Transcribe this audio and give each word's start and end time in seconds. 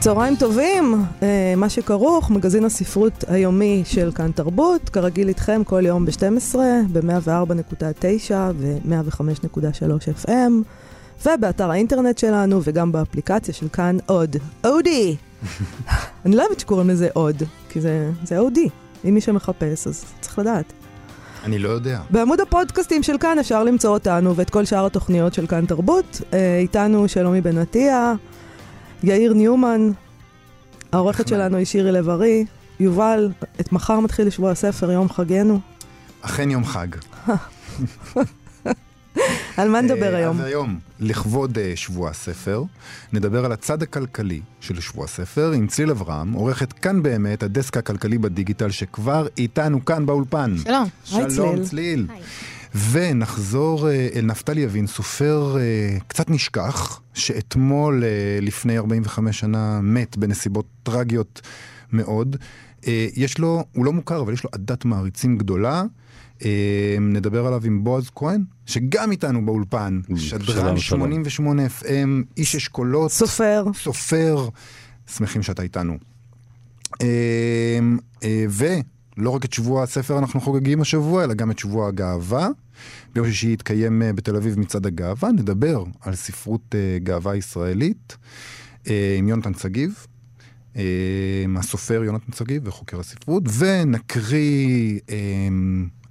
צהריים 0.00 0.36
טובים, 0.36 0.94
אה, 1.22 1.54
מה 1.56 1.68
שכרוך, 1.68 2.30
מגזין 2.30 2.64
הספרות 2.64 3.24
היומי 3.28 3.82
של 3.86 4.12
כאן 4.14 4.30
תרבות, 4.32 4.88
כרגיל 4.88 5.28
איתכם 5.28 5.62
כל 5.64 5.86
יום 5.86 6.06
ב-12, 6.06 6.56
ב-104.9 6.92 8.32
ו-105.3 8.58 10.24
FM, 10.24 10.52
ובאתר 11.26 11.70
האינטרנט 11.70 12.18
שלנו 12.18 12.60
וגם 12.64 12.92
באפליקציה 12.92 13.54
של 13.54 13.68
כאן 13.68 13.96
עוד. 14.06 14.36
אודי! 14.64 15.16
אני 16.26 16.36
לא 16.36 16.42
אוהבת 16.42 16.60
שקוראים 16.60 16.88
לזה 16.88 17.08
עוד, 17.12 17.42
כי 17.68 17.80
זה, 17.80 18.10
זה 18.24 18.38
אודי. 18.38 18.68
אם 19.04 19.14
מי 19.14 19.20
שמחפש, 19.20 19.86
אז 19.86 20.04
צריך 20.20 20.38
לדעת. 20.38 20.72
אני 21.44 21.58
לא 21.58 21.68
יודע. 21.68 22.00
בעמוד 22.10 22.40
הפודקאסטים 22.40 23.02
של 23.02 23.18
כאן 23.18 23.38
אפשר 23.38 23.64
למצוא 23.64 23.90
אותנו 23.90 24.36
ואת 24.36 24.50
כל 24.50 24.64
שאר 24.64 24.86
התוכניות 24.86 25.34
של 25.34 25.46
כאן 25.46 25.66
תרבות. 25.66 26.20
אה, 26.32 26.58
איתנו 26.58 27.08
שלומי 27.08 27.40
בן 27.40 27.58
עטיה, 27.58 28.14
יאיר 29.02 29.32
ניומן, 29.32 29.90
העורכת 30.92 31.28
שלנו 31.28 31.56
היא 31.56 31.66
שירי 31.66 31.92
לב-ארי. 31.92 32.44
יובל, 32.80 33.30
את 33.60 33.72
מחר 33.72 34.00
מתחיל 34.00 34.30
שבוע 34.30 34.50
הספר, 34.50 34.90
יום 34.90 35.08
חגנו. 35.08 35.60
אכן 36.22 36.50
יום 36.50 36.64
חג. 36.64 36.86
על 39.56 39.68
מה 39.68 39.80
נדבר 39.80 40.14
אה, 40.14 40.18
היום? 40.18 40.40
אז 40.40 40.44
היום, 40.44 40.78
לכבוד 41.00 41.58
אה, 41.58 41.72
שבוע 41.76 42.10
הספר, 42.10 42.62
נדבר 43.12 43.44
על 43.44 43.52
הצד 43.52 43.82
הכלכלי 43.82 44.40
של 44.60 44.80
שבוע 44.80 45.04
הספר 45.04 45.52
עם 45.52 45.66
צליל 45.66 45.90
אברהם, 45.90 46.32
עורכת 46.32 46.72
כאן 46.72 47.02
באמת 47.02 47.42
הדסק 47.42 47.76
הכלכלי 47.76 48.18
בדיגיטל 48.18 48.70
שכבר 48.70 49.26
איתנו 49.38 49.84
כאן 49.84 50.06
באולפן. 50.06 50.54
שלום. 50.64 50.88
היי, 51.12 51.30
שלום 51.30 51.54
צליל. 51.54 51.64
צליל. 51.64 52.06
ונחזור 52.74 53.88
אה, 53.88 54.08
אל 54.14 54.24
נפתלי 54.24 54.60
יבין, 54.60 54.86
סופר 54.86 55.56
אה, 55.58 55.96
קצת 56.08 56.30
נשכח, 56.30 57.00
שאתמול, 57.14 58.04
אה, 58.04 58.38
לפני 58.42 58.78
45 58.78 59.40
שנה, 59.40 59.80
מת 59.82 60.16
בנסיבות 60.16 60.66
טרגיות 60.82 61.40
מאוד. 61.92 62.36
יש 63.16 63.38
לו, 63.38 63.64
הוא 63.72 63.84
לא 63.84 63.92
מוכר, 63.92 64.20
אבל 64.20 64.32
יש 64.32 64.44
לו 64.44 64.50
עדת 64.52 64.84
מעריצים 64.84 65.38
גדולה. 65.38 65.82
נדבר 67.00 67.46
עליו 67.46 67.62
עם 67.64 67.84
בועז 67.84 68.10
כהן, 68.14 68.44
שגם 68.66 69.10
איתנו 69.10 69.46
באולפן, 69.46 70.00
שדרן 70.16 70.44
שלום, 70.46 70.76
שלום. 70.76 71.00
88 71.00 71.62
FM, 71.66 71.86
איש 72.36 72.56
אשכולות, 72.56 73.10
סופר. 73.10 73.64
סופר, 73.74 74.48
שמחים 75.06 75.42
שאתה 75.42 75.62
איתנו. 75.62 75.98
אה, 77.02 77.78
ולא 79.18 79.30
רק 79.30 79.44
את 79.44 79.52
שבוע 79.52 79.82
הספר 79.82 80.18
אנחנו 80.18 80.40
חוגגים 80.40 80.80
השבוע, 80.80 81.24
אלא 81.24 81.34
גם 81.34 81.50
את 81.50 81.58
שבוע 81.58 81.88
הגאווה. 81.88 82.48
ביום 83.14 83.26
שישי 83.26 83.52
יתקיים 83.52 84.02
אה, 84.02 84.12
בתל 84.12 84.36
אביב 84.36 84.58
מצעד 84.58 84.86
הגאווה, 84.86 85.32
נדבר 85.32 85.84
על 86.00 86.14
ספרות 86.14 86.74
אה, 86.74 86.98
גאווה 86.98 87.36
ישראלית 87.36 88.16
אה, 88.88 89.16
עם 89.18 89.28
יונתן 89.28 89.54
שגיב, 89.54 90.06
הסופר 91.58 92.04
יונתן 92.04 92.32
שגיב 92.32 92.62
וחוקר 92.68 93.00
הספרות, 93.00 93.42
ונקריא 93.58 94.98
אה, 95.10 95.16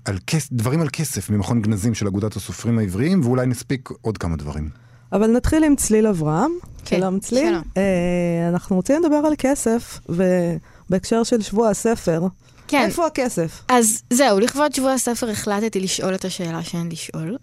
על 0.06 0.18
כס, 0.28 0.50
דברים 0.52 0.82
על 0.82 0.90
כסף 0.94 1.30
ממכון 1.30 1.62
גנזים 1.62 1.94
של 1.94 2.08
אגודת 2.08 2.36
הסופרים 2.36 2.80
העבריים, 2.80 3.22
ואולי 3.22 3.46
נספיק 3.46 3.90
עוד 4.02 4.18
כמה 4.18 4.36
דברים. 4.36 4.70
אבל 5.12 5.32
נתחיל 5.32 5.64
עם 5.64 5.76
צליל 5.76 6.08
אברהם. 6.08 6.52
כן, 6.86 6.98
שלום 6.98 7.20
צליל. 7.20 7.50
שלום. 7.50 7.64
אה, 7.78 8.50
אנחנו 8.50 8.76
רוצים 8.76 9.04
לדבר 9.04 9.16
על 9.16 9.34
כסף, 9.38 10.00
ובהקשר 10.10 11.24
של 11.24 11.42
שבוע 11.42 11.70
הספר. 11.70 12.28
כן, 12.68 12.86
איפה 12.86 13.08
הכסף? 13.08 13.62
אז 13.68 14.04
זהו, 14.10 14.40
לכבוד 14.40 14.74
שבוע 14.76 14.92
הספר 14.94 15.30
החלטתי 15.30 15.80
לשאול 15.80 16.16
את 16.16 16.26
השאלה 16.26 16.64
שאין 16.64 16.90
לשאול. 16.92 17.38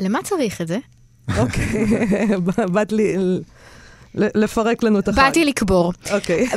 למה 0.00 0.22
צריך 0.22 0.60
את 0.60 0.68
זה? 0.68 0.78
אוקיי, 1.38 1.86
באת 2.72 2.92
לי 2.92 3.16
לפרק 4.14 4.82
לנו 4.82 4.98
את 4.98 5.08
החג. 5.08 5.22
באתי 5.22 5.44
לקבור. 5.44 5.92
אוקיי. 6.12 6.48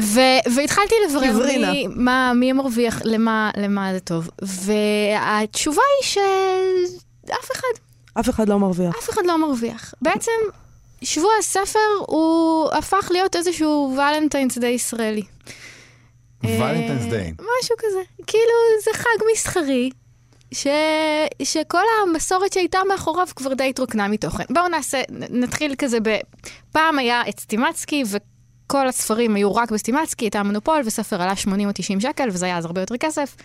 והתחלתי 0.55 0.95
לברר. 1.09 1.45
מי, 1.71 1.87
מה, 1.95 2.33
מי 2.35 2.51
מרוויח, 2.51 3.01
למה, 3.03 3.51
למה 3.57 3.93
זה 3.93 3.99
טוב. 3.99 4.29
והתשובה 4.41 5.81
היא 6.01 6.09
שאף 6.09 7.51
אחד, 7.51 7.79
אף 8.19 8.29
אחד 8.29 8.49
לא 8.49 8.59
מרוויח. 8.59 8.95
אף 8.99 9.09
אחד 9.09 9.21
לא 9.25 9.41
מרוויח. 9.41 9.93
בעצם, 10.01 10.31
שבוע 11.03 11.31
הספר 11.39 11.79
הוא 12.07 12.69
הפך 12.71 13.07
להיות 13.11 13.35
איזשהו 13.35 13.97
ולנטיינס 13.97 14.57
דיי 14.57 14.73
ישראלי. 14.73 15.23
ולנטיינס 16.45 17.03
אה, 17.03 17.09
דיי. 17.09 17.31
משהו 17.31 17.75
כזה. 17.77 18.23
כאילו, 18.27 18.53
זה 18.83 18.91
חג 18.93 19.23
מסחרי, 19.33 19.89
ש... 20.53 20.67
שכל 21.43 21.83
המסורת 22.03 22.53
שהייתה 22.53 22.79
מאחוריו 22.89 23.27
כבר 23.35 23.53
די 23.53 23.69
התרוקנה 23.69 24.07
מתוכן. 24.07 24.43
בואו 24.49 24.67
נעשה, 24.67 25.01
נתחיל 25.09 25.75
כזה 25.77 25.97
ב... 26.03 26.17
פעם 26.71 26.99
היה 26.99 27.21
את 27.29 27.39
סטימצקי, 27.39 28.03
וכל 28.11 28.87
הספרים 28.87 29.35
היו 29.35 29.55
רק 29.55 29.71
בסטימצקי, 29.71 30.25
הייתה 30.25 30.43
מונופול, 30.43 30.81
וספר 30.85 31.21
עלה 31.21 31.35
80 31.35 31.67
או 31.67 31.73
90 31.73 32.01
שקל, 32.01 32.27
וזה 32.31 32.45
היה 32.45 32.57
אז 32.57 32.65
הרבה 32.65 32.81
יותר 32.81 32.97
כסף. 32.97 33.35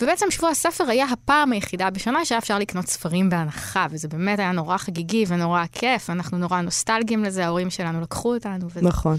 ובעצם 0.00 0.26
שבוע 0.30 0.50
הספר 0.50 0.84
היה 0.84 1.06
הפעם 1.12 1.52
היחידה 1.52 1.90
בשנה 1.90 2.24
שהיה 2.24 2.38
אפשר 2.38 2.58
לקנות 2.58 2.86
ספרים 2.86 3.30
בהנחה, 3.30 3.86
וזה 3.90 4.08
באמת 4.08 4.38
היה 4.38 4.52
נורא 4.52 4.76
חגיגי 4.76 5.24
ונורא 5.28 5.64
כיף, 5.72 6.10
אנחנו 6.10 6.38
נורא 6.38 6.60
נוסטלגיים 6.60 7.24
לזה, 7.24 7.44
ההורים 7.44 7.70
שלנו 7.70 8.00
לקחו 8.00 8.34
אותנו. 8.34 8.66
וזה 8.70 8.82
נכון. 8.82 9.16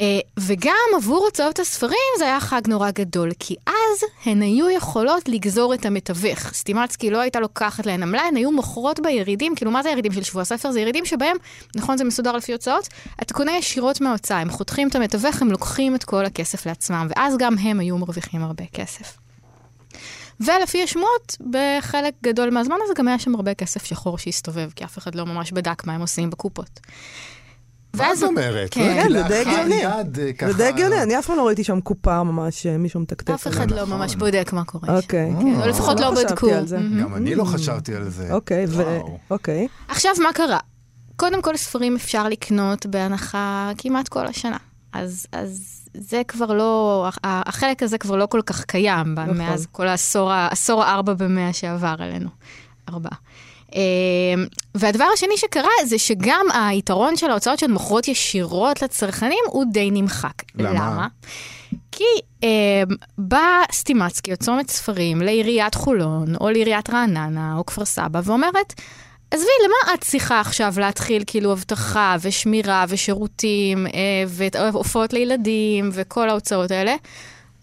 אה, 0.00 0.20
וגם 0.38 0.74
עבור 0.96 1.24
הוצאות 1.24 1.58
הספרים 1.58 1.98
זה 2.18 2.24
היה 2.24 2.40
חג 2.40 2.60
נורא 2.68 2.90
גדול, 2.90 3.30
כי 3.38 3.54
אז 3.66 4.04
הן 4.24 4.42
היו 4.42 4.70
יכולות 4.70 5.28
לגזור 5.28 5.74
את 5.74 5.86
המתווך. 5.86 6.52
סטימצקי 6.52 7.10
לא 7.10 7.20
הייתה 7.20 7.40
לוקחת 7.40 7.86
להן 7.86 8.02
עמלה, 8.02 8.22
הן 8.22 8.36
היו 8.36 8.50
מוכרות 8.52 9.00
בירידים, 9.00 9.54
כאילו 9.54 9.70
מה 9.70 9.82
זה 9.82 9.90
ירידים 9.90 10.12
של 10.12 10.22
שבוע 10.22 10.42
הספר? 10.42 10.72
זה 10.72 10.80
ירידים 10.80 11.04
שבהם, 11.04 11.36
נכון 11.76 11.98
זה 11.98 12.04
מסודר 12.04 12.32
לפי 12.32 12.52
הוצאות, 12.52 12.88
אתה 13.22 13.34
קונה 13.34 13.56
ישירות 13.56 14.00
מההוצאה, 14.00 14.40
הם 14.40 14.50
חותכים 14.50 14.88
את 14.88 14.96
המתווך, 14.96 15.42
הם 15.42 15.50
לוקחים 15.50 15.94
את 15.94 16.04
כל 16.04 16.24
הכסף 16.24 16.66
לעצמם, 16.66 17.08
ואז 17.10 17.34
גם 17.38 17.58
הם 17.58 17.80
היו 17.80 17.98
מרוויחים 17.98 18.42
הרבה 18.42 18.64
כסף. 18.72 19.18
ולפי 20.40 20.82
השמועות, 20.82 21.36
בחלק 21.50 22.14
גדול 22.22 22.50
מהזמן 22.50 22.76
הזה 22.84 22.92
גם 22.96 23.08
היה 23.08 23.18
שם 23.18 23.34
הרבה 23.34 23.54
כסף 23.54 23.84
שחור 23.84 24.18
שהסתובב, 24.18 24.70
כי 24.76 24.84
אף 24.84 24.98
אחד 24.98 25.14
לא 25.14 25.26
ממש 25.26 25.52
בדק 25.52 25.86
מה 25.86 25.94
הם 25.94 26.00
עושים 26.00 26.30
בקופות. 26.30 26.80
מה 27.96 28.02
ואז- 28.02 28.18
זאת 28.18 28.28
אומרת? 28.28 28.68
כן. 28.70 29.06
לא 29.10 29.22
כן, 29.22 29.22
זה 29.22 29.28
די 29.28 29.34
הגיוני. 29.34 29.86
אה, 29.86 30.02
זה 30.52 30.56
די 30.56 30.64
הגיוני, 30.64 31.02
אני 31.02 31.18
אף 31.18 31.26
פעם 31.26 31.36
לא 31.36 31.46
ראיתי 31.46 31.64
שם 31.64 31.80
קופה 31.80 32.22
ממש 32.22 32.62
שמישהו 32.62 33.00
מתקתק. 33.00 33.30
אף 33.30 33.48
אחד. 33.48 33.70
לא 33.70 33.86
ממש 33.86 34.14
בודק 34.16 34.50
מה 34.52 34.64
קורה. 34.64 34.86
שם. 34.88 34.94
אוקיי. 34.94 35.32
כן, 35.40 35.60
או 35.62 35.68
לפחות 35.68 36.00
לא 36.00 36.10
חשבתי 36.16 36.24
בדקו. 36.34 36.50
על 36.54 36.66
זה. 36.66 36.78
מהמם. 36.78 37.00
גם 37.02 37.14
אני 37.14 37.34
לא 37.34 37.44
חשבתי 37.44 37.94
על 37.94 38.08
זה. 38.08 38.32
אוקיי. 38.32 38.66
אוקיי. 39.30 39.68
עכשיו, 39.88 40.12
מה 40.22 40.32
קרה? 40.32 40.58
קודם 41.16 41.42
כל, 41.42 41.56
ספרים 41.56 41.94
אפשר 41.96 42.28
לקנות 42.28 42.86
בהנחה 42.86 43.70
כמעט 43.78 44.08
כל 44.08 44.26
השנה. 44.26 44.56
אז, 44.92 45.26
אז 45.32 45.74
זה 45.94 46.22
כבר 46.28 46.52
לא, 46.52 47.08
החלק 47.24 47.82
הזה 47.82 47.98
כבר 47.98 48.16
לא 48.16 48.26
כל 48.26 48.40
כך 48.46 48.64
קיים, 48.64 49.14
נכון. 49.14 49.38
מאז 49.38 49.66
כל 49.72 49.88
העשור, 49.88 50.32
ה- 50.32 50.48
עשור 50.50 50.84
הארבע 50.84 51.14
במאה 51.14 51.52
שעבר 51.52 51.94
עלינו. 51.98 52.28
ארבעה. 52.88 53.16
אמ, 53.74 54.46
והדבר 54.74 55.04
השני 55.14 55.36
שקרה 55.36 55.68
זה 55.84 55.98
שגם 55.98 56.46
היתרון 56.54 57.16
של 57.16 57.30
ההוצאות 57.30 57.58
שהן 57.58 57.70
מוכרות 57.70 58.08
ישירות 58.08 58.82
לצרכנים 58.82 59.44
הוא 59.46 59.64
די 59.72 59.90
נמחק. 59.90 60.42
למה? 60.54 60.70
למה? 60.72 61.06
כי 61.92 62.04
אמ, 62.42 62.48
בא 63.18 63.62
סטימצקי 63.72 64.32
או 64.32 64.36
צומת 64.36 64.70
ספרים 64.70 65.20
לעיריית 65.22 65.74
חולון, 65.74 66.34
או 66.40 66.50
לעיריית 66.50 66.90
רעננה, 66.90 67.54
או 67.56 67.66
כפר 67.66 67.84
סבא, 67.84 68.20
ואומרת, 68.24 68.74
עזבי, 69.30 69.46
למה 69.64 69.94
את 69.94 70.00
צריכה 70.00 70.40
עכשיו 70.40 70.74
להתחיל 70.78 71.22
כאילו 71.26 71.52
אבטחה 71.52 72.16
ושמירה 72.20 72.84
ושירותים 72.88 73.86
אה, 73.86 74.24
והופעות 74.72 75.12
לילדים 75.12 75.90
וכל 75.92 76.28
ההוצאות 76.28 76.70
האלה? 76.70 76.94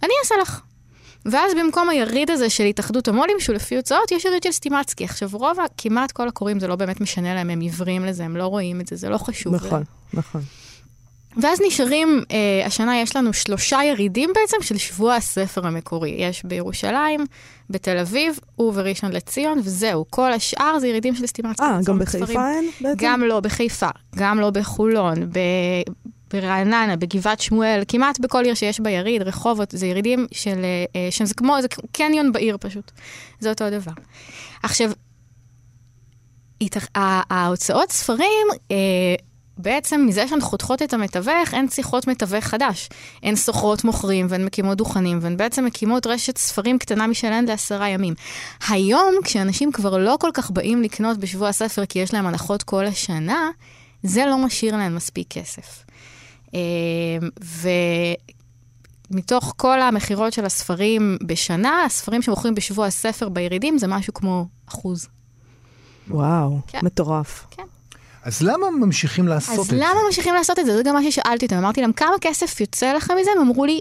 אני 0.04 0.14
אעשה 0.24 0.36
לך. 0.42 0.62
ואז 1.26 1.52
במקום 1.60 1.90
היריד 1.90 2.32
הזה 2.32 2.50
של 2.50 2.64
התאחדות 2.64 3.08
המו"לים, 3.08 3.40
שהוא 3.40 3.56
לפי 3.56 3.76
הוצאות, 3.76 4.12
יש 4.12 4.26
יריד 4.26 4.44
של 4.44 4.52
סטימצקי. 4.52 5.04
עכשיו, 5.04 5.30
רוב, 5.34 5.58
כמעט 5.78 6.12
כל 6.12 6.28
הקוראים, 6.28 6.60
זה 6.60 6.68
לא 6.68 6.76
באמת 6.76 7.02
משנה 7.02 7.36
להם, 7.36 7.50
הם 7.50 7.60
עיוורים 7.60 8.06
לזה, 8.06 8.26
הם 8.26 8.38
לא 8.38 8.46
רואים 8.46 8.82
את 8.82 8.88
זה, 8.88 8.96
זה 8.96 9.10
לא 9.10 9.18
חשוב. 9.18 9.56
נכון, 9.56 9.70
להם. 9.70 9.84
נכון. 10.14 10.42
ואז 11.38 11.60
נשארים, 11.68 12.24
אה, 12.32 12.66
השנה 12.66 13.02
יש 13.02 13.16
לנו 13.16 13.34
שלושה 13.34 13.80
ירידים 13.84 14.30
בעצם 14.36 14.58
של 14.62 14.78
שבוע 14.78 15.16
הספר 15.16 15.68
המקורי. 15.68 16.10
יש 16.10 16.44
בירושלים, 16.44 17.26
בתל 17.70 17.98
אביב 17.98 18.40
ובראשון 18.60 19.12
לציון, 19.12 19.60
וזהו. 19.64 20.06
כל 20.10 20.34
השאר 20.34 20.80
זה 20.80 20.88
ירידים 20.88 21.16
של 21.16 21.28
סטימצקי. 21.28 21.64
אה, 21.64 21.80
גם 21.86 22.00
בחיפה. 22.00 22.50
אין 22.52 22.70
בעצם? 22.82 22.98
גם 23.06 23.24
לא 23.24 23.40
בחיפה, 23.40 23.90
גם 24.16 24.40
לא 24.40 24.50
בחולון, 24.50 25.30
ב... 25.30 25.40
ברעננה, 26.34 26.96
בגבעת 26.96 27.40
שמואל, 27.40 27.84
כמעט 27.88 28.20
בכל 28.20 28.46
עיר 28.46 28.54
שיש 28.54 28.80
בה 28.80 28.90
יריד, 28.90 29.22
רחובות, 29.22 29.72
זה 29.72 29.88
ירידים 29.88 30.28
של... 30.32 30.66
אה, 30.96 31.08
שזה 31.12 31.34
כמו, 31.34 31.62
זה 31.62 31.68
קניון 31.92 32.32
בעיר 32.32 32.58
פשוט. 32.60 32.92
זה 33.40 33.50
אותו 33.50 33.70
דבר. 33.70 33.92
עכשיו, 34.64 34.92
ההוצאות 37.30 37.92
ספרים, 37.92 38.48
אה, 38.72 39.16
בעצם 39.58 40.06
מזה 40.08 40.28
שהן 40.28 40.42
חותכות 40.42 40.82
את 40.82 40.94
המתווך, 40.94 41.54
אין 41.54 41.68
צריכות 41.68 42.08
מתווך 42.08 42.46
חדש. 42.46 42.90
הן 43.24 43.36
שוכרות 43.36 43.84
מוכרים 43.84 44.26
והן 44.30 44.46
מקימות 44.46 44.78
דוכנים, 44.78 45.20
והן 45.22 45.38
בעצם 45.38 45.66
מקימות 45.66 46.08
רשת 46.08 46.38
ספרים 46.38 46.80
קטנה 46.80 47.08
משלהן 47.08 47.46
לעשרה 47.46 47.90
ימים. 47.90 48.14
היום, 48.70 49.14
כשאנשים 49.24 49.72
כבר 49.72 49.98
לא 49.98 50.18
כל 50.20 50.30
כך 50.34 50.52
באים 50.52 50.82
לקנות 50.82 51.18
בשבוע 51.18 51.50
הספר 51.50 51.86
כי 51.86 52.00
יש 52.00 52.14
להם 52.14 52.28
הנחות 52.28 52.64
כל 52.64 52.86
השנה, 52.86 53.50
זה 54.04 54.26
לא 54.26 54.38
משאיר 54.38 54.78
להם 54.78 54.96
מספיק 54.96 55.28
כסף. 55.30 55.86
אה, 56.56 57.28
ומתוך 59.12 59.54
כל 59.58 59.82
המכירות 59.82 60.34
של 60.34 60.46
הספרים 60.46 61.18
בשנה, 61.26 61.84
הספרים 61.86 62.22
שמוכרים 62.22 62.56
בשבוע 62.56 62.86
הספר 62.86 63.30
בירידים 63.30 63.78
זה 63.78 63.88
משהו 63.88 64.14
כמו 64.14 64.46
אחוז. 64.70 65.08
וואו, 66.08 66.60
כן. 66.68 66.80
מטורף. 66.84 67.46
כן. 67.52 67.64
אז 68.24 68.42
למה 68.42 68.72
ממשיכים 68.72 69.28
לעשות 69.28 69.60
את 69.60 69.66
זה? 69.66 69.76
אז 69.76 69.82
למה 69.82 70.00
ממשיכים 70.06 70.34
לעשות 70.34 70.60
את 70.60 70.66
זה? 70.66 70.78
זה 70.78 70.84
גם 70.84 70.96
מה 70.96 71.04
ששאלתי 71.04 71.46
אותם. 71.46 71.58
אמרתי 71.58 71.82
להם, 71.82 71.94
כמה 71.94 72.16
כסף 72.22 72.62
יוצא 72.62 72.94
לכם 72.94 73.14
מזה? 73.22 73.32
הם 73.36 73.42
אמרו 73.42 73.66
לי, 73.66 73.80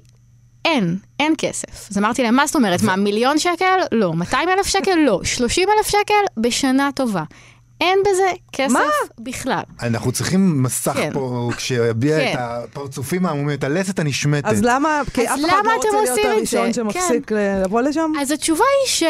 אין, 0.65 0.99
אין 1.21 1.35
כסף. 1.39 1.91
אז 1.91 1.99
אמרתי 1.99 2.23
להם, 2.23 2.35
מה 2.35 2.47
זאת 2.47 2.57
אומרת? 2.57 2.83
מה, 2.83 2.97
מיליון 2.97 3.39
שקל? 3.39 3.79
לא. 3.93 4.13
200 4.13 4.49
אלף 4.49 4.67
שקל? 4.67 4.95
לא. 5.07 5.21
30 5.25 5.69
אלף 5.79 5.87
שקל? 5.87 6.41
בשנה 6.41 6.91
טובה. 6.95 7.23
אין 7.81 7.99
בזה 8.01 8.33
כסף 8.53 8.73
מה? 8.73 8.85
בכלל. 9.19 9.63
אנחנו 9.83 10.13
צריכים 10.13 10.63
מסך 10.63 10.93
כן. 10.93 11.11
פה 11.13 11.51
שיביע 11.59 12.19
כן. 12.19 12.33
את 12.33 12.39
הפרצופים 12.41 13.27
העמומים, 13.27 13.59
את 13.59 13.65
הלסת 13.65 13.99
הנשמטת. 13.99 14.47
אז 14.47 14.63
למה? 14.63 15.03
כי 15.15 15.27
אף 15.27 15.41
אחד 15.47 15.63
לא 15.65 15.75
רוצה 15.77 15.89
להיות 15.93 16.19
הראשון 16.25 16.73
שמפסיק 16.73 17.27
כן. 17.27 17.63
לבוא 17.65 17.81
לשם? 17.81 18.13
אז 18.21 18.31
התשובה 18.31 18.65
היא 18.83 18.91
ש... 18.91 19.03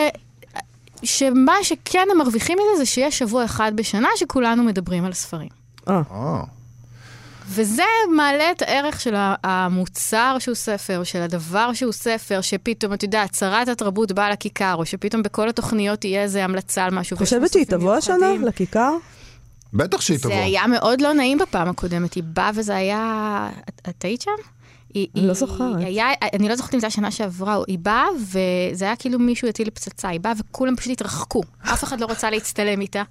שמה 1.02 1.54
שכן 1.62 2.06
הם 2.12 2.18
מרוויחים 2.18 2.58
מזה 2.58 2.84
זה 2.84 2.86
שיש 2.86 3.18
שבוע 3.18 3.44
אחד 3.44 3.72
בשנה 3.74 4.08
שכולנו 4.16 4.64
מדברים 4.64 5.04
על 5.04 5.12
ספרים. 5.12 5.48
אה. 5.88 6.02
וזה 7.48 7.82
מעלה 8.16 8.50
את 8.50 8.62
הערך 8.62 9.00
של 9.00 9.14
המוצר 9.16 10.36
שהוא 10.38 10.54
ספר, 10.54 11.04
של 11.04 11.22
הדבר 11.22 11.72
שהוא 11.72 11.92
ספר, 11.92 12.40
שפתאום, 12.40 12.92
את 12.92 13.02
יודעת, 13.02 13.34
שרת 13.34 13.68
התרבות 13.68 14.12
באה 14.12 14.30
לכיכר, 14.30 14.74
או 14.74 14.86
שפתאום 14.86 15.22
בכל 15.22 15.48
התוכניות 15.48 16.00
תהיה 16.00 16.22
איזה 16.22 16.44
המלצה 16.44 16.84
על 16.84 16.94
משהו. 16.94 17.16
חושבת 17.16 17.52
שהיא 17.52 17.66
תבוא 17.66 17.94
השנה 17.94 18.32
לכיכר? 18.42 18.96
בטח 19.72 20.00
שהיא 20.00 20.18
תבוא. 20.18 20.34
זה 20.34 20.44
היה 20.44 20.66
מאוד 20.66 21.00
לא 21.00 21.12
נעים 21.12 21.38
בפעם 21.38 21.68
הקודמת, 21.68 22.14
היא 22.14 22.24
באה 22.26 22.50
וזה 22.54 22.76
היה... 22.76 23.50
את 23.88 24.04
היית 24.04 24.22
שם? 24.22 24.30
היא, 24.94 25.08
אני 25.16 25.26
לא 25.26 25.34
זוכרת. 25.34 25.76
היה, 25.78 26.06
אני 26.32 26.48
לא 26.48 26.56
זוכרת 26.56 26.74
אם 26.74 26.80
זה 26.80 26.86
השנה 26.86 27.10
שעברה, 27.10 27.58
היא 27.66 27.78
באה, 27.78 28.06
וזה 28.20 28.84
היה 28.84 28.96
כאילו 28.96 29.18
מישהו 29.18 29.48
הטיל 29.48 29.70
פצצה, 29.70 30.08
היא 30.08 30.20
באה 30.20 30.32
וכולם 30.38 30.76
פשוט 30.76 30.92
התרחקו. 30.92 31.42
אף 31.72 31.84
אחד 31.84 32.00
לא 32.00 32.06
רצה 32.10 32.30
להצטלם 32.30 32.80
איתה. 32.80 33.02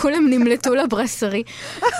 כולם 0.00 0.30
נמלטו 0.30 0.74
לברסרי. 0.74 1.42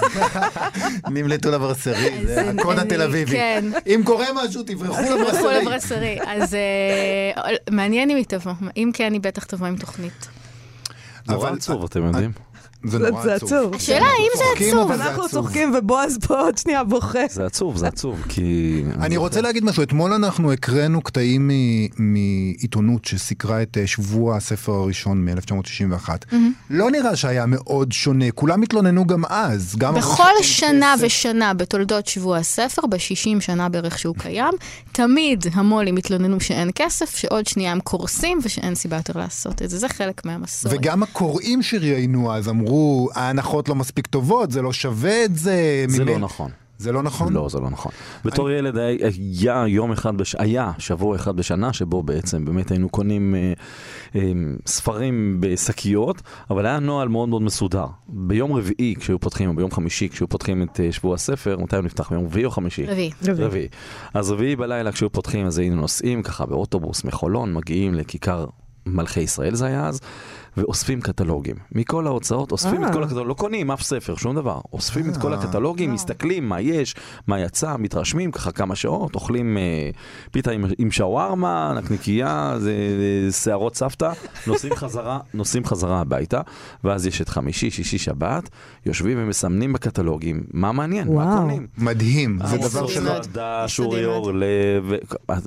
נמלטו 1.14 1.50
לברסרי, 1.50 2.26
זה 2.26 2.50
הקוד 2.50 2.78
התל 2.78 3.02
אביבי. 3.02 3.32
כן. 3.32 3.64
אם 3.86 4.02
קורה 4.04 4.26
משהו, 4.34 4.62
תברחו 4.62 5.02
לברסרי. 5.02 5.30
תברחו 5.30 5.48
לברסרי. 5.50 6.18
אז 6.26 6.54
אה, 6.54 7.52
מעניין 7.70 8.10
אם 8.10 8.16
היא 8.16 8.24
תבוא. 8.24 8.52
אם 8.76 8.90
כן, 8.94 9.12
היא 9.12 9.20
בטח 9.20 9.44
תבוא 9.44 9.66
עם 9.66 9.76
תוכנית. 9.76 10.28
נורא 11.28 11.50
עצוב, 11.50 11.84
אתם 11.84 12.06
יודעים. 12.06 12.47
זה 12.84 12.98
נורא 12.98 13.30
עצוב. 13.30 13.74
השאלה 13.74 14.06
האם 14.06 14.30
זה 14.36 14.44
עצוב. 14.56 14.92
אנחנו 14.92 15.28
צוחקים 15.28 15.74
ובועז 15.78 16.18
פה 16.26 16.40
עוד 16.40 16.58
שנייה 16.58 16.84
בוכה. 16.84 17.18
זה 17.30 17.46
עצוב, 17.46 17.76
זה 17.76 17.88
עצוב, 17.88 18.22
כי... 18.28 18.82
אני 19.00 19.16
רוצה 19.16 19.40
להגיד 19.40 19.64
משהו, 19.64 19.82
אתמול 19.82 20.12
אנחנו 20.12 20.52
הקראנו 20.52 21.02
קטעים 21.02 21.50
מעיתונות 21.98 23.04
שסיקרה 23.04 23.62
את 23.62 23.78
אה, 23.78 23.86
שבוע 23.86 24.36
הספר 24.36 24.72
הראשון 24.72 25.24
מ-1961. 25.24 26.08
לא 26.70 26.90
נראה 26.90 27.16
שהיה 27.16 27.46
מאוד 27.46 27.92
שונה, 27.92 28.30
כולם 28.30 28.62
התלוננו 28.62 29.06
גם 29.06 29.24
אז. 29.28 29.76
בכל 29.76 30.42
שנה 30.42 30.94
ושנה 31.00 31.54
בתולדות 31.54 32.06
שבוע 32.06 32.36
הספר, 32.36 32.86
ב-60 32.86 33.40
שנה 33.40 33.68
בערך 33.68 33.98
שהוא 33.98 34.14
קיים, 34.18 34.54
תמיד 34.92 35.44
המו"לים 35.52 35.96
התלוננו 35.96 36.40
שאין 36.40 36.70
כסף, 36.74 37.16
שעוד 37.16 37.46
שנייה 37.46 37.72
הם 37.72 37.80
קורסים 37.80 38.38
ושאין 38.42 38.74
סיבה 38.74 38.96
יותר 38.96 39.18
לעשות 39.18 39.62
את 39.62 39.70
זה. 39.70 39.78
זה 39.78 39.88
חלק 39.88 40.24
מהמסורת. 40.24 40.74
וגם 40.74 41.02
הקוראים 41.02 41.62
שראיינו 41.62 42.34
אז 42.34 42.48
אמרו... 42.48 42.67
אמרו, 42.68 43.08
ההנחות 43.14 43.68
לא 43.68 43.74
מספיק 43.74 44.06
טובות, 44.06 44.50
זה 44.50 44.62
לא 44.62 44.72
שווה 44.72 45.24
את 45.24 45.36
זה. 45.36 45.84
זה 45.88 46.04
ממל... 46.04 46.12
לא 46.12 46.18
נכון. 46.18 46.50
זה 46.78 46.92
לא 46.92 47.02
נכון? 47.02 47.32
לא, 47.32 47.48
זה 47.48 47.60
לא 47.60 47.70
נכון. 47.70 47.92
בתור 48.24 48.50
ילד 48.50 48.76
היה 49.40 49.64
יום 49.68 49.92
אחד, 49.92 50.16
בש... 50.16 50.36
היה 50.38 50.72
שבוע 50.78 51.16
אחד 51.16 51.36
בשנה 51.36 51.72
שבו 51.72 52.02
בעצם 52.02 52.44
באמת 52.44 52.70
היינו 52.70 52.88
קונים 52.88 53.34
אה, 53.34 53.52
אה, 54.16 54.32
ספרים 54.66 55.36
בשקיות, 55.40 56.22
אבל 56.50 56.66
היה 56.66 56.78
נוהל 56.78 57.08
מאוד 57.08 57.28
מאוד 57.28 57.42
מסודר. 57.42 57.86
ביום 58.08 58.52
רביעי 58.52 58.94
כשהיו 58.98 59.20
פותחים, 59.20 59.50
או 59.50 59.54
ביום 59.54 59.70
חמישי 59.70 60.08
כשהיו 60.08 60.28
פותחים 60.28 60.62
את 60.62 60.80
אה, 60.80 60.92
שבוע 60.92 61.14
הספר, 61.14 61.56
מתי 61.58 61.76
הוא 61.76 61.84
נפתח? 61.84 62.10
ביום 62.10 62.24
רביעי 62.24 62.44
או 62.44 62.50
חמישי? 62.50 62.86
רביעי. 62.86 63.10
רביעי. 63.38 63.68
אז 64.14 64.30
רביעי 64.30 64.56
בלילה 64.56 64.92
כשהיו 64.92 65.12
פותחים, 65.12 65.46
אז 65.46 65.58
היינו 65.58 65.76
נוסעים 65.76 66.22
ככה 66.22 66.46
באוטובוס 66.46 67.04
מחולון, 67.04 67.54
מגיעים 67.54 67.94
לכיכר 67.94 68.46
מלכי 68.96 69.20
ישראל 69.20 69.54
זה 69.54 69.66
היה 69.66 69.86
אז, 69.86 70.00
ואוספים 70.58 71.00
קטלוגים. 71.00 71.56
מכל 71.72 72.06
ההוצאות 72.06 72.52
אוספים 72.52 72.84
את 72.84 72.92
כל 72.92 72.98
אה. 72.98 73.04
הקטלוגים, 73.04 73.28
לא 73.28 73.34
קונים 73.34 73.70
אף 73.70 73.82
ספר, 73.82 74.16
שום 74.16 74.34
דבר. 74.36 74.60
אוספים 74.72 75.10
את 75.10 75.16
כל 75.16 75.32
אה. 75.32 75.38
הקטלוגים, 75.38 75.92
מסתכלים 75.92 76.48
מה 76.48 76.60
יש, 76.60 76.94
מה 77.26 77.40
יצא, 77.40 77.76
מתרשמים 77.78 78.30
ככה 78.30 78.52
כמה 78.52 78.76
שעות, 78.76 79.14
אוכלים 79.14 79.58
אה, 79.58 79.90
פיתה 80.32 80.50
עם 80.78 80.90
שווארמה, 80.90 81.72
נקניקייה, 81.76 82.58
שערות 83.30 83.76
סבתא, 83.76 84.12
נוסעים 84.46 84.74
חזרה, 84.74 85.18
נוסעים 85.34 85.64
חזרה 85.64 86.00
הביתה, 86.00 86.40
ואז 86.84 87.06
יש 87.06 87.20
את 87.20 87.28
חמישי, 87.28 87.70
שישי, 87.70 87.98
שבת, 87.98 88.48
יושבים 88.86 89.18
ומסמנים 89.20 89.72
בקטלוגים, 89.72 90.42
מה 90.52 90.72
מעניין, 90.72 91.14
מה 91.14 91.36
קונים. 91.40 91.66
מדהים, 91.78 92.38
זה 92.44 92.58
דבר 92.58 92.86
שלא... 92.86 93.12
מדע, 93.30 93.64
שורי 93.66 94.04
אורלב, 94.04 94.92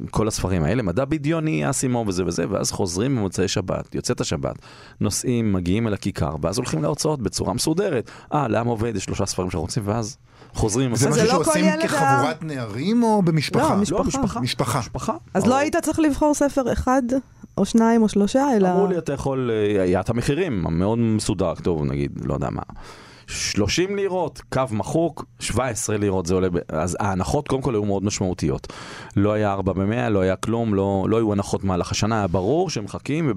כל 0.10 0.28
הספרים 0.28 0.64
האלה, 0.64 0.84
מדע 0.84 1.06
בדיוני, 1.06 1.70
אסימוב 1.70 2.08
וזה 2.08 2.26
וזה, 2.26 2.46
ואז 2.50 2.72
חוזרים 2.72 3.18
במוצאי 3.31 3.48
שבת, 3.48 3.95
יוצאת 3.95 4.22
השבת. 4.22 4.56
נוסעים, 5.01 5.54
מגיעים 5.54 5.88
אל 5.88 5.94
הכיכר, 5.94 6.36
ואז 6.42 6.57
הולכים 6.57 6.83
להוצאות 6.83 7.22
בצורה 7.22 7.54
מסודרת. 7.54 8.12
אה, 8.33 8.48
לעם 8.48 8.68
עובד, 8.68 8.95
יש 8.95 9.04
שלושה 9.04 9.25
ספרים 9.25 9.50
שאנחנו 9.51 9.62
רוצים, 9.62 9.83
ואז 9.86 10.18
חוזרים. 10.54 10.95
זה 10.95 11.10
משהו 11.10 11.24
לא 11.24 11.30
שעושים 11.30 11.66
כחבורת 11.83 12.44
נערים 12.44 13.04
או 13.04 13.22
במשפחה? 13.22 13.69
לא, 13.69 13.81
משפחה. 13.81 14.00
לא, 14.36 14.42
משפחה. 14.42 14.80
משפחה. 14.80 15.13
אז 15.33 15.48
לא 15.48 15.56
היית 15.56 15.75
צריך 15.75 16.00
לבחור 16.00 16.33
ספר 16.33 16.74
אחד? 16.74 17.01
או 17.57 17.66
שניים 17.66 18.01
או 18.01 18.10
שלושה, 18.10 18.45
אלא... 18.56 18.72
אמרו 18.72 18.88
לי, 18.88 18.98
אתה 18.98 19.13
יכול, 19.13 19.51
אה, 19.51 19.81
היה 19.84 20.00
את 20.00 20.10
המחירים, 20.10 20.66
מאוד 20.69 21.00
מסודר, 21.00 21.53
טוב, 21.56 21.84
נגיד, 21.84 22.12
לא 22.24 22.34
יודע 22.34 22.50
מה. 22.50 22.62
30 23.32 23.96
לירות, 23.96 24.42
קו 24.50 24.62
מחוק, 24.72 25.26
17 25.40 25.98
לירות 25.98 26.26
זה 26.26 26.34
עולה, 26.34 26.48
אז 26.68 26.98
ההנחות 27.00 27.48
קודם 27.48 27.62
כל 27.62 27.74
היו 27.74 27.86
מאוד 27.86 28.04
משמעותיות. 28.04 28.74
לא 29.16 29.34
היה 29.34 29.54
4 29.54 29.74
ב-100, 29.74 30.10
לא 30.10 30.20
היה 30.20 30.36
כלום, 30.36 30.74
לא, 30.74 31.06
לא 31.10 31.18
היו 31.18 31.34
הנחות 31.34 31.64
מהלך 31.64 31.92
השנה, 31.92 32.18
היה 32.18 32.28
ברור 32.28 32.70
שהם 32.70 32.84
מחכים, 32.84 33.34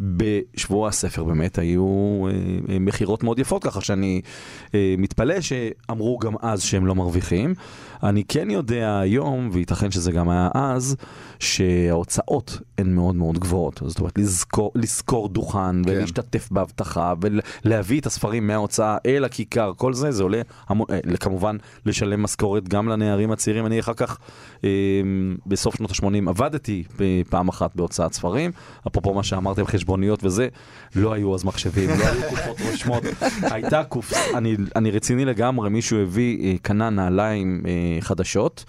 בשבוע 0.00 0.88
הספר 0.88 1.24
באמת 1.24 1.58
היו 1.58 2.26
אה, 2.28 2.78
מכירות 2.80 3.22
מאוד 3.22 3.38
יפות, 3.38 3.64
ככה 3.64 3.80
שאני 3.80 4.20
אה, 4.74 4.94
מתפלא 4.98 5.40
שאמרו 5.40 6.18
גם 6.18 6.34
אז 6.40 6.62
שהם 6.62 6.86
לא 6.86 6.94
מרוויחים. 6.94 7.54
אני 8.02 8.24
כן 8.24 8.50
יודע 8.50 8.98
היום, 8.98 9.50
וייתכן 9.52 9.90
שזה 9.90 10.12
גם 10.12 10.28
היה 10.28 10.48
אז, 10.54 10.96
שההוצאות 11.38 12.58
הן 12.78 12.94
מאוד 12.94 13.14
מאוד 13.14 13.38
גבוהות. 13.38 13.82
זאת 13.86 13.98
אומרת, 13.98 14.18
לזכור, 14.18 14.72
לשכור 14.74 15.28
דוכן 15.28 15.84
כן. 15.84 15.90
ולהשתתף 15.90 16.48
באבטחה 16.50 17.14
ולהביא 17.64 18.00
את 18.00 18.06
הספרים 18.06 18.46
מההוצאה 18.46 18.96
אל 19.06 19.24
הכיכר, 19.24 19.72
כל 19.76 19.94
זה, 19.94 20.12
זה 20.12 20.22
עולה 20.22 20.40
המון, 20.68 20.86
אה, 20.90 21.16
כמובן 21.16 21.56
לשלם 21.86 22.22
משכורת 22.22 22.68
גם 22.68 22.88
לנערים 22.88 23.32
הצעירים. 23.32 23.66
אני 23.66 23.80
אחר 23.80 23.94
כך, 23.94 24.18
אה, 24.64 24.70
בסוף 25.46 25.76
שנות 25.76 25.90
ה-80, 25.90 26.28
עבדתי 26.28 26.84
פעם 27.30 27.48
אחת 27.48 27.76
בהוצאת 27.76 28.12
ספרים, 28.12 28.50
אפרופו 28.88 29.14
מה 29.14 29.22
שאמרתם, 29.22 29.66
חשבוניות 29.66 30.24
וזה, 30.24 30.48
לא 30.96 31.12
היו 31.12 31.34
אז 31.34 31.44
מחשבים, 31.44 31.90
לא 31.90 32.04
היו 32.04 32.22
קופות 32.30 32.56
רושמות. 32.70 33.02
הייתה 33.52 33.84
קופסה, 33.84 34.38
אני, 34.38 34.56
אני 34.76 34.90
רציני 34.90 35.24
לגמרי, 35.24 35.70
מישהו 35.70 35.98
הביא, 35.98 36.44
אה, 36.44 36.54
קנה 36.62 36.90
נעליים 36.90 37.62
אה, 37.66 37.72
חדשות. 38.00 38.64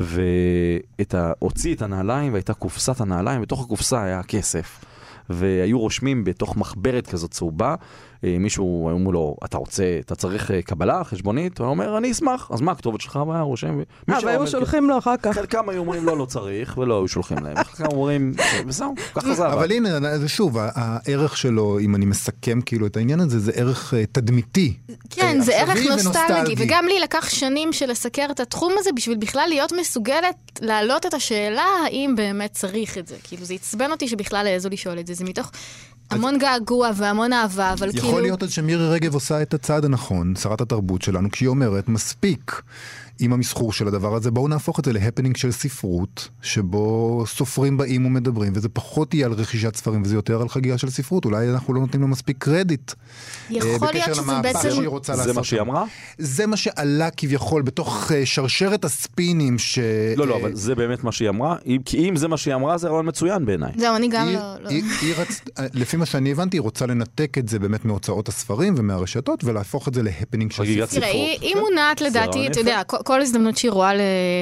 והוציא 0.00 1.74
את 1.74 1.82
הנעליים 1.82 2.32
והייתה 2.32 2.54
קופסת 2.54 3.00
הנעליים, 3.00 3.42
בתוך 3.42 3.64
הקופסה 3.64 4.02
היה 4.02 4.22
כסף. 4.22 4.84
והיו 5.30 5.80
רושמים 5.80 6.24
בתוך 6.24 6.56
מחברת 6.56 7.06
כזאת 7.06 7.30
צהובה, 7.30 7.74
מישהו, 8.22 8.90
אמרו 8.90 9.12
לו, 9.12 9.36
אתה 9.44 9.58
רוצה, 9.58 9.98
אתה 10.00 10.14
צריך 10.14 10.50
אה, 10.50 10.62
קבלה, 10.62 11.04
חשבונית? 11.04 11.58
הוא 11.58 11.66
אומר, 11.66 11.98
אני 11.98 12.10
אשמח. 12.10 12.50
אז 12.52 12.60
מה 12.60 12.72
הכתובת 12.72 13.00
שלך? 13.00 13.16
הוא 13.16 13.32
היה 13.32 13.42
רושם. 13.42 13.80
אה, 14.10 14.18
והיו 14.24 14.46
שולחים 14.46 14.88
לו 14.88 14.98
אחר 14.98 15.16
כך. 15.22 15.34
חלקם 15.34 15.68
היו 15.68 15.80
אומרים, 15.80 16.04
לא, 16.04 16.18
לא 16.18 16.24
צריך, 16.24 16.78
ולא 16.78 16.98
היו 16.98 17.08
שולחים 17.08 17.38
להם. 17.38 17.64
חלקם 17.64 17.92
אומרים, 17.92 18.34
וזהו, 18.66 18.94
ככה 19.14 19.34
זה 19.34 19.46
אבל 19.46 19.72
הנה, 19.72 20.18
זה 20.18 20.28
שוב, 20.28 20.56
הערך 20.60 21.36
שלו, 21.36 21.78
אם 21.78 21.94
אני 21.94 22.06
מסכם 22.06 22.60
כאילו 22.60 22.86
את 22.86 22.96
העניין 22.96 23.20
הזה, 23.20 23.38
זה 23.38 23.52
ערך 23.54 23.94
תדמיתי. 24.12 24.74
כן, 24.86 24.94
כן, 25.10 25.40
זה 25.40 25.56
ערך 25.56 25.76
נוסטלגי. 25.90 26.54
וגם 26.58 26.84
לי 26.88 27.00
לקח 27.00 27.28
שנים 27.28 27.72
של 27.72 27.90
לסקר 27.90 28.26
את 28.30 28.40
התחום 28.40 28.72
הזה 28.78 28.90
בשביל 28.96 29.16
בכלל 29.16 29.46
להיות 29.48 29.72
מסוגלת 29.80 30.36
להעלות 30.60 31.06
את 31.06 31.14
השאלה 31.14 31.64
האם 31.86 32.14
באמת 32.16 32.52
צריך 32.52 32.98
את 32.98 33.06
זה. 33.06 33.16
כאילו, 33.24 33.44
זה 33.44 33.54
עצבן 33.54 33.90
אותי 33.90 34.08
שבכלל 34.08 34.46
העזו 34.46 34.68
לשאול 34.68 34.98
את 34.98 35.06
זה, 35.06 35.14
זה 35.14 35.24
מתוך 35.24 35.50
המון 36.10 36.38
געגוע 36.38 36.90
והמון 36.96 37.32
אהבה, 37.32 37.72
אבל 37.72 37.92
כאילו... 37.92 38.08
יכול 38.08 38.22
להיות 38.22 38.42
אז 38.42 38.52
שמירי 38.52 38.88
רגב 38.88 39.14
עושה 39.14 39.42
את 39.42 39.54
הצעד 39.54 39.84
הנכון, 39.84 40.34
שרת 40.36 40.60
התרבות 40.60 41.02
שלנו, 41.02 41.30
כשהיא 41.30 41.48
אומרת, 41.48 41.88
מספיק 41.88 42.62
עם 43.20 43.32
המסחור 43.32 43.72
של 43.72 43.88
הדבר 43.88 44.14
הזה, 44.14 44.30
בואו 44.30 44.48
נהפוך 44.48 44.80
את 44.80 44.84
זה 44.84 44.92
להפנינג 44.92 45.36
של 45.36 45.50
ספרות, 45.52 46.28
שבו 46.42 47.24
סופרים 47.26 47.76
באים 47.76 48.06
ומדברים, 48.06 48.52
וזה 48.56 48.68
פחות 48.68 49.14
יהיה 49.14 49.26
על 49.26 49.32
רכישת 49.32 49.76
ספרים, 49.76 50.02
וזה 50.02 50.14
יותר 50.14 50.42
על 50.42 50.48
חגיגה 50.48 50.78
של 50.78 50.90
ספרות, 50.90 51.24
אולי 51.24 51.50
אנחנו 51.50 51.74
לא 51.74 51.80
נותנים 51.80 52.02
לו 52.02 52.08
מספיק 52.08 52.36
קרדיט. 52.38 52.92
אה, 52.92 53.56
יכול 53.56 53.88
להיות 53.92 54.14
שזה 54.14 54.32
בעצם... 54.42 54.70
שהיא 54.70 54.88
רוצה 54.88 55.12
לעשות. 55.12 55.26
זה 55.26 55.32
מה 55.32 55.44
שהיא. 55.44 55.60
אמרה? 55.60 55.84
זה 56.18 56.46
מה 56.46 56.56
שעלה 56.56 57.10
כביכול 57.10 57.62
בתוך 57.62 58.12
אה, 58.12 58.26
שרשרת 58.26 58.84
הספינים 58.84 59.58
ש... 59.58 59.78
לא, 60.16 60.26
לא, 60.26 60.36
אבל 60.36 60.54
זה 60.54 60.74
באמת 60.74 61.04
מה 61.04 61.12
שהיא 61.12 61.28
אמרה. 61.28 61.56
כי 61.84 62.08
אם 62.08 62.16
זה 62.16 62.28
מה 62.28 62.36
שהיא 62.36 62.54
אמרה, 62.54 62.78
זה 62.78 62.88
רעיון 62.88 63.08
מצוין 63.08 63.46
בעיניי. 63.46 63.72
זהו, 63.76 63.96
אני 63.96 64.08
גם 64.08 64.26
היא, 64.28 64.36
לא... 64.36 64.54
לא- 64.60 64.68
היא, 64.68 64.82
היא 65.02 65.14
רצ... 65.16 65.40
לפי 65.74 65.96
מה 65.96 66.06
שאני 66.06 66.32
הבנתי, 66.32 66.56
היא 66.56 66.62
רוצה 66.62 66.86
לנתק 66.86 67.38
את 67.38 67.48
זה 67.48 67.58
באמת 67.58 67.84
מהוצאות 67.84 68.28
הספרים 68.28 68.74
ומהרשתות 68.76 69.44
ולהפוך 69.44 69.88
את 69.88 69.94
זה 69.94 70.02
להפנינג 70.02 70.52
של 70.52 70.64
ספרות. 70.64 70.88
תראה, 70.90 71.08
היא, 71.08 71.54
כן. 71.54 71.60
מונעת 71.60 71.98
זה 71.98 72.04
לדעתי, 72.04 72.46
אתה. 72.46 72.60
יודע, 72.60 72.82
כל, 73.08 73.20
הזדמנות 73.20 73.56
שהיא 73.56 73.70
רואה 73.70 73.92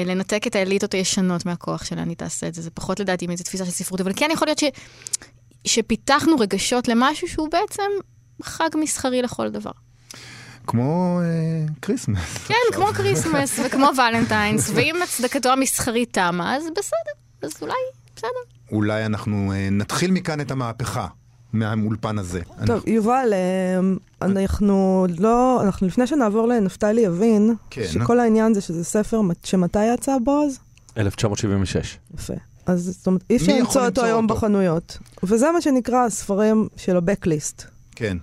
לנתק 0.05 0.47
את 0.47 0.55
האליטות 0.55 0.93
הישנות 0.93 1.45
מהכוח 1.45 1.85
שלה, 1.85 2.01
היא 2.01 2.15
תעשה 2.15 2.47
את 2.47 2.53
זה. 2.53 2.61
זה 2.61 2.69
פחות 2.71 2.99
לדעתי 2.99 3.27
מאיזו 3.27 3.43
תפיסה 3.43 3.65
של 3.65 3.71
ספרות, 3.71 4.01
אבל 4.01 4.11
כן 4.15 4.29
יכול 4.33 4.47
להיות 4.47 4.59
ש, 4.59 4.63
שפיתחנו 5.65 6.35
רגשות 6.39 6.87
למשהו 6.87 7.27
שהוא 7.27 7.49
בעצם 7.51 7.83
חג 8.43 8.69
מסחרי 8.75 9.21
לכל 9.21 9.49
דבר. 9.49 9.71
כמו 10.67 11.19
אה, 11.23 11.73
כריסמס. 11.81 12.37
כן, 12.47 12.55
כמו 12.73 12.85
כריסמס 12.85 13.59
וכמו 13.65 13.89
ולנטיינס, 13.97 14.69
ואם 14.75 14.95
הצדקתו 15.03 15.49
המסחרית 15.49 16.13
תמה, 16.13 16.55
אז 16.55 16.63
בסדר, 16.77 17.13
אז 17.41 17.51
אולי, 17.61 17.73
בסדר. 18.15 18.29
אולי 18.71 19.05
אנחנו 19.05 19.53
אה, 19.53 19.69
נתחיל 19.71 20.11
מכאן 20.11 20.41
את 20.41 20.51
המהפכה, 20.51 21.07
מהאולפן 21.53 22.17
הזה. 22.19 22.41
טוב, 22.65 22.83
יובל, 22.87 23.33
אה, 23.33 23.79
אנחנו 24.27 25.05
לא, 25.19 25.61
אנחנו 25.63 25.87
לפני 25.87 26.07
שנעבור 26.07 26.47
לנפתלי 26.47 27.01
יבין, 27.01 27.53
כן. 27.69 27.87
שכל 27.87 28.19
העניין 28.19 28.53
זה 28.53 28.61
שזה 28.61 28.83
ספר 28.83 29.21
מת- 29.21 29.45
שמתי 29.45 29.85
יצא 29.93 30.17
בועז? 30.23 30.59
1976. 30.97 31.97
יפה. 32.13 32.33
אז 32.65 32.83
זאת 32.97 33.07
אומרת, 33.07 33.23
אי 33.29 33.35
אפשר 33.37 33.53
למצוא 33.59 33.85
אותו 33.85 34.03
היום? 34.03 34.27
בחנויות. 34.27 34.97
וזה 35.23 35.51
מה 35.51 35.61
שנקרא 35.61 36.05
הספרים 36.05 36.67
של 36.77 36.97
ה-Backlist. 36.97 37.63
כן. 37.95 38.17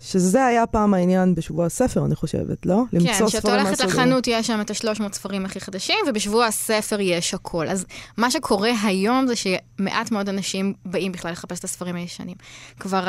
שזה 0.00 0.46
היה 0.46 0.66
פעם 0.66 0.94
העניין 0.94 1.34
בשבוע 1.34 1.66
הספר, 1.66 2.04
אני 2.04 2.14
חושבת, 2.14 2.66
לא? 2.66 2.82
כן, 2.90 2.96
למצוא 2.96 3.28
ספרים 3.28 3.54
הולכת 3.54 3.70
מהסוג 3.70 3.86
הזה. 3.86 3.96
לחנות, 3.96 4.26
יש 4.26 4.46
שם 4.46 4.60
את 4.60 4.70
ה-300 4.70 5.12
ספרים 5.12 5.44
הכי 5.44 5.60
חדשים, 5.60 5.96
ובשבוע 6.08 6.46
הספר 6.46 7.00
יש 7.00 7.34
הכל. 7.34 7.68
אז 7.68 7.84
מה 8.16 8.30
שקורה 8.30 8.70
היום 8.82 9.26
זה 9.26 9.34
שמעט 9.36 10.10
מאוד 10.10 10.28
אנשים 10.28 10.74
באים 10.84 11.12
בכלל 11.12 11.32
לחפש 11.32 11.58
את 11.58 11.64
הספרים 11.64 11.96
הישנים. 11.96 12.36
כבר 12.80 13.04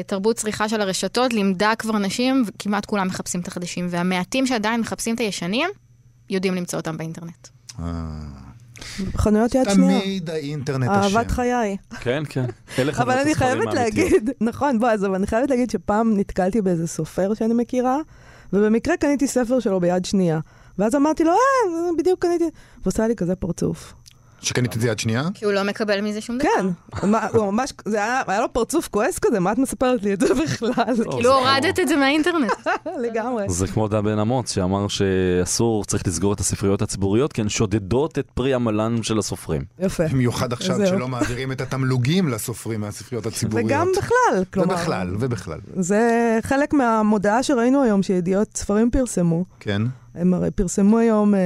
התרבות 0.00 0.36
צריכה 0.36 0.68
של 0.68 0.80
הרשתות 0.80 1.32
לימדה 1.32 1.72
כבר 1.78 1.96
אנשים, 1.96 2.44
וכמעט 2.46 2.86
כולם 2.86 3.06
מחפשים 3.06 3.40
את 3.40 3.48
החדשים, 3.48 3.86
והמעטים 3.90 4.46
שעדיין 4.46 4.80
מחפשים 4.80 5.14
את 5.14 5.20
הישנים, 5.20 5.68
יודעים 6.30 6.54
למצוא 6.54 6.78
אותם 6.78 6.96
באינטרנט. 6.96 7.48
חנויות 9.16 9.54
יד 9.54 9.70
שנייה. 9.70 10.00
תמיד 10.00 10.30
האינטרנט 10.30 10.90
אשם. 10.90 11.16
אהבת 11.16 11.30
חיי. 11.30 11.76
כן, 12.00 12.22
כן. 12.28 12.44
אלה 12.78 12.92
אבל 12.98 13.18
אני 13.18 13.34
חייבת. 13.34 13.74
להגיד, 13.74 14.30
נכון, 14.40 14.78
בועז, 14.78 15.04
אבל 15.04 15.14
אני 15.14 15.26
חייבת 15.26 15.50
להגיד 15.50 15.70
שפעם 15.70 16.16
נתקלתי 16.16 16.62
באיזה 16.62 16.86
סופר 16.86 17.34
שאני 17.34 17.54
מכירה, 17.54 17.98
ובמקרה 18.52 18.96
קניתי 18.96 19.26
ספר 19.26 19.60
שלו 19.60 19.80
ביד 19.80 20.04
שנייה. 20.04 20.40
ואז 20.78 20.94
אמרתי 20.94 21.24
לו, 21.24 21.30
אה, 21.30 21.36
בדיוק 21.98 22.22
קניתי, 22.22 22.44
והוא 22.44 22.52
עושה 22.86 23.06
לי 23.06 23.16
כזה 23.16 23.34
פרצוף. 23.34 23.94
שקנית 24.42 24.76
את 24.76 24.80
זה 24.80 24.88
יד 24.88 24.98
שנייה? 24.98 25.22
כי 25.34 25.44
הוא 25.44 25.52
לא 25.52 25.62
מקבל 25.62 26.00
מזה 26.00 26.20
שום 26.20 26.38
דבר. 26.38 26.48
כן, 26.56 26.66
הוא 27.32 27.52
ממש, 27.52 27.72
זה 27.84 27.96
היה, 28.28 28.40
לו 28.40 28.52
פרצוף 28.52 28.88
כועס 28.88 29.18
כזה, 29.18 29.40
מה 29.40 29.52
את 29.52 29.58
מספרת 29.58 30.02
לי 30.02 30.12
את 30.12 30.20
זה 30.20 30.34
בכלל? 30.34 30.94
כאילו 31.10 31.34
הורדת 31.34 31.80
את 31.80 31.88
זה 31.88 31.96
מהאינטרנט. 31.96 32.52
לגמרי. 33.04 33.44
זה 33.48 33.66
כמו 33.66 33.88
דן 33.88 34.04
בן 34.04 34.18
אמוץ 34.18 34.54
שאמר 34.54 34.88
שאסור, 34.88 35.84
צריך 35.84 36.06
לסגור 36.06 36.32
את 36.32 36.40
הספריות 36.40 36.82
הציבוריות 36.82 37.32
כי 37.32 37.40
הן 37.40 37.48
שודדות 37.48 38.18
את 38.18 38.26
פרי 38.34 38.54
עמלם 38.54 39.02
של 39.02 39.18
הסופרים. 39.18 39.62
יפה. 39.78 40.08
במיוחד 40.08 40.52
עכשיו. 40.52 40.86
שלא 40.86 41.08
מעבירים 41.08 41.52
את 41.52 41.60
התמלוגים 41.60 42.28
לסופרים 42.28 42.80
מהספריות 42.80 43.26
הציבוריות. 43.26 43.66
וגם 43.66 43.88
בכלל, 43.98 44.44
כלומר, 44.52 44.74
ובכלל, 44.74 45.16
ובכלל. 45.18 45.58
זה 45.76 46.38
חלק 46.42 46.72
מהמודעה 46.72 47.42
שראינו 47.42 47.82
היום 47.82 48.02
שידיעות 48.02 48.56
ספרים 48.56 48.90
פרסמו. 48.90 49.44
כן. 49.60 49.82
הם 50.14 50.34
הרי 50.34 50.50
פרסמו 50.50 50.98
היום, 50.98 51.34
אה, 51.34 51.40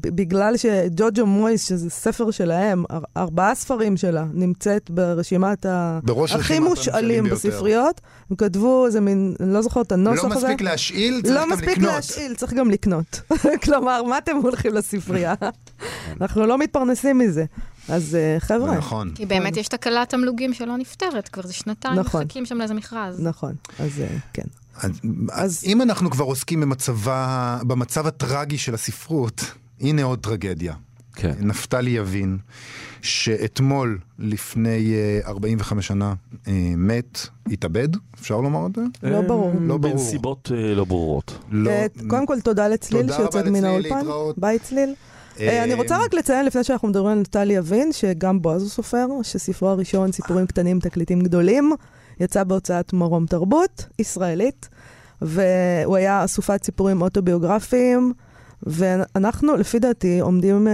בגלל 0.00 0.56
שג'וג'ו 0.56 1.26
מויס, 1.26 1.68
שזה 1.68 1.90
ספר 1.90 2.30
שלהם, 2.30 2.84
אר- 2.90 3.02
ארבעה 3.16 3.54
ספרים 3.54 3.96
שלה, 3.96 4.24
נמצאת 4.32 4.90
ברשימת 4.90 5.66
ה... 5.66 5.98
בראש 6.02 6.32
הכי 6.32 6.58
מושאלים. 6.58 7.24
בספריות. 7.24 8.00
הם 8.30 8.36
כתבו 8.36 8.86
איזה 8.86 9.00
מין, 9.00 9.34
אני 9.40 9.52
לא 9.52 9.62
זוכרת 9.62 9.86
את 9.86 9.92
הנוסח 9.92 10.24
לא 10.24 10.34
הזה. 10.34 10.46
מספיק 10.46 10.60
להשאיל, 10.60 11.20
צריך 11.22 11.34
לא 11.34 11.40
גם 11.42 11.50
מספיק 11.50 11.68
לקנות. 11.68 11.90
להשאיל, 11.94 12.34
צריך 12.34 12.52
גם 12.52 12.70
לקנות. 12.70 13.20
כלומר, 13.64 14.02
מה 14.02 14.18
אתם 14.18 14.36
הולכים 14.36 14.74
לספרייה? 14.74 15.34
אנחנו 16.20 16.46
לא 16.46 16.58
מתפרנסים 16.58 17.18
מזה. 17.18 17.44
אז 17.88 18.14
אה, 18.14 18.36
חבר'ה, 18.40 18.76
נכון. 18.76 19.12
כי 19.14 19.26
באמת 19.26 19.56
יש 19.56 19.68
תקלת 19.68 20.08
תמלוגים 20.08 20.54
שלא 20.54 20.76
נפתרת, 20.76 21.28
כבר 21.28 21.46
זה 21.46 21.52
שנתיים 21.52 21.94
נכון. 21.98 22.22
מחכים 22.22 22.46
שם 22.46 22.58
לאיזה 22.58 22.74
מכרז. 22.74 23.20
נכון, 23.20 23.54
אז 23.78 24.00
אה, 24.00 24.06
כן. 24.32 24.42
אז, 24.80 24.90
אז 25.32 25.64
אם 25.66 25.82
אנחנו 25.82 26.10
כבר 26.10 26.24
עוסקים 26.24 26.60
במצבה, 26.60 27.58
במצב 27.66 28.06
הטרגי 28.06 28.58
של 28.58 28.74
הספרות, 28.74 29.44
הנה 29.80 30.02
עוד 30.02 30.18
טרגדיה. 30.18 30.74
כן. 31.14 31.32
נפתלי 31.40 31.90
יבין 31.90 32.38
שאתמול, 33.02 33.98
לפני 34.18 34.94
אה, 34.94 35.20
45 35.26 35.86
שנה, 35.86 36.14
אה, 36.48 36.52
מת, 36.76 37.18
התאבד, 37.52 37.88
אפשר 38.20 38.40
לומר 38.40 38.66
את 38.66 38.74
זה? 38.74 38.82
לא 39.02 39.20
ברור. 39.20 39.52
לא 39.60 39.76
ברור. 39.76 39.92
בנסיבות 39.94 40.52
אה, 40.54 40.74
לא 40.74 40.84
ברורות. 40.84 41.38
לא. 41.50 41.70
אה, 41.70 41.86
קודם 42.08 42.26
כל, 42.26 42.40
תודה 42.40 42.68
לצליל 42.68 43.02
תודה 43.02 43.14
רבה 43.14 43.22
שיוצאת 43.22 43.44
מן 43.44 43.52
לצליל, 43.52 43.64
האולפן. 43.66 43.96
להתראות. 43.96 44.38
ביי 44.38 44.58
צליל. 44.58 44.94
אה, 45.40 45.64
אני 45.64 45.74
רוצה 45.74 45.98
רק 46.04 46.14
לציין, 46.14 46.46
לפני 46.46 46.64
שאנחנו 46.64 46.88
מדברים 46.88 47.12
על 47.12 47.18
נטלי 47.20 47.54
יבין, 47.54 47.92
שגם 47.92 48.42
בועז 48.42 48.62
הוא 48.62 48.70
סופר, 48.70 49.06
שספרו 49.22 49.68
הראשון, 49.68 50.12
סיפורים 50.12 50.46
קטנים, 50.46 50.80
תקליטים 50.80 51.20
גדולים, 51.20 51.72
יצא 52.20 52.44
בהוצאת 52.44 52.92
מרום 52.92 53.26
תרבות, 53.26 53.86
ישראלית, 53.98 54.68
והוא 55.22 55.96
היה 55.96 56.24
אסופת 56.24 56.64
סיפורים 56.64 57.02
אוטוביוגרפיים, 57.02 58.12
ואנחנו, 58.62 59.56
לפי 59.56 59.78
דעתי, 59.78 60.20
עומדים, 60.20 60.68
אה, 60.68 60.72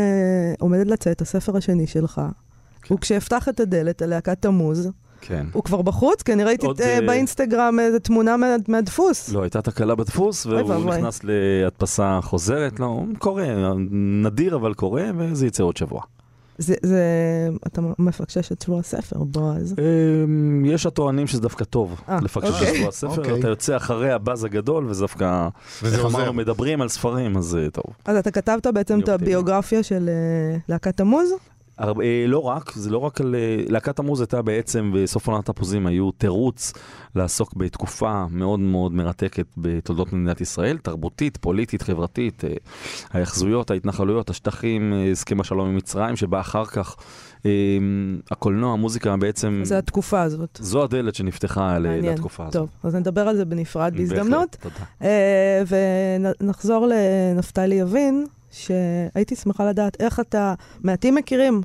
עומדת 0.61 0.87
לצאת 0.87 1.21
הספר 1.21 1.57
השני 1.57 1.87
שלך. 1.87 2.21
כן. 2.83 2.95
וכשאפתח 2.95 3.49
את 3.49 3.61
הדלת, 3.61 4.03
הלהקת 4.03 4.43
תמוז, 4.43 4.91
כן. 5.21 5.47
הוא 5.53 5.62
כבר 5.65 5.83
בחוץ, 5.83 6.23
כי 6.23 6.33
אני 6.33 6.45
ראיתי 6.45 6.67
עוד, 6.67 6.81
אה, 6.81 6.99
באינסטגרם 7.07 7.81
איזו 7.81 7.99
תמונה 7.99 8.37
מה- 8.37 8.47
מהדפוס. 8.69 9.29
לא, 9.33 9.43
הייתה 9.43 9.62
תקלה 9.62 9.95
בדפוס, 9.95 10.47
אוי 10.47 10.55
והוא 10.57 10.71
ואבוי. 10.71 10.97
נכנס 10.99 11.21
להדפסה 11.25 12.19
חוזרת, 12.23 12.81
לא, 12.81 13.03
קורה, 13.19 13.45
נדיר 14.23 14.57
אבל 14.57 14.75
קורה, 14.75 15.05
וזה 15.19 15.47
יצא 15.47 15.62
עוד 15.62 15.77
שבוע. 15.77 16.01
זה, 16.59 16.75
זה, 16.82 17.02
אתה 17.66 17.80
מפקשש 17.99 18.52
את 18.52 18.62
שבוע 18.62 18.80
הספר, 18.80 19.18
בועז. 19.18 19.75
אמ, 19.78 20.64
יש 20.64 20.87
הטוענים 20.87 21.26
שזה 21.26 21.40
דווקא 21.40 21.64
טוב, 21.64 22.00
אה, 22.09 22.18
לפקשש 22.23 22.50
אוקיי. 22.50 22.76
שבוע 22.76 22.88
הספר, 22.88 23.18
אוקיי. 23.18 23.40
אתה 23.40 23.49
יוצא 23.49 23.76
אחרי 23.76 24.12
הבאז 24.12 24.44
הגדול, 24.44 24.87
וזה 24.88 25.00
דווקא, 25.00 25.49
איך. 25.85 26.04
אמרנו, 26.04 26.32
מדברים 26.32 26.80
על 26.80 26.88
ספרים, 26.88 27.37
אז 27.37 27.44
זה 27.44 27.68
טוב. 27.73 27.85
אז 28.04 28.16
אתה 28.16 28.30
כתבת 28.30 28.66
בעצם 28.66 29.00
את. 29.00 29.09
הביוגרפיה 29.09 29.82
של 29.82 30.09
אה, 30.09 30.59
להקת 30.68 30.97
תמוז? 30.97 31.32
הרבה, 31.79 32.05
אה, 32.05 32.25
לא 32.29 32.38
רק, 32.38 32.73
זה 32.75 32.91
לא 32.91 32.99
רק 32.99 33.21
על... 33.21 33.35
אה, 33.35 33.64
להקת 33.69 33.99
המוז 33.99 34.21
הייתה 34.21 34.43
בעצם, 34.43 34.93
בסוף 34.95 35.29
עונת 35.29 35.47
תפוזים 35.47 35.87
היו 35.87 36.11
תירוץ 36.11 36.73
לעסוק 37.14 37.55
בתקופה 37.55 38.26
מאוד 38.31 38.61
מאוד 38.61 38.93
מרתקת 38.93 39.47
בתולדות 39.57 40.12
מדינת 40.12 40.41
ישראל, 40.41 40.79
תרבותית, 40.79 41.37
פוליטית, 41.37 41.83
חברתית, 41.83 42.45
אה, 42.45 42.55
ההאחזויות, 43.11 43.71
ההתנחלויות, 43.71 44.31
השטחים, 44.31 44.93
הסכם 45.12 45.41
השלום 45.41 45.69
עם 45.69 45.76
מצרים, 45.76 46.17
שבא 46.17 46.41
אחר 46.41 46.64
כך 46.64 46.97
הקולנוע, 48.31 48.73
המוזיקה 48.73 49.17
בעצם, 49.17 49.61
זה 49.64 49.79
התקופה 49.79 50.23
הזאת. 50.23 50.59
זו 50.62 50.83
הדלת 50.83 51.14
שנפתחה 51.14 51.79
מעניין. 51.79 52.05
לתקופה 52.05 52.43
הזאת. 52.43 52.52
טוב, 52.52 52.69
אז 52.83 52.95
נדבר 52.95 53.29
על 53.29 53.37
זה 53.37 53.45
בנפרד 53.45 53.93
בהחלט, 53.93 54.09
בהזדמנות. 54.09 54.57
תודה. 54.61 54.75
אה, 55.02 55.62
ונחזור 56.41 56.87
לנפתלי 56.87 57.75
יבין, 57.75 58.26
שהייתי 58.52 59.37
שמחה 59.37 59.64
לדעת 59.64 59.97
איך 60.00 60.21
אתה, 60.21 60.54
מעטים 60.80 61.14
מכירים, 61.14 61.61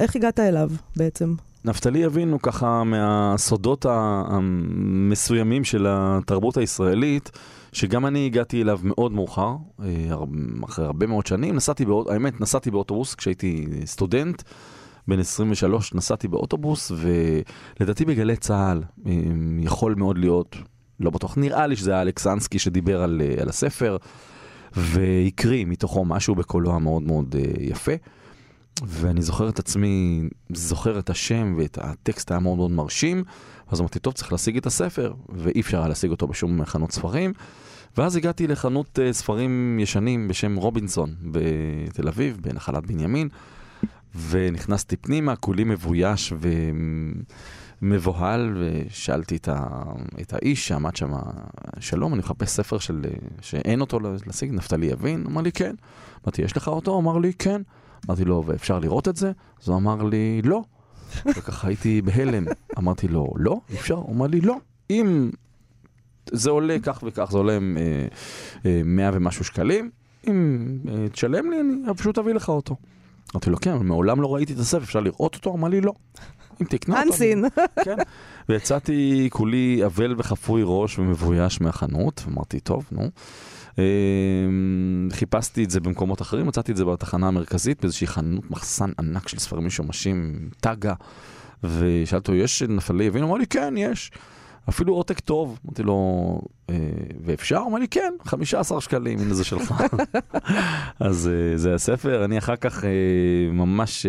איך 0.00 0.16
הגעת 0.16 0.40
אליו 0.40 0.70
בעצם? 0.96 1.34
נפתלי 1.64 1.98
יבין 1.98 2.32
הוא 2.32 2.40
ככה 2.42 2.84
מהסודות 2.84 3.86
המסוימים 3.88 5.64
של 5.64 5.86
התרבות 5.88 6.56
הישראלית, 6.56 7.30
שגם 7.72 8.06
אני 8.06 8.26
הגעתי 8.26 8.62
אליו 8.62 8.78
מאוד 8.82 9.12
מאוחר, 9.12 9.56
אה, 9.82 10.14
אחרי 10.64 10.84
הרבה 10.84 11.06
מאוד 11.06 11.26
שנים. 11.26 11.56
נסעתי, 11.56 11.84
באות, 11.84 12.10
האמת, 12.10 12.40
נסעתי 12.40 12.70
באוטובוס 12.70 13.14
כשהייתי 13.14 13.66
סטודנט, 13.84 14.42
בן 15.08 15.18
23, 15.20 15.94
נסעתי 15.94 16.28
באוטובוס, 16.28 16.92
ולדעתי 16.96 18.04
בגלי 18.04 18.36
צה"ל 18.36 18.82
אה, 19.06 19.12
יכול 19.60 19.94
מאוד 19.94 20.18
להיות 20.18 20.56
לא 21.00 21.10
בטוח, 21.10 21.38
נראה 21.38 21.66
לי 21.66 21.76
שזה 21.76 21.92
היה 21.92 22.02
אלכסנסקי 22.02 22.58
שדיבר 22.58 23.02
על, 23.02 23.22
אה, 23.24 23.42
על 23.42 23.48
הספר, 23.48 23.96
והקריא 24.76 25.64
מתוכו 25.66 26.04
משהו 26.04 26.34
בקולו 26.34 26.74
המאוד 26.74 27.02
מאוד 27.02 27.36
אה, 27.38 27.52
יפה. 27.60 27.92
ואני 28.86 29.22
זוכר 29.22 29.48
את 29.48 29.58
עצמי, 29.58 30.22
זוכר 30.52 30.98
את 30.98 31.10
השם 31.10 31.54
ואת 31.58 31.78
הטקסט 31.80 32.30
היה 32.30 32.40
מאוד 32.40 32.56
מאוד 32.56 32.70
מרשים, 32.70 33.24
אז 33.68 33.80
אמרתי, 33.80 33.98
טוב, 33.98 34.12
צריך 34.12 34.32
להשיג 34.32 34.56
את 34.56 34.66
הספר, 34.66 35.12
ואי 35.28 35.60
אפשר 35.60 35.78
היה 35.78 35.88
להשיג 35.88 36.10
אותו 36.10 36.26
בשום 36.26 36.64
חנות 36.64 36.92
ספרים. 36.92 37.32
ואז 37.96 38.16
הגעתי 38.16 38.46
לחנות 38.46 38.98
uh, 38.98 39.12
ספרים 39.12 39.78
ישנים 39.82 40.28
בשם 40.28 40.56
רובינסון 40.56 41.14
בתל 41.22 42.08
אביב, 42.08 42.38
בנחלת 42.40 42.86
בנימין, 42.86 43.28
ונכנסתי 44.28 44.96
פנימה, 44.96 45.36
כולי 45.36 45.64
מבויש 45.64 46.32
ומבוהל, 47.82 48.56
ושאלתי 48.60 49.36
את, 49.36 49.48
ה... 49.48 49.82
את 50.20 50.32
האיש 50.32 50.68
שעמד 50.68 50.96
שם, 50.96 51.12
שלום, 51.80 52.12
אני 52.12 52.18
מחפש 52.18 52.50
ספר 52.50 52.78
של... 52.78 53.04
שאין 53.40 53.80
אותו 53.80 53.98
להשיג, 54.26 54.52
נפתלי 54.52 54.86
יבין? 54.86 55.24
אמר 55.26 55.40
לי, 55.42 55.52
כן. 55.52 55.74
אמרתי, 56.24 56.42
יש 56.42 56.56
לך 56.56 56.68
אותו? 56.68 56.98
אמר 56.98 57.18
לי, 57.18 57.32
כן. 57.32 57.62
אמרתי 58.06 58.24
לו, 58.24 58.42
ואפשר 58.46 58.78
לראות 58.78 59.08
את 59.08 59.16
זה? 59.16 59.32
אז 59.62 59.68
הוא 59.68 59.76
אמר 59.76 60.02
לי, 60.02 60.42
לא. 60.44 60.62
וככה 61.36 61.68
הייתי 61.68 62.02
בהלם. 62.02 62.44
אמרתי 62.78 63.08
לו, 63.08 63.32
לא? 63.36 63.60
אפשר? 63.74 63.94
הוא 63.94 64.14
אמר 64.14 64.26
לי, 64.26 64.40
לא. 64.40 64.56
אם 64.90 65.30
זה 66.32 66.50
עולה 66.50 66.76
כך 66.82 67.02
וכך, 67.06 67.28
זה 67.30 67.38
עולה 67.38 67.52
אה, 67.52 68.06
אה, 68.66 68.82
100 68.84 69.10
ומשהו 69.12 69.44
שקלים, 69.44 69.90
אם 70.26 70.68
אה, 70.88 71.08
תשלם 71.08 71.50
לי, 71.50 71.60
אני 71.60 71.94
פשוט 71.96 72.18
אביא 72.18 72.34
לך 72.34 72.48
אותו. 72.48 72.76
אמרתי 73.34 73.50
לו, 73.50 73.56
כן, 73.56 73.76
מעולם 73.76 74.20
לא 74.20 74.34
ראיתי 74.34 74.52
את 74.52 74.58
הספר, 74.58 74.82
אפשר 74.84 75.00
לראות 75.00 75.34
אותו? 75.34 75.54
אמר 75.54 75.68
לי, 75.68 75.80
לא. 75.80 75.92
אם 76.62 76.66
תקנה 76.66 77.00
אותו... 77.02 77.12
אנסין. 77.12 77.44
כן. 77.84 77.96
ויצאתי 78.48 79.28
כולי 79.32 79.80
אבל 79.86 80.14
וחפוי 80.18 80.62
ראש 80.64 80.98
ומבויש 80.98 81.60
מהחנות, 81.60 82.24
אמרתי, 82.28 82.60
טוב, 82.60 82.84
נו. 82.92 83.10
אמ, 83.78 85.08
חיפשתי 85.12 85.64
את 85.64 85.70
זה 85.70 85.80
במקומות 85.80 86.22
אחרים, 86.22 86.46
מצאתי 86.46 86.72
את 86.72 86.76
זה 86.76 86.84
בתחנה 86.84 87.28
המרכזית, 87.28 87.80
באיזושהי 87.80 88.06
חנות 88.06 88.50
מחסן 88.50 88.90
ענק 88.98 89.28
של 89.28 89.38
ספרים 89.38 89.66
משומשים, 89.66 90.48
טאגה, 90.60 90.94
ושאלתי 91.64 92.14
אותו, 92.14 92.34
יש 92.34 92.62
נפלי 92.62 93.04
יבין? 93.04 93.22
הוא 93.22 93.30
אמר 93.30 93.38
לי, 93.38 93.46
כן, 93.46 93.74
יש. 93.76 94.10
אפילו 94.68 94.94
עותק 94.94 95.20
טוב. 95.20 95.58
אמרתי 95.66 95.82
לו, 95.82 96.40
אה, 96.70 96.76
ואפשר? 97.24 97.58
הוא 97.58 97.68
אמר 97.68 97.78
לי, 97.78 97.88
כן, 97.88 98.12
15 98.24 98.80
שקלים, 98.80 99.18
הנה 99.18 99.34
זה 99.34 99.44
שלך. 99.44 99.74
אז 101.00 101.30
אה, 101.32 101.56
זה 101.56 101.74
הספר. 101.74 102.24
אני 102.24 102.38
אחר 102.38 102.56
כך 102.56 102.84
אה, 102.84 102.90
ממש... 103.52 104.06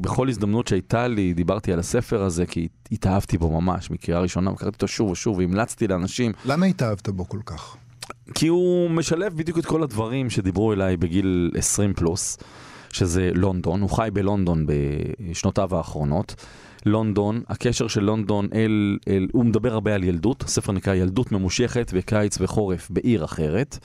בכל 0.00 0.28
הזדמנות 0.28 0.68
שהייתה 0.68 1.08
לי, 1.08 1.34
דיברתי 1.34 1.72
על 1.72 1.78
הספר 1.78 2.22
הזה, 2.22 2.46
כי 2.46 2.68
התאהבתי 2.92 3.38
בו 3.38 3.60
ממש, 3.60 3.90
מקריאה 3.90 4.20
ראשונה, 4.20 4.52
וקראתי 4.52 4.74
אותו 4.74 4.88
שוב 4.88 5.10
ושוב, 5.10 5.38
והמלצתי 5.38 5.88
לאנשים. 5.88 6.32
למה 6.44 6.66
התאהבת 6.66 7.08
בו 7.08 7.28
כל 7.28 7.40
כך? 7.46 7.76
כי 8.34 8.48
הוא 8.48 8.90
משלב 8.90 9.36
בדיוק 9.36 9.58
את 9.58 9.66
כל 9.66 9.82
הדברים 9.82 10.30
שדיברו 10.30 10.72
אליי 10.72 10.96
בגיל 10.96 11.50
20 11.56 11.94
פלוס, 11.94 12.38
שזה 12.92 13.30
לונדון, 13.34 13.80
הוא 13.80 13.90
חי 13.90 14.08
בלונדון 14.12 14.66
בשנותיו 14.66 15.76
האחרונות. 15.76 16.34
לונדון, 16.86 17.42
הקשר 17.48 17.88
של 17.88 18.04
לונדון 18.04 18.48
אל, 18.54 18.98
אל, 19.08 19.28
הוא 19.32 19.44
מדבר 19.44 19.72
הרבה 19.72 19.94
על 19.94 20.04
ילדות, 20.04 20.42
הספר 20.42 20.72
נקרא 20.72 20.94
ילדות 20.94 21.32
ממושכת 21.32 21.92
בקיץ 21.94 22.36
וחורף 22.40 22.90
בעיר 22.90 23.24
אחרת. 23.24 23.78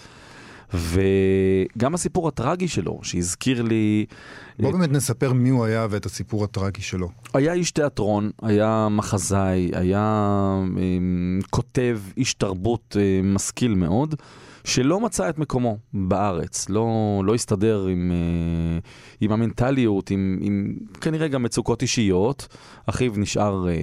וגם 0.74 1.94
הסיפור 1.94 2.28
הטרגי 2.28 2.68
שלו, 2.68 3.00
שהזכיר 3.04 3.62
לי... 3.62 4.06
בוא 4.60 4.72
באמת 4.72 4.92
נספר 4.92 5.34
מי 5.34 5.50
הוא 5.50 5.66
היה 5.66 5.88
ואת 5.90 6.06
הסיפור 6.06 6.44
הטרגי 6.44 6.82
שלו. 6.82 7.10
היה 7.34 7.54
איש 7.54 7.72
תיאטרון, 7.72 8.32
היה 8.42 8.88
מחזאי, 8.92 9.72
היה 9.74 10.30
um, 10.76 11.48
כותב, 11.50 12.00
איש 12.18 12.34
תרבות 12.34 12.96
uh, 12.96 13.26
משכיל 13.26 13.76
מאוד. 13.76 14.16
שלא 14.66 15.00
מצא 15.00 15.30
את 15.30 15.40
מקומו 15.40 15.78
בארץ, 15.94 16.70
לא, 16.70 16.88
לא 17.26 17.36
הסתדר 17.36 17.86
עם, 17.86 18.12
אה, 18.12 18.80
עם 19.22 19.32
המנטליות, 19.32 20.10
עם, 20.10 20.40
עם 20.42 20.76
כנראה 21.02 21.28
גם 21.28 21.44
מצוקות 21.44 21.82
אישיות. 21.82 22.48
אחיו 22.86 23.12
נשאר 23.16 23.68
אה, 23.70 23.74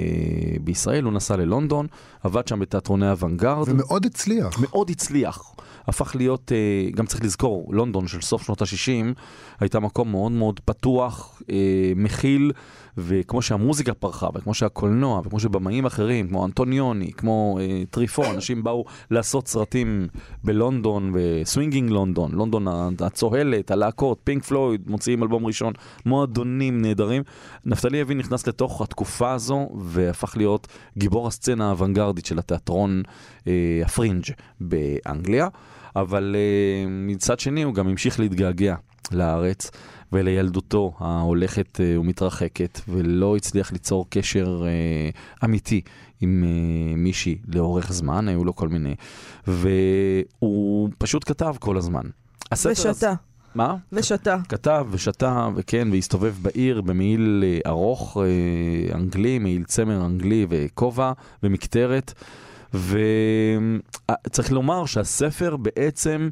בישראל, 0.61 1.05
הוא 1.05 1.13
נסע 1.13 1.37
ללונדון, 1.37 1.87
עבד 2.23 2.49
שם 2.49 2.59
בתיאטרוני 2.59 3.11
אוונגרד. 3.11 3.69
ומאוד 3.69 4.07
הצליח. 4.07 4.59
מאוד 4.61 4.91
הצליח. 4.91 5.55
הפך 5.87 6.17
להיות, 6.17 6.53
אה, 6.53 6.91
גם 6.91 7.07
צריך 7.07 7.25
לזכור, 7.25 7.75
לונדון 7.75 8.07
של 8.07 8.21
סוף 8.21 8.43
שנות 8.43 8.63
ה-60 8.63 9.15
הייתה 9.61 9.81
מקום 9.81 10.11
מאוד 10.11 10.33
מאוד 10.33 10.61
פתוח, 10.61 11.43
אה, 11.51 11.93
מכיל. 11.97 12.53
וכמו 12.97 13.43
שהמוזיקה 13.43 13.95
פרחה, 13.95 14.29
וכמו 14.35 14.55
שהקולנוע, 14.55 15.21
וכמו 15.25 15.41
שבמאים 15.41 15.87
אחרים, 15.87 16.29
כמו 16.29 16.47
אנטוניוני, 16.47 17.13
כמו 17.13 17.59
אה, 17.61 17.83
טריפו, 17.91 18.25
אנשים 18.35 18.63
באו 18.63 18.85
לעשות 19.11 19.49
סרטים 19.49 20.07
בלונדון, 20.45 21.13
ב 21.15 21.23
Swinging 21.23 21.91
London, 21.91 22.33
לונדון 22.33 22.67
הצוהלת, 23.01 23.71
הלהקות, 23.71 24.21
פינק 24.25 24.45
פלויד, 24.45 24.83
מוציאים 24.87 25.23
אלבום 25.23 25.47
ראשון, 25.47 25.73
מועדונים 26.07 26.83
נהדרים. 26.83 27.23
נפתלי 27.65 28.03
יבין 28.03 28.19
נכנס 28.19 28.47
לתוך 28.47 28.83
התקופה 28.83 29.33
הזו, 29.33 29.69
והפך 29.81 30.37
להיות 30.37 30.69
גיבור 30.99 31.29
הסצנה 31.29 31.69
האוונגרדית 31.69 32.27
של 32.27 32.39
התיאטרון 32.39 33.03
אה, 33.47 33.83
הפרינג' 33.85 34.25
באנגליה. 34.61 35.49
אבל 35.97 36.37
אה, 36.37 36.89
מצד 36.91 37.41
שני 37.41 37.63
הוא 37.63 37.75
גם 37.75 37.89
המשיך 37.89 38.21
להתגעגע 38.21 38.75
לארץ, 39.13 39.71
ולילדותו 40.13 40.93
ההולכת 40.99 41.81
אה, 41.81 42.01
ומתרחקת, 42.01 42.81
ולא 42.89 43.37
הצליח 43.37 43.73
ליצור 43.73 44.07
קשר 44.11 44.63
אה, 44.67 45.11
אמיתי 45.45 45.81
עם 46.21 46.45
אה, 46.47 46.97
מישהי 46.97 47.39
לאורך 47.49 47.93
זמן, 47.93 48.29
היו 48.29 48.45
לו 48.45 48.57
כל 48.57 48.69
מיני. 48.69 48.95
והוא 49.47 50.89
פשוט 50.99 51.29
כתב 51.29 51.55
כל 51.59 51.77
הזמן. 51.77 52.03
ושתה. 52.67 53.13
מה? 53.55 53.77
ושתה. 53.93 54.37
כתב 54.49 54.87
ושתה, 54.91 55.49
וכן, 55.55 55.89
והסתובב 55.93 56.35
בעיר 56.43 56.81
במעיל 56.81 57.45
ארוך 57.67 58.17
אנגלי, 58.95 59.39
מעיל 59.39 59.65
צמר 59.65 60.07
אנגלי 60.07 60.47
וכובע 60.49 61.13
ומקטרת. 61.43 62.13
וצריך 62.75 64.53
לומר 64.53 64.87
שהספר 64.87 65.57
בעצם 65.57 66.29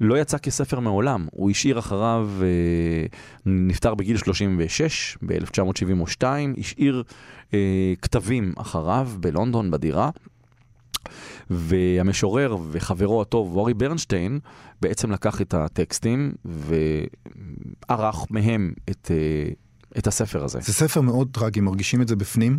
לא 0.00 0.18
יצא 0.18 0.38
כספר 0.38 0.80
מעולם, 0.80 1.26
הוא 1.30 1.50
השאיר 1.50 1.78
אחריו, 1.78 2.30
אה, 2.42 3.06
נפטר 3.46 3.94
בגיל 3.94 4.16
36, 4.16 5.18
ב-1972, 5.26 6.24
השאיר 6.58 7.02
אה, 7.54 7.92
כתבים 8.02 8.52
אחריו 8.58 9.10
בלונדון, 9.20 9.70
בדירה. 9.70 10.10
והמשורר 11.50 12.56
וחברו 12.70 13.22
הטוב, 13.22 13.56
אורי 13.56 13.74
ברנשטיין, 13.74 14.38
בעצם 14.82 15.10
לקח 15.10 15.40
את 15.40 15.54
הטקסטים 15.54 16.32
וערך 16.44 18.26
מהם 18.30 18.72
את, 18.90 19.10
אה, 19.10 19.50
את 19.98 20.06
הספר 20.06 20.44
הזה. 20.44 20.58
זה 20.62 20.72
ספר 20.72 21.00
מאוד 21.00 21.28
טרגי, 21.32 21.60
מרגישים 21.60 22.02
את 22.02 22.08
זה 22.08 22.16
בפנים. 22.16 22.58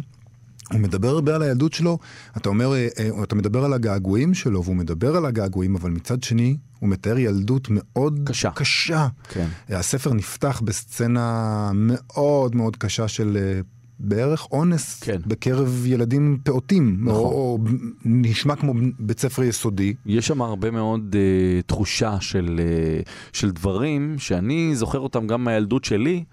הוא 0.72 0.80
מדבר 0.80 1.10
הרבה 1.10 1.36
על 1.36 1.42
הילדות 1.42 1.74
שלו, 1.74 1.98
אתה 2.38 2.50
אומר, 2.50 2.74
אה, 2.74 2.88
אה, 3.00 3.24
אתה 3.24 3.36
מדבר 3.36 3.66
על 3.66 3.74
הגעגועים 3.74 4.34
שלו, 4.34 4.64
והוא 4.64 4.76
מדבר 4.76 5.16
על 5.16 5.26
הגעגועים, 5.26 5.76
אבל 5.76 5.92
מצד 5.92 6.24
שני, 6.24 6.58
הוא 6.80 6.90
מתאר 6.90 7.18
ילדות 7.18 7.68
מאוד 7.70 8.20
קשה. 8.26 8.52
קשה. 8.52 9.08
כן. 9.30 9.48
הספר 9.70 10.14
נפתח 10.14 10.62
בסצנה 10.66 11.72
מאוד 11.74 12.56
מאוד 12.56 12.76
קשה 12.76 13.08
של 13.08 13.38
אה, 13.42 13.62
בערך 14.04 14.48
אונס 14.52 15.00
כן. 15.00 15.18
בקרב 15.28 15.86
ילדים 15.86 16.38
פעוטים, 16.44 16.98
נכון. 17.02 17.16
או, 17.16 17.30
או 17.32 17.60
נשמע 18.06 18.56
כמו 18.56 18.74
בית 19.00 19.20
ספר 19.20 19.44
יסודי. 19.44 19.94
יש 20.06 20.28
שם 20.28 20.42
הרבה 20.42 20.72
מאוד 20.72 21.16
uh, 21.16 21.68
תחושה 21.68 22.22
של, 22.22 22.60
uh, 23.04 23.10
של 23.34 23.52
דברים 23.52 24.16
שאני 24.20 24.76
זוכר 24.76 25.00
אותם 25.00 25.28
גם 25.28 25.44
מהילדות 25.44 25.86
שלי. 25.86 26.24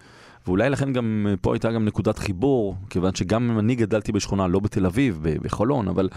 ואולי 0.47 0.69
לכן 0.69 0.93
גם 0.93 1.27
אה, 1.29 1.37
פה 1.41 1.53
הייתה 1.53 1.71
גם 1.71 1.85
נקודת 1.85 2.17
חיבור, 2.17 2.75
כיוון 2.89 3.15
שגם 3.15 3.51
אם 3.51 3.59
אני 3.59 3.75
גדלתי 3.75 4.11
בשכונה, 4.11 4.47
לא 4.47 4.59
בתל 4.59 4.85
אביב, 4.85 5.19
בחולון, 5.41 5.87
אבל 5.87 6.09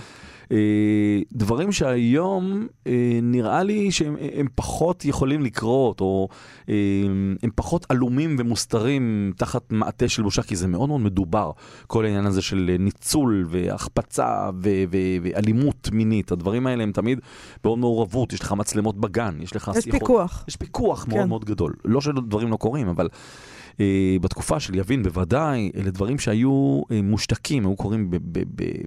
אה, 0.53 1.21
דברים 1.33 1.73
שהיום 1.73 2.67
אה, 2.87 3.19
נראה 3.23 3.63
לי 3.63 3.91
שהם 3.91 4.17
הם 4.35 4.47
פחות 4.55 5.05
יכולים 5.05 5.43
לקרות, 5.43 6.01
או 6.01 6.29
אה, 6.69 6.75
הם 7.43 7.51
פחות 7.55 7.87
עלומים 7.89 8.37
ומוסתרים 8.39 9.33
תחת 9.37 9.73
מעטה 9.73 10.09
של 10.09 10.23
בושה, 10.23 10.43
כי 10.43 10.57
זה 10.57 10.69
מאוד 10.69 10.89
מאוד 10.89 11.01
מדובר, 11.01 11.51
כל 11.87 12.05
העניין 12.05 12.27
הזה 12.27 12.43
של 12.43 12.77
ניצול 12.79 13.47
והחפצה 13.49 14.51
ו- 14.55 14.85
ו- 14.93 15.17
ואלימות 15.23 15.89
מינית. 15.93 16.33
הדברים 16.33 16.67
האלה 16.67 16.83
הם 16.83 16.93
תמיד 16.93 17.21
מאוד 17.65 17.79
מעורבות, 17.79 18.33
יש 18.33 18.41
לך 18.41 18.53
מצלמות 18.53 19.01
בגן, 19.01 19.37
יש 19.41 19.57
לך 19.57 19.71
יש 19.77 19.85
שיחות. 19.85 20.01
פיקוח. 20.01 20.45
יש 20.49 20.57
פיקוח 20.57 21.05
כן. 21.05 21.17
מאוד 21.17 21.29
מאוד 21.29 21.45
גדול. 21.45 21.73
לא 21.85 22.01
שדברים 22.01 22.51
לא 22.51 22.57
קורים, 22.57 22.89
אבל... 22.89 23.09
אה, 23.81 24.17
בתקופה 24.21 24.61
של 24.61 24.75
יבין 24.75 25.03
בוודאי, 25.03 25.71
אלה 25.77 25.91
דברים 25.91 26.19
שהיו 26.19 26.83
אה, 26.91 27.03
מושתקים, 27.03 27.67
היו 27.67 27.77
קוראים 27.77 28.11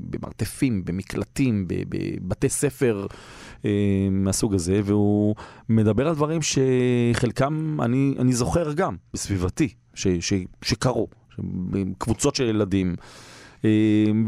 במרתפים, 0.09 0.85
במקלטים, 0.85 1.65
בבתי 1.67 2.49
ספר 2.49 3.07
אה, 3.65 3.71
מהסוג 4.11 4.53
הזה, 4.53 4.81
והוא 4.83 5.35
מדבר 5.69 6.07
על 6.07 6.15
דברים 6.15 6.39
שחלקם 6.41 7.77
אני, 7.81 8.15
אני 8.19 8.33
זוכר 8.33 8.73
גם 8.73 8.95
בסביבתי, 9.13 9.69
ש, 9.93 10.07
ש, 10.07 10.33
שקרו, 10.61 11.07
קבוצות 11.97 12.35
של 12.35 12.43
ילדים. 12.43 12.95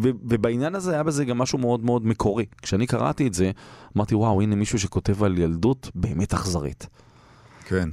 ובעניין 0.02 0.76
הזה 0.76 0.93
היה 0.93 1.04
בזה 1.04 1.26
גם 1.26 1.38
משהו 1.38 1.60
מאוד 1.60 1.84
מאוד 1.84 2.06
מקורי. 2.06 2.46
כשאני 2.62 2.88
קראתי 2.88 3.28
את 3.28 3.34
זה, 3.34 3.52
אמרתי, 3.98 4.15
וואו, 4.15 4.41
הנה 4.41 4.56
מישהו 4.56 4.80
שכותב 4.80 5.24
על 5.24 5.38
ילדות 5.38 5.91
באמת 5.96 6.34
אכזרית. 6.34 6.88
כן. 7.67 7.89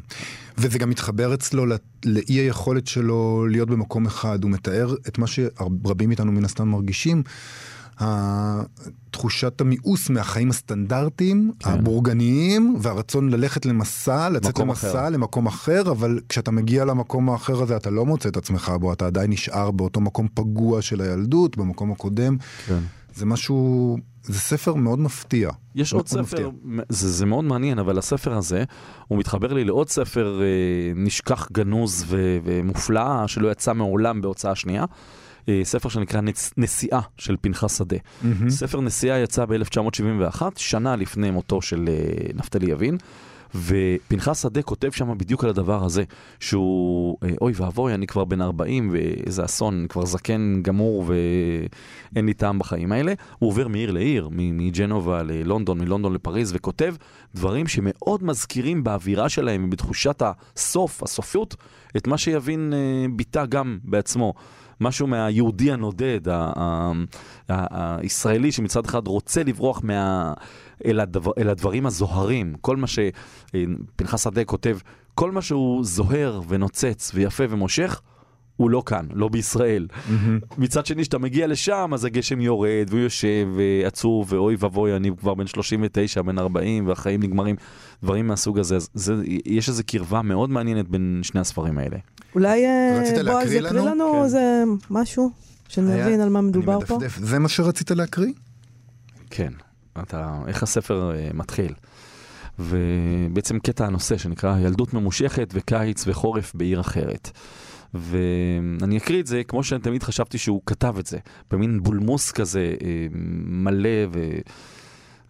וזה 0.58 0.78
גם 0.78 0.90
מתחבר 0.90 1.34
אצלו 1.34 1.66
לא- 1.66 1.76
לאי 2.04 2.34
היכולת 2.34 2.86
שלו 2.86 3.46
להיות 3.46 3.70
במקום 3.70 4.06
אחד. 4.06 4.42
הוא 4.42 4.50
מתאר 4.50 4.94
את 5.08 5.18
מה 5.18 5.26
שרבים 5.26 6.08
מאיתנו 6.08 6.32
מן 6.32 6.44
הסתם 6.44 6.68
מרגישים. 6.68 7.22
תחושת 9.10 9.60
המיאוס 9.60 10.10
מהחיים 10.10 10.50
הסטנדרטיים, 10.50 11.52
כן. 11.60 11.70
הבורגניים, 11.70 12.76
והרצון 12.80 13.28
ללכת 13.28 13.66
למסע, 13.66 14.28
לצאת 14.28 14.58
למסע, 14.58 14.90
אחר. 14.90 15.08
למקום 15.10 15.46
אחר, 15.46 15.90
אבל 15.90 16.20
כשאתה 16.28 16.50
מגיע 16.50 16.84
למקום 16.84 17.30
האחר 17.30 17.62
הזה 17.62 17.76
אתה 17.76 17.90
לא 17.90 18.06
מוצא 18.06 18.28
את 18.28 18.36
עצמך 18.36 18.72
בו, 18.80 18.92
אתה 18.92 19.06
עדיין 19.06 19.30
נשאר 19.30 19.70
באותו 19.70 20.00
מקום 20.00 20.28
פגוע 20.34 20.82
של 20.82 21.00
הילדות, 21.00 21.56
במקום 21.56 21.92
הקודם. 21.92 22.36
כן. 22.66 22.78
זה 23.14 23.26
משהו, 23.26 23.98
זה 24.24 24.40
ספר 24.40 24.74
מאוד 24.74 24.98
מפתיע. 24.98 25.50
יש 25.74 25.92
עוד 25.92 26.08
ספר, 26.08 26.50
זה, 26.88 27.10
זה 27.10 27.26
מאוד 27.26 27.44
מעניין, 27.44 27.78
אבל 27.78 27.98
הספר 27.98 28.32
הזה, 28.34 28.64
הוא 29.08 29.18
מתחבר 29.18 29.52
לי 29.52 29.64
לעוד 29.64 29.88
ספר 29.88 30.40
אה, 30.42 30.46
נשכח 30.96 31.48
גנוז 31.52 32.04
ו, 32.06 32.38
ומופלא, 32.44 33.26
שלא 33.26 33.50
יצא 33.50 33.72
מעולם 33.72 34.20
בהוצאה 34.20 34.54
שנייה. 34.54 34.84
אה, 35.48 35.60
ספר 35.64 35.88
שנקרא 35.88 36.20
נס, 36.20 36.52
נסיעה 36.56 37.00
של 37.18 37.36
פנחס 37.40 37.78
שדה. 37.78 37.96
Mm-hmm. 37.96 38.50
ספר 38.50 38.80
נסיעה 38.80 39.18
יצא 39.18 39.44
ב-1971, 39.44 40.42
שנה 40.56 40.96
לפני 40.96 41.30
מותו 41.30 41.62
של 41.62 41.84
אה, 41.88 41.94
נפתלי 42.34 42.70
יבין. 42.70 42.96
ופנחס 43.54 44.42
שדה 44.42 44.62
כותב 44.62 44.90
שם 44.90 45.18
בדיוק 45.18 45.44
על 45.44 45.50
הדבר 45.50 45.84
הזה, 45.84 46.04
שהוא, 46.40 47.16
אה, 47.24 47.28
אוי 47.40 47.52
ואבוי, 47.56 47.94
אני 47.94 48.06
כבר 48.06 48.24
בן 48.24 48.40
40 48.40 48.90
ואיזה 48.92 49.44
אסון, 49.44 49.78
אני 49.78 49.88
כבר 49.88 50.04
זקן 50.04 50.60
גמור 50.62 51.04
ואין 51.06 52.26
לי 52.26 52.34
טעם 52.34 52.58
בחיים 52.58 52.92
האלה. 52.92 53.12
הוא 53.38 53.48
עובר 53.50 53.68
מעיר 53.68 53.90
לעיר, 53.90 54.28
מג'נובה 54.32 55.22
ללונדון, 55.22 55.78
מלונדון 55.78 56.14
לפריז, 56.14 56.52
וכותב 56.54 56.94
דברים 57.34 57.66
שמאוד 57.66 58.24
מזכירים 58.24 58.84
באווירה 58.84 59.28
שלהם 59.28 59.64
ובתחושת 59.64 60.22
הסוף, 60.22 61.02
הסופיות, 61.02 61.56
את 61.96 62.06
מה 62.06 62.18
שיבין 62.18 62.72
ביטא 63.16 63.46
גם 63.46 63.78
בעצמו. 63.84 64.34
משהו 64.80 65.06
מהיהודי 65.06 65.72
הנודד, 65.72 66.20
הישראלי 67.48 68.52
שמצד 68.52 68.84
אחד 68.84 69.06
רוצה 69.06 69.42
לברוח 69.42 69.80
מה... 69.84 70.32
אל, 70.84 71.00
הדבר, 71.00 71.32
אל 71.38 71.48
הדברים 71.48 71.86
הזוהרים. 71.86 72.54
כל 72.60 72.76
מה 72.76 72.86
שפנחס 72.86 74.24
שדה 74.24 74.44
כותב, 74.44 74.78
כל 75.14 75.30
מה 75.30 75.42
שהוא 75.42 75.84
זוהר 75.84 76.40
ונוצץ 76.48 77.10
ויפה 77.14 77.44
ומושך, 77.50 78.00
הוא 78.56 78.70
לא 78.70 78.82
כאן, 78.86 79.06
לא 79.14 79.28
בישראל. 79.28 79.86
Mm-hmm. 79.90 80.54
מצד 80.58 80.86
שני, 80.86 81.02
כשאתה 81.02 81.18
מגיע 81.18 81.46
לשם, 81.46 81.90
אז 81.94 82.04
הגשם 82.04 82.40
יורד, 82.40 82.86
והוא 82.88 83.00
יושב 83.00 83.48
עצוב, 83.86 84.32
ואוי 84.32 84.56
ואבוי, 84.58 84.96
אני 84.96 85.10
כבר 85.20 85.34
בן 85.34 85.46
39, 85.46 86.22
בן 86.22 86.38
40, 86.38 86.88
והחיים 86.88 87.22
נגמרים, 87.22 87.56
דברים 88.02 88.26
מהסוג 88.26 88.58
הזה. 88.58 88.76
זה, 88.94 89.14
יש 89.46 89.68
איזו 89.68 89.82
קרבה 89.86 90.22
מאוד 90.22 90.50
מעניינת 90.50 90.88
בין 90.88 91.20
שני 91.22 91.40
הספרים 91.40 91.78
האלה. 91.78 91.96
אולי 92.34 92.66
אה, 92.66 93.00
בועז 93.24 93.52
יקריא 93.52 93.80
לנו 93.80 94.12
כן. 94.12 94.24
איזה 94.24 94.62
משהו, 94.90 95.30
שנבין 95.68 96.20
על 96.20 96.28
מה 96.28 96.40
מדובר 96.40 96.80
פה? 96.80 96.98
זה 97.08 97.38
מה 97.38 97.48
שרצית 97.48 97.90
להקריא? 97.90 98.32
כן. 99.30 99.52
אתה, 100.02 100.38
איך 100.46 100.62
הספר 100.62 101.12
uh, 101.12 101.36
מתחיל. 101.36 101.74
ובעצם 102.58 103.58
קטע 103.58 103.86
הנושא 103.86 104.16
שנקרא 104.16 104.58
ילדות 104.58 104.94
ממושכת 104.94 105.50
וקיץ 105.54 106.04
וחורף 106.06 106.54
בעיר 106.54 106.80
אחרת. 106.80 107.30
ואני 107.94 108.96
אקריא 108.96 109.20
את 109.20 109.26
זה 109.26 109.44
כמו 109.44 109.64
שאני 109.64 109.80
תמיד 109.80 110.02
חשבתי 110.02 110.38
שהוא 110.38 110.60
כתב 110.66 110.94
את 110.98 111.06
זה, 111.06 111.18
במין 111.50 111.82
בולמוס 111.82 112.32
כזה 112.32 112.74
אה, 112.82 113.06
מלא 113.44 114.06
ו... 114.12 114.38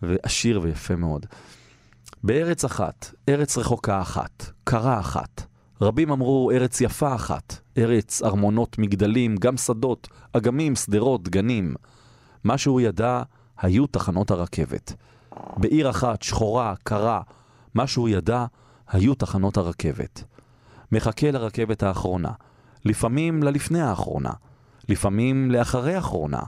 ועשיר 0.02 0.60
ויפה 0.62 0.96
מאוד. 0.96 1.26
בארץ 2.24 2.64
אחת, 2.64 3.10
ארץ 3.28 3.58
רחוקה 3.58 4.00
אחת, 4.00 4.50
קרה 4.64 5.00
אחת. 5.00 5.46
רבים 5.80 6.10
אמרו 6.10 6.50
ארץ 6.50 6.80
יפה 6.80 7.14
אחת, 7.14 7.58
ארץ 7.78 8.22
ארמונות 8.22 8.78
מגדלים, 8.78 9.36
גם 9.36 9.56
שדות, 9.56 10.08
אגמים, 10.32 10.76
שדרות, 10.76 11.28
גנים. 11.28 11.74
מה 12.44 12.58
שהוא 12.58 12.80
ידע 12.80 13.22
היו 13.58 13.86
תחנות 13.86 14.30
הרכבת. 14.30 14.92
בעיר 15.56 15.90
אחת, 15.90 16.22
שחורה, 16.22 16.74
קרה, 16.82 17.20
מה 17.74 17.86
שהוא 17.86 18.08
ידע, 18.08 18.46
היו 18.88 19.14
תחנות 19.14 19.56
הרכבת. 19.56 20.24
מחכה 20.92 21.30
לרכבת 21.30 21.82
האחרונה, 21.82 22.30
לפעמים 22.84 23.42
ללפני 23.42 23.80
האחרונה, 23.80 24.30
לפעמים 24.88 25.50
לאחרי 25.50 25.94
האחרונה. 25.94 26.40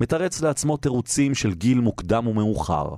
מתרץ 0.00 0.40
לעצמו 0.40 0.76
תירוצים 0.76 1.34
של 1.34 1.54
גיל 1.54 1.80
מוקדם 1.80 2.26
ומאוחר, 2.26 2.94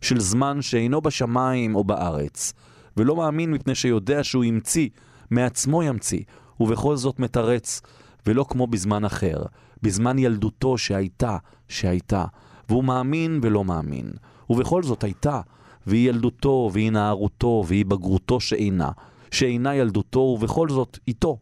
של 0.00 0.20
זמן 0.20 0.62
שאינו 0.62 1.00
בשמיים 1.00 1.74
או 1.74 1.84
בארץ, 1.84 2.52
ולא 2.96 3.16
מאמין 3.16 3.50
מפני 3.50 3.74
שיודע 3.74 4.24
שהוא 4.24 4.44
ימציא, 4.44 4.88
מעצמו 5.30 5.82
ימציא, 5.82 6.22
ובכל 6.60 6.96
זאת 6.96 7.20
מתרץ, 7.20 7.80
ולא 8.26 8.46
כמו 8.48 8.66
בזמן 8.66 9.04
אחר, 9.04 9.42
בזמן 9.82 10.18
ילדותו 10.18 10.78
שהייתה, 10.78 11.36
שהייתה, 11.68 12.24
והוא 12.70 12.84
מאמין 12.84 13.40
ולא 13.42 13.64
מאמין. 13.64 14.10
ובכל 14.50 14.82
זאת 14.82 15.04
הייתה, 15.04 15.40
והיא 15.86 16.08
ילדותו, 16.08 16.70
והיא 16.72 16.92
נערותו, 16.92 17.64
והיא 17.66 17.84
בגרותו 17.84 18.40
שאינה, 18.40 18.90
שאינה 19.30 19.74
ילדותו, 19.74 20.18
ובכל 20.18 20.68
זאת 20.68 20.98
איתו. 21.08 21.38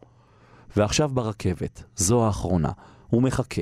ועכשיו 0.77 1.09
ברכבת, 1.13 1.83
זו 1.95 2.25
האחרונה, 2.25 2.71
הוא 3.09 3.21
מחכה. 3.21 3.61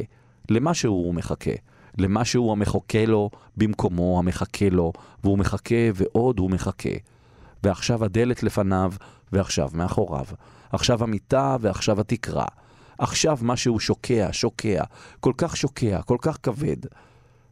למה 0.50 0.74
שהוא 0.74 1.14
מחכה. 1.14 1.52
למה 1.98 2.26
שהוא 2.26 2.52
המחכה 2.52 3.06
לו 3.06 3.30
במקומו 3.58 4.20
המחכה 4.20 4.70
לו, 4.70 4.94
והוא 5.24 5.38
מחכה 5.38 5.76
ועוד 5.94 6.40
הוא 6.40 6.50
מחכה. 6.52 6.90
ועכשיו 7.64 8.04
הדלת 8.04 8.44
לפניו, 8.44 8.94
ועכשיו 9.32 9.70
מאחוריו. 9.74 10.26
עכשיו 10.72 11.04
המיטה, 11.04 11.58
ועכשיו 11.62 12.02
התקרה. 12.02 12.46
עכשיו 12.98 13.38
משהו 13.42 13.80
שוקע, 13.80 14.30
שוקע, 14.32 14.84
כל 15.20 15.34
כך 15.38 15.58
שוקע, 15.58 16.02
כל 16.02 16.18
כך 16.22 16.38
כבד. 16.44 16.78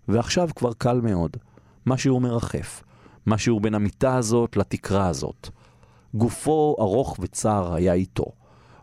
ועכשיו 0.08 0.50
כבר 0.56 0.74
קל 0.74 1.02
מאוד. 1.02 1.38
משהו 1.86 2.20
מרחף. 2.20 2.84
משהו 3.28 3.60
בין 3.60 3.76
המיטה 3.76 4.16
הזאת 4.16 4.58
לתקרה 4.58 5.08
הזאת. 5.08 5.50
גופו 6.14 6.76
ארוך 6.80 7.18
וצר 7.20 7.74
היה 7.74 7.94
איתו. 7.94 8.26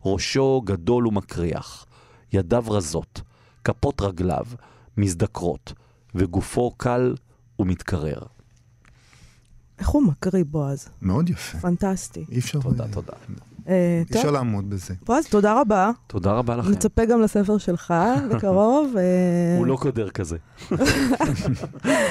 ראשו 0.04 0.62
גדול 0.64 1.06
ומקריח. 1.06 1.86
ידיו 2.32 2.64
רזות. 2.68 3.20
כפות 3.64 4.00
רגליו 4.00 4.46
מזדקרות. 4.96 5.72
וגופו 6.14 6.70
קל 6.76 7.14
ומתקרר. 7.58 8.22
איך 9.78 9.88
הוא 9.88 10.02
מקריא, 10.02 10.44
בועז? 10.44 10.88
מאוד 11.02 11.30
יפה. 11.30 11.58
פנטסטי. 11.58 12.24
אי 12.30 12.38
אפשר... 12.38 12.60
תודה, 12.60 12.88
תודה. 12.92 13.12
אה, 13.68 14.02
אי 14.10 14.18
אפשר 14.18 14.30
לעמוד 14.30 14.70
בזה. 14.70 14.94
בועז, 15.06 15.26
תודה 15.26 15.60
רבה. 15.60 15.90
תודה 16.06 16.32
רבה 16.32 16.56
לכם. 16.56 16.70
נצפה 16.70 17.04
גם 17.04 17.20
לספר 17.20 17.58
שלך 17.58 17.94
בקרוב. 18.30 18.94
אה. 18.96 19.58
הוא 19.58 19.66
לא 19.66 19.76
קודר 19.76 20.10
כזה. 20.10 20.36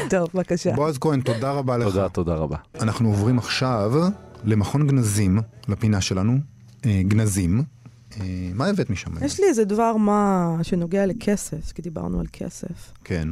טוב, 0.10 0.28
בבקשה. 0.34 0.74
בועז 0.76 0.98
כהן, 0.98 1.22
תודה 1.22 1.52
רבה 1.52 1.78
לך. 1.78 1.88
תודה, 1.88 2.10
תודה 2.10 2.36
רבה. 2.36 2.58
אנחנו 2.82 3.10
עוברים 3.10 3.38
עכשיו 3.38 3.92
למכון 4.44 4.88
גנזים, 4.88 5.40
לפינה 5.68 6.02
שלנו, 6.02 6.38
אה, 6.86 7.02
גנזים. 7.04 7.64
מה 8.56 8.66
הבאת 8.68 8.90
משם? 8.90 9.12
יש 9.26 9.40
לי 9.40 9.46
איזה 9.46 9.66
דבר 9.66 9.98
מה 9.98 10.58
שנוגע 10.64 11.06
לכסף, 11.06 11.72
כי 11.72 11.82
דיברנו 11.82 12.20
על 12.20 12.26
כסף. 12.34 12.94
כן. 13.04 13.28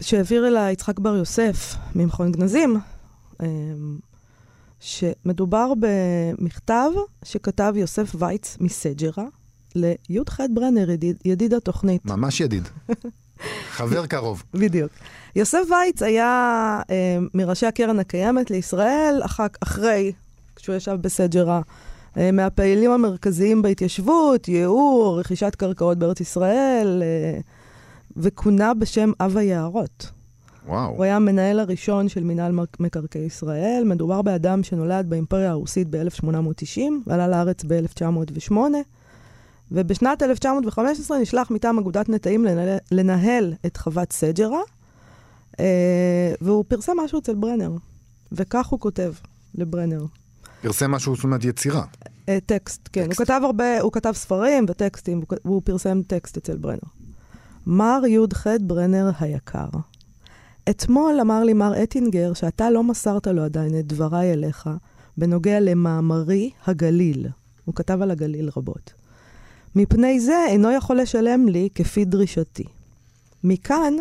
שהעביר 0.00 0.48
אליי 0.48 0.72
יצחק 0.72 0.98
בר 0.98 1.16
יוסף 1.16 1.76
ממכון 1.94 2.32
גנזים. 2.32 2.80
שמדובר 4.80 5.72
במכתב 5.80 6.90
שכתב 7.24 7.72
יוסף 7.76 8.14
וייץ 8.18 8.56
מסג'רה 8.60 9.24
לי"ח 9.74 10.40
ברנר, 10.54 10.90
ידיד, 10.90 11.16
ידיד 11.24 11.54
התוכנית. 11.54 12.04
ממש 12.04 12.40
ידיד. 12.40 12.68
חבר 13.76 14.06
קרוב. 14.06 14.42
בדיוק. 14.54 14.92
יוסף 15.36 15.62
וייץ 15.70 16.02
היה 16.02 16.80
אה, 16.90 17.18
מראשי 17.34 17.66
הקרן 17.66 17.98
הקיימת 17.98 18.50
לישראל, 18.50 19.20
אח, 19.24 19.40
אחרי, 19.60 20.12
כשהוא 20.56 20.76
ישב 20.76 20.96
בסג'רה, 21.00 21.60
אה, 22.16 22.32
מהפעילים 22.32 22.90
המרכזיים 22.90 23.62
בהתיישבות, 23.62 24.48
ייעור, 24.48 25.20
רכישת 25.20 25.54
קרקעות 25.54 25.98
בארץ 25.98 26.20
ישראל, 26.20 27.02
אה, 27.02 27.40
וכונה 28.16 28.74
בשם 28.74 29.12
אב 29.20 29.36
היערות. 29.36 30.17
וואו. 30.68 30.90
הוא 30.96 31.04
היה 31.04 31.16
המנהל 31.16 31.60
הראשון 31.60 32.08
של 32.08 32.24
מינהל 32.24 32.52
מקרקעי 32.80 33.22
ישראל. 33.22 33.82
מדובר 33.86 34.22
באדם 34.22 34.62
שנולד 34.62 35.10
באימפריה 35.10 35.50
הרוסית 35.50 35.88
ב-1890 35.90 36.80
ועלה 37.06 37.28
לארץ 37.28 37.64
ב-1908. 37.64 38.56
ובשנת 39.72 40.22
1915 40.22 41.18
נשלח 41.18 41.50
מטעם 41.50 41.78
אגודת 41.78 42.08
נטעים 42.08 42.44
לנהל, 42.44 42.78
לנהל 42.92 43.54
את 43.66 43.76
חוות 43.76 44.12
סג'רה, 44.12 44.60
אה, 45.60 46.32
והוא 46.40 46.64
פרסם 46.68 46.92
משהו 47.04 47.18
אצל 47.18 47.34
ברנר, 47.34 47.72
וכך 48.32 48.66
הוא 48.66 48.80
כותב 48.80 49.12
לברנר. 49.54 50.04
פרסם 50.62 50.90
משהו, 50.90 51.16
זאת 51.16 51.24
אומרת 51.24 51.44
יצירה. 51.44 51.84
אה, 52.28 52.38
טקסט, 52.46 52.88
כן. 52.92 53.06
טקסט. 53.06 53.18
הוא 53.18 53.26
כתב 53.26 53.40
הרבה, 53.44 53.80
הוא 53.80 53.92
כתב 53.92 54.12
ספרים 54.14 54.66
וטקסטים, 54.68 55.22
והוא 55.44 55.62
פרסם 55.64 56.02
טקסט 56.02 56.36
אצל 56.36 56.56
ברנר. 56.56 56.78
מר 57.66 58.02
י"ח 58.06 58.46
ברנר 58.60 59.10
היקר, 59.20 59.68
אתמול 60.70 61.20
אמר 61.20 61.44
לי 61.44 61.52
מר 61.52 61.82
אטינגר 61.82 62.32
שאתה 62.34 62.70
לא 62.70 62.82
מסרת 62.82 63.26
לו 63.26 63.44
עדיין 63.44 63.78
את 63.78 63.86
דבריי 63.86 64.32
אליך 64.32 64.70
בנוגע 65.16 65.60
למאמרי 65.60 66.50
הגליל. 66.66 67.26
הוא 67.64 67.74
כתב 67.74 68.02
על 68.02 68.10
הגליל 68.10 68.50
רבות. 68.56 68.92
מפני 69.76 70.20
זה 70.20 70.44
אינו 70.48 70.72
יכול 70.72 71.00
לשלם 71.00 71.48
לי 71.48 71.68
כפי 71.74 72.04
דרישתי. 72.04 72.64
מכאן, 73.44 73.94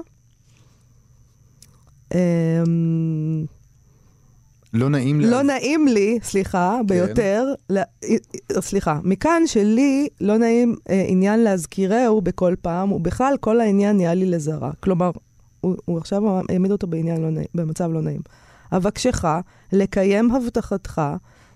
אמ, 2.13 3.45
לא 4.73 4.89
נעים 4.89 5.21
לי. 5.21 5.29
לא 5.29 5.41
נעים 5.41 5.87
לי, 5.87 6.19
סליחה, 6.23 6.79
ביותר, 6.85 7.53
לה, 7.69 7.83
אה, 8.03 8.61
סליחה, 8.61 8.99
מכאן 9.03 9.41
שלי 9.45 10.07
לא 10.21 10.37
נעים 10.37 10.75
אה, 10.89 11.05
עניין 11.07 11.39
להזכירהו 11.39 12.21
בכל 12.21 12.55
פעם, 12.61 12.91
ובכלל 12.91 13.33
כל 13.39 13.59
העניין 13.59 13.97
נהיה 13.97 14.13
לי 14.13 14.25
לזרה. 14.25 14.71
כלומר, 14.79 15.11
הוא, 15.67 15.75
הוא 15.85 15.97
עכשיו 15.97 16.21
העמיד 16.49 16.71
אותו 16.71 16.87
בעניין 16.87 17.21
לא 17.21 17.29
נעים, 17.29 17.47
במצב 17.55 17.89
לא 17.91 18.01
נעים. 18.01 18.21
אבקשך 18.71 19.25
לקיים 19.71 20.31
הבטחתך 20.31 21.01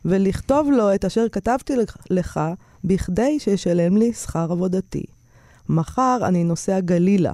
ולכתוב 0.06 0.70
לו 0.72 0.96
את 0.96 1.06
אשר 1.06 1.26
כתבתי 1.32 1.74
לך- 2.10 2.40
בכדי 2.84 3.40
שישלם 3.40 3.98
לי 3.98 4.14
שכר 4.14 4.52
עבודתי. 4.52 5.04
מחר 5.70 6.18
אני 6.24 6.44
נוסע 6.44 6.80
גלילה. 6.80 7.34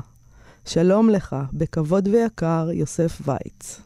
שלום 0.66 1.10
לך, 1.10 1.36
בכבוד 1.54 2.08
ויקר, 2.08 2.70
יוסף 2.74 3.22
וייץ. 3.26 3.82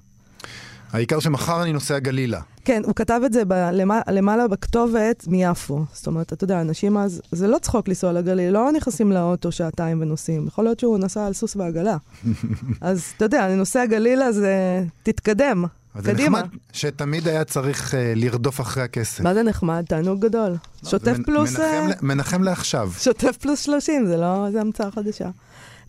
העיקר 0.94 1.20
שמחר 1.20 1.64
אני 1.64 1.74
נוסע 1.74 2.00
גלילה. 2.00 2.40
כן, 2.66 2.82
הוא 2.86 2.96
כתב 2.96 3.22
את 3.26 3.34
זה 3.34 3.46
ב- 3.48 3.54
למע- 3.74 4.12
למעלה 4.12 4.48
בכתובת 4.48 5.28
מיפו. 5.28 5.86
זאת 5.94 6.08
אומרת, 6.08 6.34
אתה 6.34 6.44
יודע, 6.44 6.62
אנשים 6.62 6.98
אז, 6.98 7.22
זה 7.32 7.48
לא 7.48 7.58
צחוק 7.58 7.88
לנסוע 7.88 8.12
לגליל, 8.14 8.54
לא 8.54 8.72
נכנסים 8.72 9.12
לאוטו 9.12 9.52
שעתיים 9.52 10.02
ונוסעים. 10.02 10.48
יכול 10.48 10.64
להיות 10.64 10.80
שהוא 10.80 10.98
נסע 11.00 11.26
על 11.26 11.34
סוס 11.34 11.56
ועגלה. 11.56 11.98
אז 12.82 13.04
אתה 13.18 13.26
יודע, 13.26 13.46
אני 13.46 13.56
נוסע 13.56 13.86
גלילה, 13.86 14.32
זה... 14.32 14.84
תתקדם, 15.04 15.66
אז 15.96 16.04
זה 16.04 16.14
קדימה. 16.14 16.40
נחמד 16.42 16.50
שתמיד 16.74 17.28
היה 17.28 17.44
צריך 17.44 17.96
אה, 17.96 18.14
לרדוף 18.16 18.62
אחרי 18.62 18.84
הכסף. 18.84 19.22
מה 19.22 19.34
זה 19.34 19.44
נחמד? 19.44 19.84
תענוג 19.88 20.20
גדול. 20.26 20.56
שוטף 20.86 21.08
לא, 21.08 21.14
זה 21.14 21.18
מנ- 21.18 21.24
פלוס... 21.26 21.56
מנחם 21.60 21.88
ל- 21.90 22.06
מנחם 22.06 22.44
לעכשיו. 22.44 22.92
שוטף 23.00 23.38
פלוס 23.38 23.60
30, 23.62 24.06
זה 24.06 24.18
לא, 24.18 24.48
זה 24.52 24.62
המצאה 24.62 24.92
חדשה. 24.92 25.30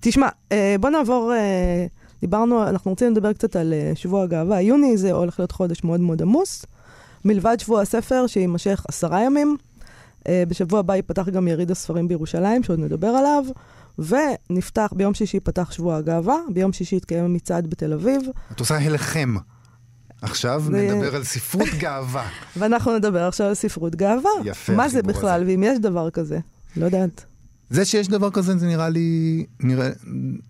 תשמע, 0.00 0.28
אה, 0.52 0.76
בוא 0.80 0.90
נעבור, 0.90 1.32
אה, 1.34 1.86
דיברנו, 2.22 2.68
אנחנו 2.68 2.90
רוצים 2.90 3.12
לדבר 3.12 3.32
קצת 3.32 3.56
על 3.56 3.72
אה, 3.72 3.92
שבוע 3.94 4.22
הגאווה. 4.22 4.60
יוני 4.60 4.96
זה 4.96 5.12
הולך 5.12 5.38
להיות 5.40 5.52
חודש 5.52 5.84
מאוד 5.84 6.00
מאוד 6.00 6.22
עמוס. 6.22 6.66
מלבד 7.24 7.56
שבוע 7.60 7.80
הספר, 7.82 8.26
שיימשך 8.26 8.84
עשרה 8.88 9.22
ימים. 9.24 9.56
אה, 10.28 10.42
בשבוע 10.48 10.80
הבא 10.80 10.96
ייפתח 10.96 11.28
גם 11.28 11.48
יריד 11.48 11.70
הספרים 11.70 12.08
בירושלים, 12.08 12.62
שעוד 12.62 12.78
נדבר 12.78 13.06
עליו. 13.08 13.44
ונפתח, 13.98 14.92
ביום 14.96 15.14
שישי 15.14 15.36
ייפתח 15.36 15.70
שבוע 15.72 15.96
הגאווה, 15.96 16.36
ביום 16.48 16.72
שישי 16.72 16.96
יתקיים 16.96 17.34
מצעד 17.34 17.66
בתל 17.70 17.92
אביב, 17.92 18.20
את 18.52 18.60
עושה 18.60 18.76
הלחם. 18.78 19.36
עכשיו 20.22 20.62
זה- 20.66 20.70
נדבר 20.72 21.16
על 21.16 21.24
ספרות 21.24 21.68
גאווה. 21.82 22.28
ואנחנו 22.56 22.96
נדבר 22.98 23.22
עכשיו 23.28 23.46
על 23.46 23.54
ספרות 23.54 23.94
גאווה. 23.96 24.30
יפה, 24.44 24.72
מה 24.72 24.88
זה 24.88 25.02
בכלל, 25.02 25.42
הזה. 25.42 25.50
ואם 25.50 25.62
יש 25.66 25.78
דבר 25.78 26.10
כזה? 26.10 26.38
לא 26.76 26.84
יודעת. 26.84 27.24
זה 27.72 27.84
שיש 27.84 28.08
דבר 28.08 28.30
כזה 28.30 28.58
זה 28.58 28.66
נראה 28.66 28.88
לי, 28.88 29.44
נראה, 29.60 29.90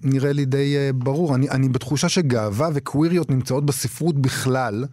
נראה 0.02 0.32
לי 0.32 0.44
די 0.44 0.74
uh, 0.76 0.92
ברור. 0.92 1.34
אני, 1.34 1.50
אני 1.50 1.68
בתחושה 1.68 2.08
שגאווה 2.08 2.68
וקוויריות 2.74 3.30
נמצאות 3.30 3.66
בספרות 3.66 4.18
בכלל, 4.18 4.84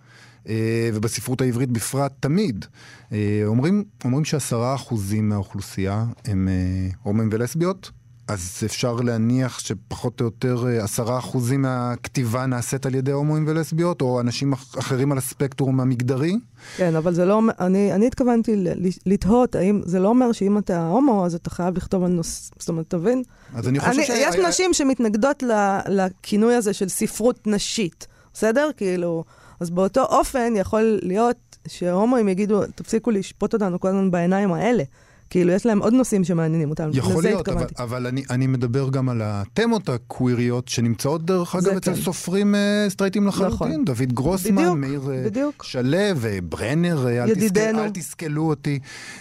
uh, 0.43 0.47
ובספרות 0.93 1.41
העברית 1.41 1.69
בפרט 1.69 2.11
תמיד. 2.19 2.65
Uh, 3.09 3.13
אומרים, 3.45 3.83
אומרים 4.05 4.25
שעשרה 4.25 4.75
אחוזים 4.75 5.29
מהאוכלוסייה 5.29 6.05
הם 6.25 6.47
uh, 6.47 6.95
הומואים 7.03 7.29
ולסביות, 7.31 7.91
אז 8.29 8.61
אפשר 8.65 8.93
להניח 8.95 9.59
שפחות 9.59 10.19
או 10.21 10.25
יותר 10.25 10.65
אה, 10.67 10.83
עשרה 10.83 11.19
אחוזים 11.19 11.61
מהכתיבה 11.61 12.45
נעשית 12.45 12.85
על 12.85 12.95
ידי 12.95 13.11
הומואים 13.11 13.45
ולסביות, 13.47 14.01
או 14.01 14.19
אנשים 14.21 14.53
אח- 14.53 14.75
אחרים 14.79 15.11
על 15.11 15.17
הספקטרום 15.17 15.79
המגדרי. 15.79 16.35
כן, 16.77 16.95
אבל 16.95 17.13
זה 17.13 17.25
לא, 17.25 17.41
אני, 17.59 17.93
אני 17.93 18.07
התכוונתי 18.07 18.63
לתהות, 19.05 19.55
האם, 19.55 19.81
זה 19.85 19.99
לא 19.99 20.07
אומר 20.07 20.31
שאם 20.31 20.57
אתה 20.57 20.87
הומו, 20.87 21.25
אז 21.25 21.35
אתה 21.35 21.49
חייב 21.49 21.77
לכתוב 21.77 22.03
על 22.03 22.11
נושא, 22.11 22.49
זאת 22.59 22.69
אומרת, 22.69 22.85
תבין? 22.87 23.23
אז 23.55 23.67
אני 23.67 23.79
חושב 23.79 23.91
אני, 23.91 24.05
ש... 24.05 24.09
יש 24.09 24.35
נשים 24.35 24.73
שמתנגדות 24.73 25.43
ל- 25.43 25.79
לכינוי 25.87 26.55
הזה 26.55 26.73
של 26.73 26.89
ספרות 26.89 27.47
נשית, 27.47 28.07
בסדר? 28.33 28.69
כאילו, 28.77 29.23
אז 29.59 29.69
באותו 29.69 30.03
אופן 30.05 30.53
יכול 30.55 30.99
להיות 31.03 31.37
שהומואים 31.67 32.27
יגידו, 32.29 32.61
תפסיקו 32.75 33.11
לשפוט 33.11 33.53
אותנו 33.53 33.79
כל 33.79 33.87
הזמן 33.87 34.11
בעיניים 34.11 34.53
האלה. 34.53 34.83
כאילו, 35.29 35.51
יש 35.51 35.65
להם 35.65 35.79
עוד 35.79 35.93
נושאים 35.93 36.23
שמעניינים 36.23 36.69
אותנו. 36.69 36.91
יכול 36.93 37.23
להיות, 37.23 37.49
אבל. 37.49 37.65
אבל 37.77 38.07
אני, 38.07 38.23
אני 38.29 38.47
מדבר 38.47 38.89
גם 38.89 39.09
על 39.09 39.21
התמות 39.23 39.89
הקוויריות 39.89 40.67
שנמצאות 40.67 41.25
דרך 41.25 41.55
אגב 41.55 41.75
אצל 41.77 41.95
כן. 41.95 42.01
סופרים 42.01 42.55
אה, 42.55 42.85
סטרייטים 42.89 43.27
לחלוטין, 43.27 43.67
נכון. 43.67 43.85
דוד 43.85 44.13
גרוסמן, 44.13 44.55
בדיוק, 44.55 44.77
מאיר 44.77 45.01
אה, 45.11 45.23
בדיוק. 45.25 45.63
שלו 45.63 45.97
וברנר, 46.15 47.07
אה, 47.07 47.23
אל, 47.23 47.29
תסכל, 47.29 47.45
ידידנו. 47.45 47.83
אל 47.83 47.89
תסכלו 47.89 48.43
אותי. 48.43 48.79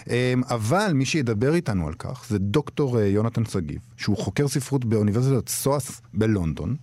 אה, 0.09 0.33
אבל 0.49 0.91
מי 0.93 1.05
שידבר 1.05 1.53
איתנו 1.55 1.87
על 1.87 1.93
כך 1.93 2.25
זה 2.29 2.39
דוקטור 2.39 2.99
אה, 2.99 3.05
יונתן 3.07 3.45
שגיב, 3.45 3.79
שהוא 3.97 4.17
חוקר 4.17 4.47
ספרות 4.47 4.85
באוניברסיטת 4.85 5.49
סואס 5.49 6.01
בלונדון, 6.13 6.75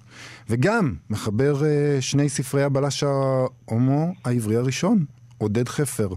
וגם 0.50 0.94
מחבר 1.10 1.64
אה, 1.64 1.96
שני 2.00 2.28
ספרי 2.28 2.62
הבלש 2.62 3.04
ההומו 3.04 4.12
העברי 4.24 4.56
הראשון, 4.56 5.04
עודד 5.38 5.68
חפר. 5.68 6.08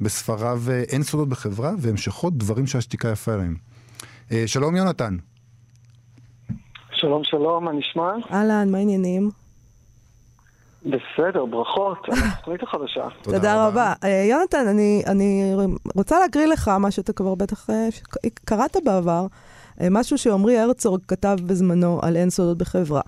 בספריו 0.00 0.58
אה, 0.70 0.82
אין 0.88 1.02
סודות 1.02 1.28
בחברה 1.28 1.72
והמשכות 1.78 2.32
דברים 2.38 2.66
שהשתיקה 2.66 3.08
יפה 3.08 3.36
להם. 3.36 3.54
אה, 4.32 4.42
שלום 4.46 4.76
יונתן. 4.76 5.16
שלום 6.92 7.24
שלום, 7.24 7.64
מה 7.64 7.72
נשמע? 7.72 8.12
אהלן, 8.32 8.70
מה 8.70 8.78
העניינים? 8.78 9.30
בסדר, 10.82 11.46
ברכות 11.46 11.98
על 12.08 12.18
התוכנית 12.32 12.62
החדשה. 12.62 13.08
תודה 13.22 13.66
רבה. 13.66 13.92
אה, 14.04 14.26
יונתן, 14.30 14.68
אני, 14.68 15.02
אני 15.06 15.54
רוצה 15.94 16.20
להקריא 16.20 16.46
לך 16.46 16.68
מה 16.68 16.90
שאתה 16.90 17.12
כבר 17.12 17.34
בטח 17.34 17.66
קראת 18.44 18.76
בעבר, 18.84 19.26
משהו 19.90 20.18
שעמרי 20.18 20.58
הרצוג 20.58 21.00
כתב 21.08 21.36
בזמנו 21.46 22.00
על 22.02 22.16
אין 22.16 22.30
סודות 22.30 22.58
בחברה. 22.58 23.00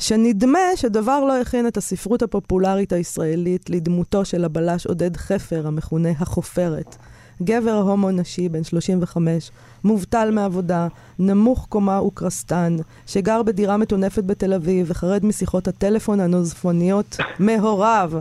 שנדמה 0.00 0.58
שדבר 0.76 1.24
לא 1.24 1.40
הכין 1.40 1.66
את 1.66 1.76
הספרות 1.76 2.22
הפופולרית 2.22 2.92
הישראלית 2.92 3.70
לדמותו 3.70 4.24
של 4.24 4.44
הבלש 4.44 4.86
עודד 4.86 5.16
חפר, 5.16 5.66
המכונה 5.66 6.08
החופרת. 6.18 6.96
גבר 7.42 7.74
הומו 7.74 8.10
נשי 8.10 8.48
בן 8.48 8.64
35, 8.64 9.50
מובטל 9.84 10.30
מעבודה, 10.32 10.88
נמוך 11.18 11.66
קומה 11.68 12.02
וקרסטן, 12.02 12.76
שגר 13.06 13.42
בדירה 13.42 13.76
מטונפת 13.76 14.24
בתל 14.24 14.52
אביב 14.52 14.86
וחרד 14.90 15.24
משיחות 15.24 15.68
הטלפון 15.68 16.20
הנוזפוניות 16.20 17.16
מהוריו. 17.38 18.12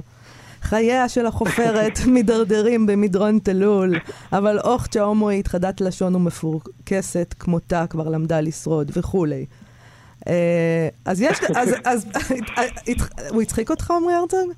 חייה 0.61 1.09
של 1.09 1.25
החופרת 1.25 1.99
מידרדרים 2.13 2.85
במדרון 2.85 3.39
תלול, 3.43 3.95
אבל 4.31 4.59
אוכצ'ה 4.59 5.01
הומואית 5.01 5.47
חדת 5.47 5.81
לשון 5.81 6.15
ומפורקסת 6.15 7.35
כמותה 7.39 7.85
כבר 7.87 8.09
למדה 8.09 8.41
לשרוד 8.41 8.91
וכולי. 8.93 9.45
אה, 10.27 10.87
אז 11.05 11.21
יש, 11.21 11.39
אז, 11.55 11.69
אז, 11.85 12.05
הוא 13.29 13.41
הצחיק 13.41 13.69
אותך, 13.69 13.91
עמרי 13.91 14.13
הרצוג? 14.13 14.49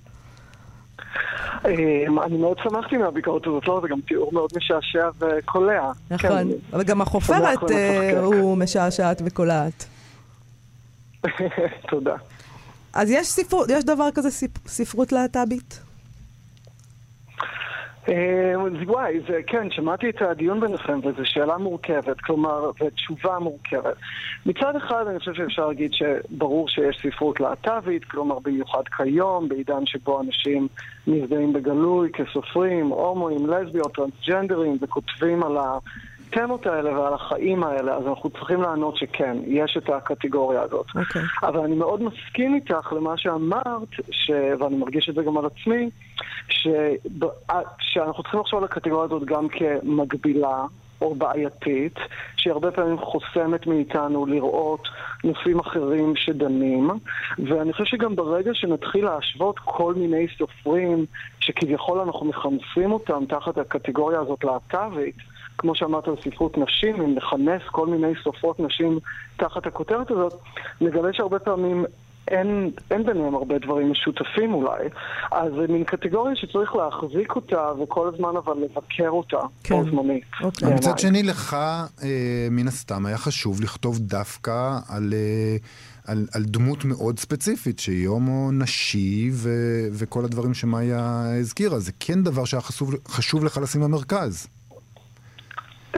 אה, 1.65 1.71
אני 2.25 2.37
מאוד 2.37 2.57
שמחתי 2.63 2.97
מהביקורת 2.97 3.47
הזאת, 3.47 3.67
לא, 3.67 3.79
זה 3.81 3.87
גם 3.87 3.99
תיאור 4.07 4.33
מאוד 4.33 4.49
משעשע 4.57 5.09
וקולע. 5.19 5.91
נכון, 6.11 6.29
כן. 6.29 6.47
אבל 6.73 6.83
גם 6.83 7.01
החופרת 7.01 7.71
אה. 7.71 8.19
הוא 8.19 8.57
משעשעת 8.57 9.21
וקולעת. 9.25 9.85
תודה. 11.89 12.15
אז 12.93 13.09
יש 13.69 13.83
דבר 13.85 14.09
כזה 14.13 14.29
ספ- 14.31 14.67
ספרות 14.67 15.11
להט"בית? 15.11 15.79
אה, 18.09 18.53
אז 18.65 18.87
וואי, 18.87 19.19
זה, 19.27 19.39
כן, 19.47 19.71
שמעתי 19.71 20.09
את 20.09 20.21
הדיון 20.21 20.59
ביניכם, 20.59 20.99
וזו 21.03 21.21
שאלה 21.25 21.57
מורכבת, 21.57 22.21
כלומר, 22.21 22.71
ותשובה 22.81 23.39
מורכבת. 23.39 23.95
מצד 24.45 24.75
אחד, 24.75 25.07
אני 25.07 25.19
חושב 25.19 25.33
שאפשר 25.33 25.67
להגיד 25.67 25.91
שברור 25.93 26.69
שיש 26.69 26.97
ספרות 27.01 27.39
להט"בית, 27.39 28.03
כלומר, 28.03 28.39
במיוחד 28.39 28.83
כיום, 28.97 29.49
בעידן 29.49 29.85
שבו 29.85 30.21
אנשים 30.21 30.67
מזדהים 31.07 31.53
בגלוי 31.53 32.09
כסופרים, 32.13 32.87
הומואים, 32.87 33.47
לסביות, 33.47 33.95
טרנסג'נדרים, 33.95 34.77
וכותבים 34.81 35.43
על 35.43 35.57
התמות 36.31 36.65
האלה 36.65 36.99
ועל 36.99 37.13
החיים 37.13 37.63
האלה, 37.63 37.95
אז 37.95 38.07
אנחנו 38.07 38.29
צריכים 38.29 38.61
לענות 38.61 38.97
שכן, 38.97 39.37
יש 39.47 39.77
את 39.77 39.89
הקטגוריה 39.89 40.61
הזאת. 40.61 40.85
אוקיי. 40.95 41.21
אבל 41.43 41.59
אני 41.59 41.75
מאוד 41.75 42.01
מסכים 42.03 42.55
איתך 42.55 42.93
למה 42.93 43.17
שאמרת, 43.17 43.89
ש... 44.11 44.31
ואני 44.59 44.75
מרגיש 44.75 45.09
את 45.09 45.15
זה 45.15 45.23
גם 45.23 45.37
על 45.37 45.45
עצמי, 45.45 45.89
ש... 46.49 46.67
שאנחנו 47.79 48.23
צריכים 48.23 48.39
לחשוב 48.39 48.59
על 48.59 48.65
הקטגוריה 48.65 49.05
הזאת 49.05 49.25
גם 49.25 49.47
כמקבילה, 49.49 50.65
או 51.01 51.15
בעייתית, 51.15 51.99
שהיא 52.37 52.53
הרבה 52.53 52.71
פעמים 52.71 52.97
חוסמת 52.97 53.67
מאיתנו 53.67 54.25
לראות 54.25 54.87
נושאים 55.23 55.59
אחרים 55.59 56.15
שדנים, 56.15 56.89
ואני 57.47 57.73
חושב 57.73 57.85
שגם 57.85 58.15
ברגע 58.15 58.51
שנתחיל 58.53 59.05
להשוות 59.05 59.59
כל 59.59 59.93
מיני 59.93 60.27
סופרים 60.37 61.05
שכביכול 61.39 61.99
אנחנו 61.99 62.25
מכנסים 62.25 62.91
אותם 62.91 63.23
תחת 63.29 63.57
הקטגוריה 63.57 64.19
הזאת 64.19 64.43
להט"בית, 64.43 65.30
כמו 65.57 65.75
שאמרת 65.75 66.07
על 66.07 66.15
ספרות 66.23 66.57
נשים, 66.57 67.01
אם 67.01 67.15
נכנס 67.15 67.61
כל 67.71 67.87
מיני 67.87 68.13
סופרות 68.23 68.59
נשים 68.59 68.99
תחת 69.37 69.67
הכותרת 69.67 70.11
הזאת, 70.11 70.33
נגלה 70.81 71.13
שהרבה 71.13 71.39
פעמים 71.39 71.85
אין, 72.27 72.71
אין 72.91 73.05
ביניהם 73.05 73.35
הרבה 73.35 73.57
דברים 73.57 73.91
משותפים 73.91 74.53
אולי. 74.53 74.89
אז 75.31 75.51
זה 75.53 75.73
מין 75.73 75.83
קטגוריה 75.83 76.35
שצריך 76.35 76.75
להחזיק 76.75 77.35
אותה 77.35 77.71
וכל 77.83 78.11
הזמן 78.13 78.29
אבל 78.45 78.57
לבקר 78.57 79.09
אותה 79.09 79.39
כן. 79.63 79.75
בו 79.75 79.89
זמנית. 79.89 80.23
אוקיי. 80.43 80.67
בעיניי. 80.67 80.75
מצד 80.79 80.99
שני, 80.99 81.23
לך, 81.23 81.53
אה, 81.53 82.47
מן 82.51 82.67
הסתם, 82.67 83.05
היה 83.05 83.17
חשוב 83.17 83.61
לכתוב 83.61 83.99
דווקא 83.99 84.77
על, 84.89 85.13
אה, 85.13 85.57
על, 86.07 86.27
על 86.33 86.43
דמות 86.43 86.85
מאוד 86.85 87.19
ספציפית, 87.19 87.79
שהיא 87.79 88.07
הומו 88.07 88.51
נשי 88.51 89.29
ו, 89.33 89.49
וכל 89.93 90.25
הדברים 90.25 90.53
שמאיה 90.53 91.23
הזכירה. 91.39 91.79
זה 91.79 91.91
כן 91.99 92.23
דבר 92.23 92.45
שהיה 92.45 92.61
חשוב, 92.61 92.95
חשוב 93.07 93.45
לך 93.45 93.57
לשים 93.57 93.81
במרכז. 93.81 94.47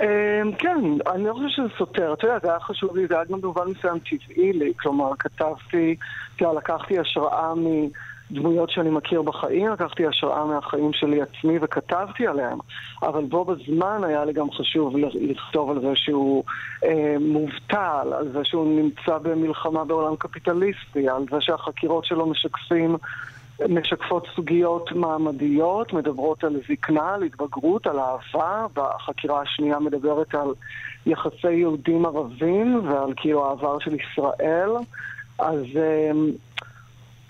אמ, 0.02 0.52
כן, 0.52 0.78
אני 1.14 1.24
לא 1.24 1.34
חושב 1.34 1.48
שזה 1.50 1.68
סותר. 1.78 2.14
אתה 2.14 2.28
יודע, 2.28 2.40
זה 2.40 2.50
היה 2.50 2.60
חשוב 2.60 2.98
לי, 2.98 3.08
זה 3.08 3.16
היה 3.16 3.24
גם 3.24 3.42
במובן 3.42 3.68
מסוים 3.68 4.00
טבעי 4.00 4.54
לי. 4.54 4.74
כלומר, 4.80 5.12
כתבתי, 5.20 5.96
יודע, 6.42 6.58
לקחתי 6.58 7.00
השראה 7.00 7.54
מדמויות 7.56 8.70
שאני 8.70 8.90
מכיר 8.90 9.22
בחיים, 9.22 9.68
לקחתי 9.68 10.08
השראה 10.08 10.46
מהחיים 10.46 10.94
שלי 10.94 11.22
עצמי 11.22 11.58
וכתבתי 11.62 12.28
עליהם. 12.28 12.58
אבל 13.04 13.24
בו 13.24 13.46
בזמן 13.46 14.04
היה 14.04 14.26
לי 14.26 14.34
גם 14.34 14.52
חשוב 14.52 14.96
לכתוב 14.98 15.70
על 15.70 15.82
זה 15.82 15.92
שהוא 15.96 16.44
אה, 16.84 17.16
מובטל, 17.20 18.14
על 18.18 18.32
זה 18.32 18.40
שהוא 18.44 18.82
נמצא 18.82 19.18
במלחמה 19.18 19.86
בעולם 19.86 20.16
קפיטליסטי, 20.16 21.10
על 21.10 21.26
זה 21.32 21.42
שהחקירות 21.42 22.06
שלו 22.06 22.26
משקפים... 22.26 22.98
משקפות 23.70 24.28
סוגיות 24.36 24.92
מעמדיות, 24.92 25.94
מדברות 25.94 26.44
על 26.44 26.60
זקנה, 26.70 27.14
על 27.14 27.24
התבגרות, 27.24 27.88
על 27.88 28.00
אהבה, 28.00 28.66
והחקירה 28.76 29.42
השנייה 29.42 29.80
מדברת 29.80 30.36
על 30.36 30.48
יחסי 31.06 31.52
יהודים 31.52 32.06
ערבים 32.06 32.82
ועל 32.90 33.14
כאילו 33.16 33.48
העבר 33.48 33.80
של 33.80 33.96
ישראל. 33.96 34.70
אז 35.40 35.64
אמ, 35.76 36.32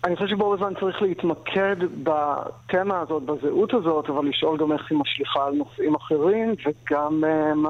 אני 0.03 0.15
חושב 0.15 0.27
שבו 0.27 0.51
בזמן 0.51 0.73
צריך 0.79 1.01
להתמקד 1.01 1.75
בתמה 2.03 2.99
הזאת, 2.99 3.23
בזהות 3.23 3.73
הזאת, 3.73 4.09
אבל 4.09 4.25
לשאול 4.27 4.57
גם 4.57 4.71
איך 4.71 4.91
היא 4.91 4.97
משליכה 4.97 5.45
על 5.45 5.53
נושאים 5.53 5.95
אחרים, 5.95 6.55
וגם 6.65 7.23
אמ, 7.23 7.65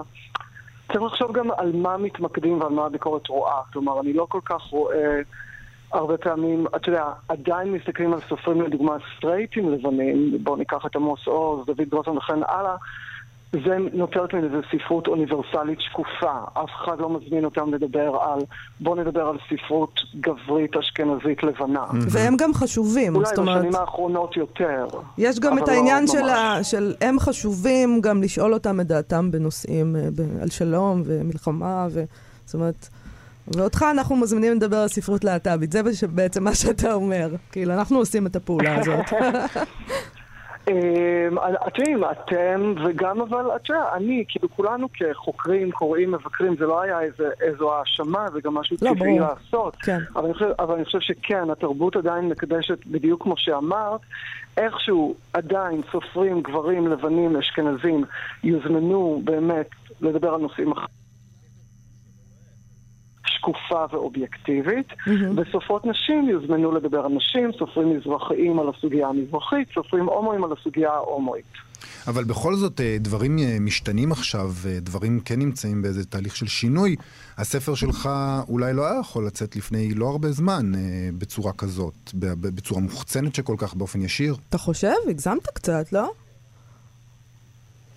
צריך 0.87 1.01
לחשוב 1.01 1.31
גם 1.31 1.51
על 1.57 1.71
מה 1.75 1.97
מתמקדים 1.97 2.61
ועל 2.61 2.71
מה 2.71 2.85
הביקורת 2.85 3.27
רואה. 3.27 3.61
כלומר, 3.73 3.99
אני 3.99 4.13
לא 4.13 4.25
כל 4.29 4.41
כך 4.45 4.61
רואה... 4.61 5.21
הרבה 5.93 6.17
פעמים, 6.17 6.65
אתה 6.75 6.89
יודע, 6.89 7.05
עדיין 7.29 7.71
מסתכלים 7.71 8.13
על 8.13 8.19
סופרים 8.29 8.61
לדוגמה 8.61 8.95
סטרייטים 9.17 9.71
לבנים, 9.71 10.37
בואו 10.43 10.55
ניקח 10.55 10.85
את 10.85 10.95
עמוס 10.95 11.27
עוז, 11.27 11.65
דוד 11.65 11.89
גרוסון 11.89 12.17
וכן 12.17 12.39
הלאה, 12.47 12.75
זה 13.53 13.77
נותרת 13.93 14.33
מין 14.33 14.43
איזו 14.43 14.57
ספרות 14.71 15.07
אוניברסלית 15.07 15.81
שקופה. 15.81 16.33
אף 16.53 16.69
אחד 16.83 16.99
לא 16.99 17.09
מזמין 17.09 17.45
אותם 17.45 17.73
לדבר 17.73 18.17
על, 18.21 18.39
בואו 18.79 18.95
נדבר 18.95 19.27
על 19.27 19.37
ספרות 19.49 19.99
גברית 20.19 20.75
אשכנזית 20.75 21.43
לבנה. 21.43 21.85
והם 22.09 22.37
גם 22.37 22.53
חשובים, 22.53 23.15
אולי 23.15 23.25
זאת 23.25 23.37
אומרת, 23.37 23.57
בשנים 23.57 23.75
האחרונות 23.75 24.37
יותר. 24.37 24.87
יש 25.17 25.39
גם 25.39 25.57
את 25.57 25.67
לא 25.67 25.73
העניין 25.73 26.07
של, 26.07 26.21
ממש. 26.21 26.29
ה, 26.31 26.63
של 26.63 26.93
הם 27.01 27.19
חשובים 27.19 28.01
גם 28.01 28.23
לשאול 28.23 28.53
אותם 28.53 28.79
את 28.81 28.87
דעתם 28.87 29.31
בנושאים, 29.31 29.95
אה, 29.95 30.01
על 30.41 30.49
שלום 30.49 31.01
ומלחמה, 31.05 31.87
ו, 31.91 32.03
זאת 32.45 32.53
אומרת, 32.53 32.89
ואותך 33.47 33.85
אנחנו 33.91 34.15
מזמינים 34.15 34.53
לדבר 34.53 34.77
על 34.77 34.87
ספרות 34.87 35.23
להט"בית, 35.23 35.71
זה 35.71 36.07
בעצם 36.07 36.43
מה 36.43 36.55
שאתה 36.55 36.93
אומר. 36.93 37.29
כאילו, 37.51 37.73
אנחנו 37.73 37.97
עושים 37.97 38.27
את 38.27 38.35
הפעולה 38.35 38.79
הזאת. 38.79 39.05
אמ, 40.67 41.37
אתם 41.67 42.03
אתם 42.11 42.73
וגם 42.85 43.21
אבל, 43.21 43.45
את 43.55 43.69
יודעת, 43.69 43.87
אני, 43.93 44.23
כאילו 44.27 44.49
כולנו 44.49 44.87
כחוקרים, 44.93 45.71
קוראים, 45.71 46.11
מבקרים, 46.11 46.55
זה 46.55 46.65
לא 46.65 46.81
היה 46.81 47.01
איזה, 47.01 47.29
איזו 47.41 47.73
האשמה, 47.73 48.25
זה 48.33 48.39
גם 48.43 48.53
משהו 48.53 48.77
לא, 48.81 48.93
טבעי. 48.93 49.19
לעשות. 49.19 49.75
כן. 49.75 49.99
אבל 50.15 50.25
אני, 50.25 50.33
חושב, 50.33 50.49
אבל 50.59 50.75
אני 50.75 50.85
חושב 50.85 50.99
שכן, 50.99 51.49
התרבות 51.49 51.95
עדיין 51.95 52.29
מקדשת, 52.29 52.85
בדיוק 52.85 53.23
כמו 53.23 53.33
שאמרת, 53.37 54.01
איכשהו 54.57 55.15
עדיין 55.33 55.81
סופרים, 55.91 56.41
גברים, 56.41 56.87
לבנים, 56.87 57.35
אשכנזים, 57.35 58.03
יוזמנו 58.43 59.21
באמת 59.23 59.69
לדבר 60.01 60.33
על 60.33 60.41
נושאים 60.41 60.71
אחרים. 60.71 61.02
שקופה 63.43 63.85
ואובייקטיבית, 63.91 64.87
וסופרות 65.35 65.85
נשים 65.85 66.29
יוזמנו 66.29 66.71
לדבר 66.71 66.99
על 66.99 67.11
נשים, 67.11 67.51
סופרים 67.59 67.97
מזרחיים 67.97 68.59
על 68.59 68.69
הסוגיה 68.69 69.07
המזרחית, 69.07 69.67
סופרים 69.73 70.05
הומואים 70.05 70.43
על 70.43 70.49
הסוגיה 70.51 70.91
ההומואית. 70.91 71.45
אבל 72.07 72.23
בכל 72.23 72.55
זאת, 72.55 72.81
אה, 72.81 72.97
דברים 72.99 73.39
אה, 73.39 73.57
משתנים 73.59 74.11
עכשיו, 74.11 74.51
אה, 74.65 74.79
דברים 74.79 75.19
כן 75.19 75.39
נמצאים 75.39 75.81
באיזה 75.81 76.05
תהליך 76.05 76.35
של 76.35 76.47
שינוי. 76.47 76.95
הספר 77.37 77.75
שלך 77.75 78.09
אולי 78.47 78.73
לא 78.73 78.85
היה 78.87 78.99
יכול 78.99 79.27
לצאת 79.27 79.55
לפני 79.55 79.93
לא 79.93 80.09
הרבה 80.09 80.31
זמן 80.31 80.71
בצורה 81.17 81.53
כזאת, 81.53 81.93
בצורה 82.13 82.81
מוחצנת 82.81 83.35
שכל 83.35 83.55
כך, 83.57 83.73
באופן 83.73 84.01
ישיר. 84.01 84.35
אתה 84.49 84.57
חושב? 84.57 84.93
הגזמת 85.09 85.47
קצת, 85.47 85.93
לא? 85.93 86.11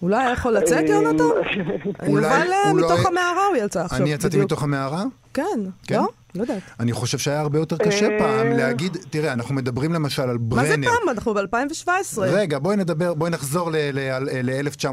אולי 0.02 0.16
היה 0.22 0.32
יכול 0.32 0.52
לצאת, 0.52 0.88
יונתן? 0.88 1.24
אולי- 1.24 2.26
יובל 2.26 2.52
אה, 2.52 2.70
אולי- 2.70 2.84
מתוך 2.84 3.06
המערה 3.06 3.46
הוא 3.48 3.64
יצא 3.64 3.80
עכשיו, 3.84 3.98
אני 4.00 4.10
יצאתי. 4.12 4.36
מתוך 4.38 4.62
המערה? 4.62 5.04
כן, 5.34 5.42
כן? 5.86 5.94
לא? 5.94 6.08
לא 6.34 6.40
יודעת. 6.42 6.62
אני 6.80 6.92
חושב 6.92 7.18
שהיה 7.18 7.40
הרבה 7.40 7.58
יותר 7.58 7.76
קשה 7.76 8.08
אה, 8.08 8.18
פעם 8.18 8.46
להגיד, 8.52 8.96
תראה, 9.10 9.32
אנחנו 9.32 9.54
מדברים 9.54 9.92
למשל 9.92 10.22
על 10.22 10.38
מה 10.50 10.64
זה 10.64 10.70
ברנר. 10.70 10.88
פעם? 10.88 11.08
אנחנו 11.08 11.34
ב-2017. 11.34 11.88
רגע, 12.20 12.58
בואי 12.58 12.76
נדבר, 12.76 13.14
בואי 13.14 13.30
נחזור 13.30 13.70
ל-1917. 13.70 14.88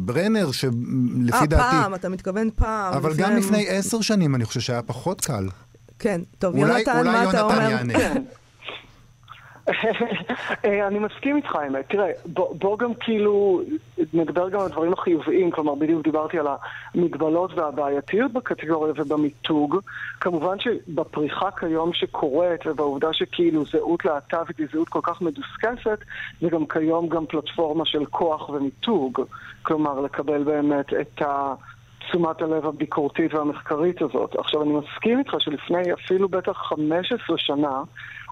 ברנר, 0.00 0.50
שלפי 0.52 0.72
אה, 1.32 1.46
דעתי... 1.46 1.62
פעם, 1.62 1.94
אתה 1.94 2.08
מתכוון 2.08 2.50
פעם. 2.56 2.94
אבל 2.94 3.14
גם 3.14 3.36
לפני 3.36 3.68
עשר 3.68 4.00
שנים 4.00 4.34
אני 4.34 4.44
חושב 4.44 4.60
שהיה 4.60 4.82
פחות 4.82 5.20
קל. 5.20 5.48
כן, 5.98 6.20
טוב, 6.38 6.56
אולי- 6.56 6.72
יונתן, 6.72 6.98
אולי 6.98 7.10
מה 7.10 7.30
אתה 7.30 7.38
יונתן 7.38 7.54
אומר? 7.56 7.70
יענה. 7.70 7.92
כן. 7.98 8.12
אה, 8.26 8.43
אני 10.86 10.98
מסכים 10.98 11.36
איתך, 11.36 11.56
האמת. 11.56 11.84
תראה, 11.88 12.10
בוא 12.34 12.78
גם 12.78 12.94
כאילו 12.94 13.62
נדבר 14.12 14.48
גם 14.48 14.60
על 14.60 14.66
הדברים 14.66 14.92
החיוביים, 14.92 15.50
כלומר, 15.50 15.74
בדיוק 15.74 16.04
דיברתי 16.04 16.38
על 16.38 16.46
המגבלות 16.94 17.52
והבעייתיות 17.54 18.32
בקטגוריה 18.32 18.92
ובמיתוג. 18.96 19.76
כמובן 20.20 20.58
שבפריחה 20.60 21.50
כיום 21.50 21.92
שקורית, 21.92 22.66
ובעובדה 22.66 23.12
שכאילו 23.12 23.64
זהות 23.64 24.04
להט"בית 24.04 24.58
היא 24.58 24.66
זהות 24.72 24.88
כל 24.88 25.00
כך 25.02 25.22
מדוסקסת, 25.22 25.98
זה 26.40 26.48
גם 26.50 26.66
כיום 26.66 27.08
גם 27.08 27.26
פלטפורמה 27.26 27.84
של 27.84 28.04
כוח 28.04 28.48
ומיתוג. 28.48 29.20
כלומר, 29.62 30.00
לקבל 30.00 30.42
באמת 30.42 30.94
את 31.00 31.22
ה... 31.22 31.54
תשומת 32.08 32.42
הלב 32.42 32.66
הביקורתית 32.66 33.34
והמחקרית 33.34 34.02
הזאת. 34.02 34.36
עכשיו, 34.38 34.62
אני 34.62 34.72
מסכים 34.72 35.18
איתך 35.18 35.34
שלפני 35.38 35.92
אפילו 35.92 36.28
בטח 36.28 36.52
15 36.52 37.38
שנה 37.38 37.82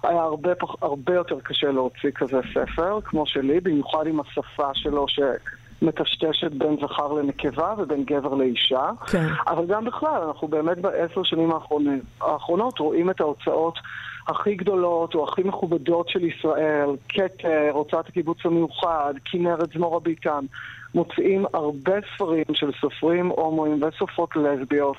היה 0.03 0.23
הרבה, 0.23 0.55
פח, 0.55 0.75
הרבה 0.83 1.15
יותר 1.15 1.41
קשה 1.41 1.71
להוציא 1.71 2.11
כזה 2.15 2.41
ספר, 2.55 3.01
כמו 3.05 3.27
שלי, 3.27 3.61
במיוחד 3.61 4.07
עם 4.07 4.21
השפה 4.21 4.71
שלו 4.75 5.07
שמטשטשת 5.09 6.53
בין 6.53 6.77
זכר 6.83 7.13
לנקבה 7.13 7.75
ובין 7.79 8.05
גבר 8.05 8.35
לאישה. 8.35 8.91
כן. 9.07 9.27
אבל 9.47 9.67
גם 9.67 9.85
בכלל, 9.85 10.23
אנחנו 10.27 10.49
באמת 10.49 10.79
בעשר 10.79 11.23
שנים 11.23 11.53
האחרונות, 11.53 12.01
האחרונות 12.21 12.79
רואים 12.79 13.11
את 13.11 13.21
ההוצאות 13.21 13.79
הכי 14.29 14.55
גדולות 14.55 15.15
או 15.15 15.25
הכי 15.25 15.43
מכובדות 15.43 16.09
של 16.09 16.25
ישראל, 16.25 16.89
כתר, 17.09 17.71
הוצאת 17.73 18.09
הקיבוץ 18.09 18.39
המיוחד, 18.45 19.15
כנרת 19.25 19.73
זמורה 19.73 20.01
ביטן, 20.01 20.45
מוציאים 20.95 21.45
הרבה 21.55 21.93
ספרים 22.15 22.45
של 22.53 22.71
סופרים 22.81 23.27
הומואים 23.27 23.83
וסופרות 23.83 24.37
לסביות 24.37 24.97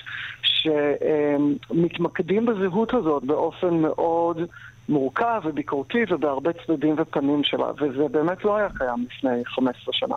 שמתמקדים 1.74 2.46
בזהות 2.46 2.94
הזאת 2.94 3.24
באופן 3.24 3.74
מאוד 3.74 4.42
מורכב 4.90 5.42
וביקורתי 5.46 5.98
ובהרבה 6.10 6.52
צדדים 6.66 6.96
ופנים 6.98 7.42
שלה, 7.44 7.72
וזה 7.72 8.08
באמת 8.12 8.44
לא 8.44 8.58
היה 8.58 8.68
קיים 8.78 9.06
לפני 9.12 9.46
15 9.46 9.94
שנה. 9.94 10.16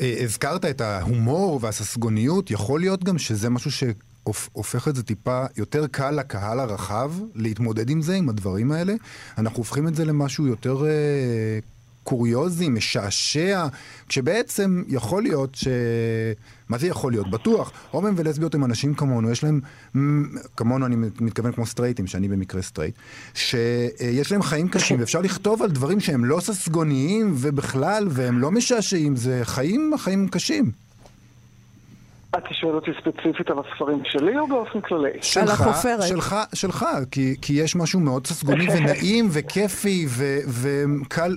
אה, 0.00 0.14
הזכרת 0.22 0.64
את 0.64 0.80
ההומור 0.80 1.58
והססגוניות, 1.62 2.50
יכול 2.50 2.80
להיות 2.80 3.04
גם 3.04 3.18
שזה 3.18 3.50
משהו 3.50 3.70
שהופך 3.70 4.88
את 4.88 4.96
זה 4.96 5.02
טיפה 5.02 5.44
יותר 5.56 5.86
קל 5.86 6.10
לקהל 6.10 6.60
הרחב 6.60 7.10
להתמודד 7.34 7.90
עם 7.90 8.02
זה, 8.02 8.14
עם 8.16 8.28
הדברים 8.28 8.72
האלה. 8.72 8.92
אנחנו 9.38 9.58
הופכים 9.58 9.88
את 9.88 9.94
זה 9.94 10.04
למשהו 10.04 10.46
יותר 10.46 10.76
אה, 10.86 11.58
קוריוזי, 12.10 12.68
משעשע, 12.68 13.66
כשבעצם 14.08 14.82
יכול 14.88 15.22
להיות 15.22 15.54
ש... 15.54 15.68
מה 16.68 16.78
זה 16.78 16.86
יכול 16.86 17.12
להיות? 17.12 17.30
בטוח. 17.30 17.72
הומואים 17.90 18.14
ולסביות 18.16 18.54
הם 18.54 18.64
אנשים 18.64 18.94
כמונו, 18.94 19.30
יש 19.30 19.44
להם, 19.44 19.60
כמונו 20.56 20.86
אני 20.86 20.96
מתכוון 21.20 21.52
כמו 21.52 21.66
סטרייטים, 21.66 22.06
שאני 22.06 22.28
במקרה 22.28 22.62
סטרייט, 22.62 22.94
שיש 23.34 24.32
להם 24.32 24.42
חיים 24.42 24.68
קשים, 24.68 25.00
ואפשר 25.00 25.20
לכתוב 25.20 25.62
על 25.62 25.70
דברים 25.70 26.00
שהם 26.00 26.24
לא 26.24 26.40
ססגוניים 26.40 27.34
ובכלל, 27.36 28.08
והם 28.10 28.38
לא 28.38 28.50
משעשעים, 28.50 29.16
זה 29.16 29.40
חיים, 29.42 29.92
חיים 29.98 30.28
קשים. 30.28 30.70
אתה 32.38 32.54
שואל 32.54 32.74
אותי 32.74 32.90
ספציפית 33.00 33.50
על 33.50 33.56
הספרים 33.58 34.02
שלי 34.04 34.38
או 34.38 34.46
באופן 34.46 34.80
כללי? 34.80 35.10
שלך, 35.22 35.60
החופרת. 35.60 36.02
שלך, 36.02 36.36
שלך, 36.54 36.86
כי, 37.10 37.34
כי 37.42 37.52
יש 37.52 37.76
משהו 37.76 38.00
מאוד 38.00 38.26
ססגוני 38.26 38.66
ונעים 38.76 39.28
וכיפי 39.32 40.06
ו, 40.08 40.24
וקל, 40.48 41.36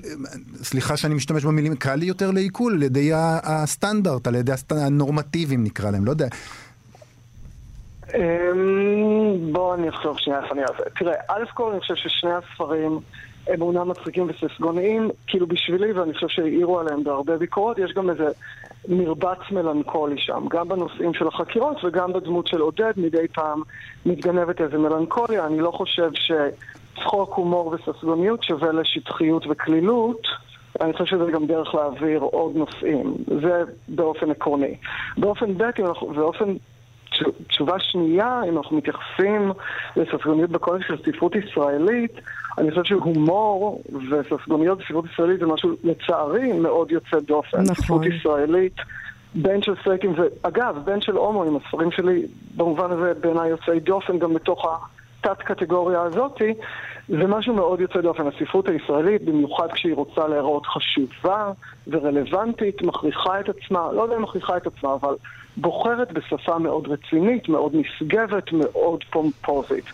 סליחה 0.55 0.97
שאני 0.97 1.13
משתמש 1.13 1.45
במילים, 1.45 1.75
קל 1.75 1.95
לי 1.95 2.05
יותר 2.05 2.31
לעיכול 2.31 2.73
על 2.73 2.83
ידי 2.83 3.09
הסטנדרט, 3.43 4.27
על 4.27 4.35
ידי 4.35 4.51
הסט- 4.51 4.71
הנורמטיביים 4.71 5.63
נקרא 5.63 5.91
להם, 5.91 6.05
לא 6.05 6.11
יודע. 6.11 6.27
אמ, 8.13 8.19
בוא 9.51 9.75
אני 9.75 9.89
אחשוב 9.89 10.17
שנייה 10.19 10.39
איך 10.43 10.51
אני 10.51 10.61
אעשה. 10.61 10.83
תראה, 10.99 11.13
א' 11.27 11.43
כל 11.53 11.71
אני 11.71 11.79
חושב 11.79 11.95
ששני 11.95 12.31
הספרים 12.33 12.99
הם 13.47 13.61
אומנם 13.61 13.89
מצחיקים 13.89 14.27
וססגוניים, 14.29 15.09
כאילו 15.27 15.47
בשבילי, 15.47 15.91
ואני 15.93 16.13
חושב 16.13 16.27
שהעירו 16.29 16.79
עליהם 16.79 17.03
בהרבה 17.03 17.37
ביקורות, 17.37 17.77
יש 17.77 17.93
גם 17.95 18.09
איזה 18.09 18.23
מרבץ 18.87 19.37
מלנכולי 19.51 20.17
שם, 20.17 20.45
גם 20.49 20.67
בנושאים 20.67 21.13
של 21.13 21.27
החקירות 21.27 21.77
וגם 21.83 22.13
בדמות 22.13 22.47
של 22.47 22.61
עודד, 22.61 22.93
מדי 22.97 23.27
פעם 23.33 23.61
מתגנבת 24.05 24.61
איזה 24.61 24.77
מלנכוליה. 24.77 25.45
אני 25.45 25.59
לא 25.59 25.71
חושב 25.71 26.09
שצחוק, 26.13 27.33
הומור 27.33 27.67
וססגוניות 27.67 28.43
שווה 28.43 28.71
לשטחיות 28.71 29.45
וקלילות. 29.49 30.27
אני 30.81 30.93
חושב 30.93 31.05
שזה 31.05 31.31
גם 31.31 31.45
דרך 31.45 31.75
להעביר 31.75 32.19
עוד 32.19 32.55
נושאים. 32.55 33.13
זה 33.41 33.63
באופן 33.87 34.31
עקרוני. 34.31 34.75
באופן 35.17 35.57
ב', 35.57 35.63
באופן 36.15 36.55
תש- 37.11 37.23
תשובה 37.47 37.79
שנייה, 37.79 38.41
אם 38.49 38.57
אנחנו 38.57 38.77
מתייחסים 38.77 39.51
לססגוניות 39.95 40.49
בקודש 40.49 40.87
של 40.87 40.97
ספרות 41.05 41.35
ישראלית, 41.35 42.11
אני 42.57 42.69
חושב 42.69 42.83
שהומור 42.83 43.83
וססגוניות 44.09 44.79
בספרות 44.79 45.05
ישראלית 45.13 45.39
זה 45.39 45.45
משהו, 45.45 45.69
לצערי, 45.83 46.53
מאוד 46.53 46.91
יוצא 46.91 47.19
דופן. 47.19 47.61
נכון. 47.61 47.75
ספרות 47.75 48.05
ישראלית, 48.05 48.75
בין 49.35 49.61
של 49.61 49.75
סטייקים, 49.81 50.13
ואגב, 50.15 50.77
בין 50.85 51.01
של 51.01 51.15
הומואים, 51.15 51.55
הספרים 51.55 51.91
שלי 51.91 52.25
במובן 52.55 52.91
הזה 52.91 53.13
בעיניי 53.21 53.49
יוצאי 53.49 53.79
דופן 53.79 54.19
גם 54.19 54.33
בתוך 54.33 54.65
התת-קטגוריה 55.21 56.01
הזאתי, 56.01 56.53
זה 57.09 57.27
משהו 57.27 57.53
מאוד 57.53 57.81
יוצא 57.81 58.01
דופן. 58.01 58.27
הספרות 58.27 58.67
הישראלית, 58.67 59.25
במיוחד 59.25 59.67
כשהיא 59.71 59.95
רוצה 59.95 60.27
להיראות 60.27 60.65
חשובה 60.65 61.51
ורלוונטית, 61.87 62.81
מכריחה 62.81 63.39
את 63.39 63.49
עצמה, 63.49 63.91
לא 63.91 64.01
יודע 64.01 64.15
אם 64.15 64.21
מכריחה 64.21 64.57
את 64.57 64.67
עצמה, 64.67 64.93
אבל 64.93 65.15
בוחרת 65.57 66.11
בשפה 66.11 66.57
מאוד 66.57 66.87
רצינית, 66.87 67.49
מאוד 67.49 67.75
נשגבת, 67.75 68.53
מאוד 68.53 69.03
פומפוזית. 69.03 69.85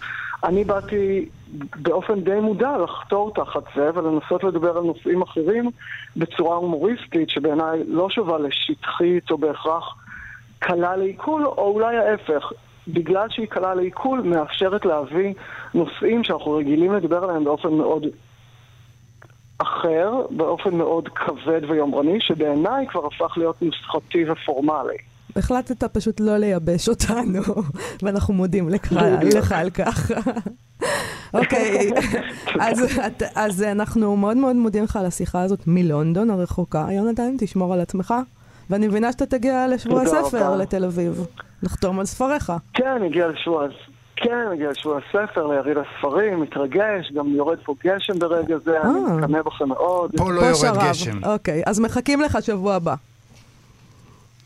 אני 0.44 0.64
באתי 0.64 1.30
באופן 1.76 2.22
די 2.22 2.40
מודע 2.40 2.78
לחתור 2.78 3.32
תחת 3.36 3.64
זה 3.76 3.90
ולנסות 3.94 4.44
לדבר 4.44 4.78
על 4.78 4.84
נושאים 4.84 5.22
אחרים 5.22 5.70
בצורה 6.18 6.56
הומוריסטית, 6.56 7.30
שבעיניי 7.30 7.84
לא 7.88 8.10
שווה 8.10 8.38
לשטחית 8.38 9.32
או 9.32 9.38
בהכרח 9.38 9.96
קלה 10.60 10.96
לעיכול, 10.96 11.46
או 11.46 11.72
אולי 11.74 11.98
ההפך. 11.98 12.52
בגלל 12.88 13.30
שהיא 13.30 13.48
קלה 13.48 13.76
לעיכול, 13.76 14.22
מאפשרת 14.22 14.86
להביא 14.86 15.34
נושאים 15.74 16.24
שאנחנו 16.24 16.52
רגילים 16.52 16.94
לדבר 16.94 17.24
עליהם 17.24 17.44
באופן 17.44 17.74
מאוד 17.74 18.06
אחר, 19.58 20.12
באופן 20.30 20.76
מאוד 20.76 21.10
כבד 21.10 21.62
ויומרני, 21.70 22.22
שבעיניי 22.22 22.88
כבר 22.88 23.06
הפך 23.06 23.38
להיות 23.38 23.62
נוסחתי 23.62 24.30
ופורמלי. 24.32 24.98
החלטת 25.36 25.84
פשוט 25.84 26.20
לא 26.20 26.38
לייבש 26.38 26.90
אותנו, 26.90 27.42
ואנחנו 28.04 28.34
מודים 28.34 28.70
לך, 28.70 29.52
על 29.52 29.70
כך. 29.70 30.12
אוקיי, 31.34 31.92
אז, 33.36 33.64
אנחנו 33.64 34.18
מאוד 34.18 34.38
מאוד 34.38 34.56
מודים 34.56 34.84
לך 34.84 34.96
על 34.96 35.06
השיחה 35.06 35.42
הזאת 35.42 35.60
מלונדון 35.68 36.30
הרחוקה. 36.30 36.88
יונתן, 36.92 37.36
תשמור 37.40 37.74
על 37.74 37.82
עצמך. 37.82 38.14
ואני 38.70 38.88
מבינה 38.88 39.12
שאתה 39.12 39.26
תגיע 39.26 39.68
לשבוע 39.68 40.02
הספר. 40.02 40.56
לתל 40.56 40.86
אביב, 40.86 41.26
לחתום 41.64 42.00
על 42.00 42.06
ספריך. 42.06 42.54
כן, 42.74 43.04
הגיע 43.06 43.28
לשבוע, 43.28 43.68
כן, 44.16 44.46
הגיע 44.54 44.70
לשבוע 44.70 44.98
הספר, 44.98 45.48
ליריד 45.48 45.78
הספרים, 45.78 46.42
מתרגש, 46.42 47.12
גם 47.14 47.28
יורד 47.28 47.58
פה 47.66 47.76
גשם 47.84 48.20
ברגע 48.20 48.58
זה, 48.58 48.82
אני 48.82 48.90
אה. 48.90 49.14
מקנא 49.14 49.42
בכם 49.42 49.70
מאוד. 49.70 50.12
פה 50.18 50.32
לא 50.32 50.42
יורד. 50.42 50.80
גשם. 50.90 51.24
אוקיי, 51.24 51.64
אז 51.66 51.80
מחכים 51.80 52.22
לך 52.22 52.38
שבוע 52.42 52.76
הבא. 52.76 52.96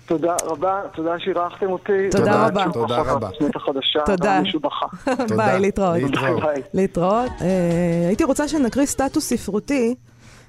תודה 0.05 0.35
רבה, 0.45 0.81
תודה 0.95 1.19
שאירחתם 1.19 1.65
אותי. 1.65 2.09
תודה 2.11 2.47
רבה. 2.47 2.65
תודה 2.73 3.01
רבה. 3.01 3.29
החדשה, 3.55 3.99
תודה. 4.05 4.37
המשובחה. 4.37 4.85
ביי, 5.37 5.59
להתראות. 5.59 6.01
להתראות. 6.73 7.31
אה, 7.41 8.07
הייתי 8.07 8.23
רוצה 8.23 8.47
שנקריא 8.47 8.85
סטטוס 8.85 9.29
ספרותי 9.29 9.95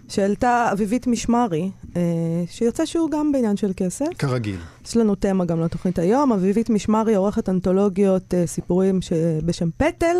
שהעלתה 0.08 0.68
אביבית 0.72 1.06
משמרי, 1.06 1.70
אה, 1.96 2.02
שיוצא 2.46 2.84
שהוא 2.86 3.10
גם 3.10 3.32
בעניין 3.32 3.56
של 3.56 3.72
כסף. 3.76 4.06
כרגיל. 4.18 4.56
יש 4.86 4.96
לנו 4.96 5.14
תמה 5.14 5.44
גם 5.44 5.60
לתוכנית 5.60 5.98
היום. 5.98 6.32
אביבית 6.32 6.70
משמרי 6.70 7.14
עורכת 7.14 7.48
אנתולוגיות 7.48 8.34
אה, 8.34 8.46
סיפורים 8.46 9.02
ש... 9.02 9.12
בשם 9.44 9.68
פטל, 9.76 10.16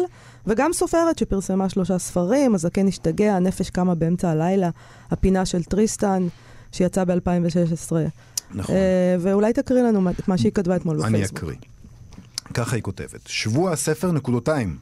וגם 0.46 0.72
סופרת 0.72 1.18
שפרסמה 1.18 1.68
שלושה 1.68 1.98
ספרים, 1.98 2.54
הזקן 2.54 2.88
השתגע, 2.88 3.36
הנפש 3.36 3.70
קמה 3.70 3.94
באמצע 3.94 4.30
הלילה, 4.30 4.70
הפינה 5.10 5.46
של 5.46 5.62
טריסטן, 5.62 6.26
שיצא 6.72 7.04
ב-2016. 7.04 7.92
נכון. 8.50 8.74
אה, 8.74 9.16
ואולי 9.20 9.52
תקריא 9.52 9.82
לנו 9.82 10.10
את 10.10 10.28
מה 10.28 10.38
שהיא 10.38 10.52
כתבה 10.52 10.76
אתמול 10.76 10.96
בפייסבוק. 10.96 11.42
אני 11.42 11.52
אקריא. 11.52 11.56
ככה 12.54 12.76
היא 12.76 12.82
כותבת: 12.82 13.20
שבוע 13.26 13.72
הספר 13.72 14.12
נקודותיים. 14.12 14.76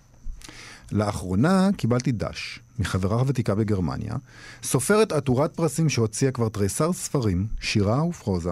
לאחרונה 0.93 1.70
קיבלתי 1.76 2.12
דש 2.12 2.61
מחברה 2.78 3.22
ותיקה 3.26 3.55
בגרמניה, 3.55 4.14
סופרת 4.62 5.12
עטורת 5.12 5.55
פרסים 5.55 5.88
שהוציאה 5.88 6.30
כבר 6.32 6.49
תריסר 6.49 6.93
ספרים, 6.93 7.47
שירה 7.61 8.05
ופרוזה, 8.07 8.51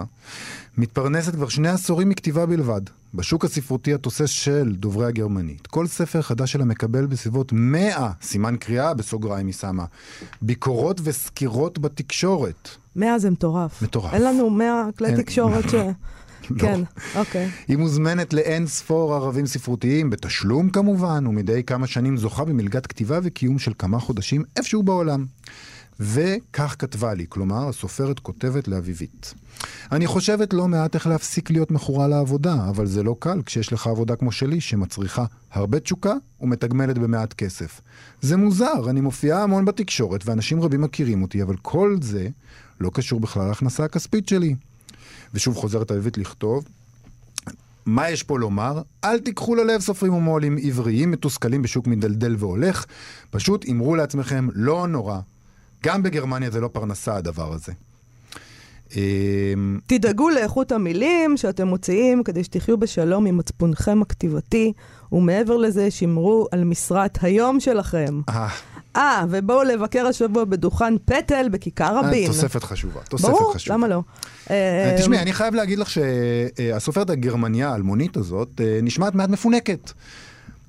מתפרנסת 0.77 1.35
כבר 1.35 1.49
שני 1.49 1.69
עשורים 1.69 2.09
מכתיבה 2.09 2.45
בלבד. 2.45 2.81
בשוק 3.13 3.45
הספרותי 3.45 3.93
התוסס 3.93 4.29
של 4.29 4.75
דוברי 4.75 5.05
הגרמנית. 5.07 5.67
כל 5.67 5.87
ספר 5.87 6.21
חדש 6.21 6.51
שלה 6.51 6.65
מקבל 6.65 7.05
בסביבות 7.05 7.51
100, 7.53 8.11
סימן 8.21 8.55
קריאה 8.59 8.93
בסוגריים 8.93 9.45
היא 9.47 9.53
שמה, 9.53 9.85
ביקורות 10.41 11.01
וסקירות 11.03 11.79
בתקשורת. 11.79 12.69
מאה 12.95 13.19
זה 13.19 13.29
מטורף. 13.29 13.81
מטורף. 13.81 14.13
אין 14.13 14.23
לנו 14.23 14.49
מאה 14.49 14.83
כלי 14.97 15.07
אין- 15.07 15.21
תקשורת 15.21 15.69
ש... 15.69 15.75
לא. 16.49 16.59
כן, 16.59 16.81
אוקיי. 17.15 17.49
היא 17.67 17.77
מוזמנת 17.77 18.33
לאין 18.33 18.67
ספור 18.67 19.15
ערבים 19.15 19.45
ספרותיים, 19.45 20.09
בתשלום 20.09 20.69
כמובן, 20.69 21.27
ומדי 21.27 21.63
כמה 21.63 21.87
שנים 21.87 22.17
זוכה 22.17 22.45
במלגת 22.45 22.87
כתיבה 22.87 23.19
וקיום 23.23 23.59
של 23.59 23.73
כמה 23.77 23.99
חודשים 23.99 24.43
איפשהו 24.57 24.83
בעולם. 24.83 25.25
וכך 25.99 26.75
כתבה 26.79 27.13
לי, 27.13 27.25
כלומר, 27.29 27.69
הסופרת 27.69 28.19
כותבת 28.19 28.67
לאביבית. 28.67 29.33
אני 29.91 30.07
חושבת 30.07 30.53
לא 30.53 30.67
מעט 30.67 30.95
איך 30.95 31.07
להפסיק 31.07 31.49
להיות 31.49 31.71
מכורה 31.71 32.07
לעבודה, 32.07 32.69
אבל 32.69 32.85
זה 32.85 33.03
לא 33.03 33.15
קל 33.19 33.41
כשיש 33.45 33.73
לך 33.73 33.87
עבודה 33.87 34.15
כמו 34.15 34.31
שלי, 34.31 34.61
שמצריכה 34.61 35.25
הרבה 35.51 35.79
תשוקה 35.79 36.13
ומתגמלת 36.41 36.97
במעט 36.97 37.33
כסף. 37.33 37.81
זה 38.21 38.37
מוזר, 38.37 38.89
אני 38.89 39.01
מופיעה 39.01 39.43
המון 39.43 39.65
בתקשורת 39.65 40.21
ואנשים 40.25 40.61
רבים 40.61 40.81
מכירים 40.81 41.21
אותי, 41.21 41.41
אבל 41.43 41.55
כל 41.61 41.97
זה 42.01 42.27
לא 42.79 42.91
קשור 42.93 43.19
בכלל 43.19 43.47
להכנסה 43.47 43.83
הכספית 43.83 44.27
שלי. 44.27 44.55
ושוב 45.33 45.55
חוזרת 45.55 45.91
אביבית 45.91 46.17
לכתוב, 46.17 46.65
מה 47.85 48.09
יש 48.09 48.23
פה 48.23 48.39
לומר? 48.39 48.81
אל 49.03 49.19
תיקחו 49.19 49.55
ללב 49.55 49.81
סופרים 49.81 50.13
ומו"לים 50.13 50.57
עבריים 50.63 51.11
מתוסכלים 51.11 51.61
בשוק 51.61 51.87
מדלדל 51.87 52.35
והולך, 52.39 52.85
פשוט 53.29 53.65
אמרו 53.69 53.95
לעצמכם, 53.95 54.47
לא 54.53 54.87
נורא. 54.87 55.19
גם 55.83 56.03
בגרמניה 56.03 56.49
זה 56.49 56.59
לא 56.59 56.67
פרנסה 56.67 57.15
הדבר 57.15 57.53
הזה. 57.53 57.73
אמ, 58.95 59.79
תדאגו 59.87 60.29
לאיכות 60.29 60.71
המילים 60.71 61.37
שאתם 61.37 61.67
מוציאים 61.67 62.23
כדי 62.23 62.43
שתחיו 62.43 62.77
בשלום 62.77 63.25
עם 63.25 63.37
מצפונכם 63.37 64.01
הכתיבתי, 64.01 64.73
ומעבר 65.11 65.57
לזה, 65.57 65.91
שמרו 65.91 66.47
על 66.51 66.63
משרת 66.63 67.17
היום 67.21 67.59
שלכם. 67.59 68.21
אה, 68.95 69.01
אה, 69.01 69.25
ובואו 69.29 69.63
לבקר 69.63 70.05
השבוע 70.05 70.43
בדוכן 70.43 70.93
פטל 71.05 71.49
בכיכר 71.51 71.97
רבין. 71.97 72.27
תוספת 72.27 72.63
חשובה, 72.63 73.01
תוספת 73.09 73.29
ברור, 73.29 73.53
חשובה. 73.53 73.75
למה 73.75 73.87
לא? 73.87 74.03
אה, 74.49 74.55
אה, 74.91 74.97
תשמעי, 74.99 75.19
אני 75.19 75.33
חייב 75.33 75.55
להגיד 75.55 75.79
לך 75.79 75.89
שהסופרת 75.89 77.09
הגרמניה 77.09 77.69
האלמונית 77.69 78.17
הזאת 78.17 78.61
אה, 78.63 78.79
נשמעת 78.83 79.15
מעט 79.15 79.29
מפונקת. 79.29 79.91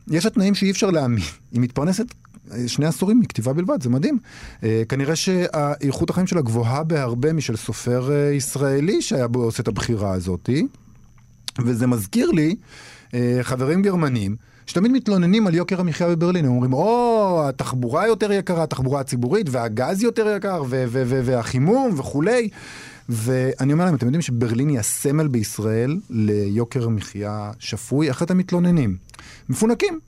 יש 0.09 0.25
לה 0.25 0.31
תנאים 0.31 0.55
שאי 0.55 0.71
אפשר 0.71 0.91
להאמין. 0.91 1.23
היא 1.53 1.61
מתפרנסת 1.61 2.07
אה, 2.53 2.69
שני 2.69 2.87
עשורים 2.87 3.21
מכתיבה 3.21 3.53
בלבד, 3.53 3.83
זה 3.83 3.89
מדהים. 3.89 4.19
אה, 4.65 4.83
כנראה 4.89 5.17
שאיכות 5.17 6.11
החיים 6.11 6.27
שלה 6.27 6.41
גבוהה 6.41 6.85
בהרבה 6.85 7.33
משל 7.33 7.57
סופר 7.57 8.11
אה, 8.13 8.33
ישראלי 8.33 9.03
שהיה 9.03 9.29
בו 9.29 9.43
עושה 9.43 9.63
את 9.63 9.69
הבחירה 9.69 10.13
הזאתי. 10.13 10.67
וזה 11.65 11.87
מזכיר 11.87 12.31
לי 12.31 12.57
אה, 13.15 13.39
חברים 13.43 13.83
גרמנים. 13.83 14.37
שתמיד 14.67 14.93
מתלוננים 14.93 15.47
על 15.47 15.55
יוקר 15.55 15.81
המחיה 15.81 16.09
בברלין, 16.09 16.45
הם 16.45 16.51
אומרים, 16.51 16.73
או, 16.73 17.43
התחבורה 17.49 18.07
יותר 18.07 18.33
יקרה, 18.33 18.63
התחבורה 18.63 19.01
הציבורית, 19.01 19.47
והגז 19.51 20.03
יותר 20.03 20.35
יקר, 20.37 20.63
והחימום 20.69 21.95
וכולי. 21.99 22.49
ואני 23.09 23.73
אומר 23.73 23.85
להם, 23.85 23.95
אתם 23.95 24.07
יודעים 24.07 24.23
שברלין 24.23 24.69
היא 24.69 24.79
הסמל 24.79 25.29
בישראל 25.29 26.01
ליוקר 26.11 26.89
מחיה 26.89 27.51
שפוי? 27.59 28.09
איך 28.09 28.23
אתם 28.23 28.39
מתלוננים? 28.39 28.97
מפונקים. 29.49 30.01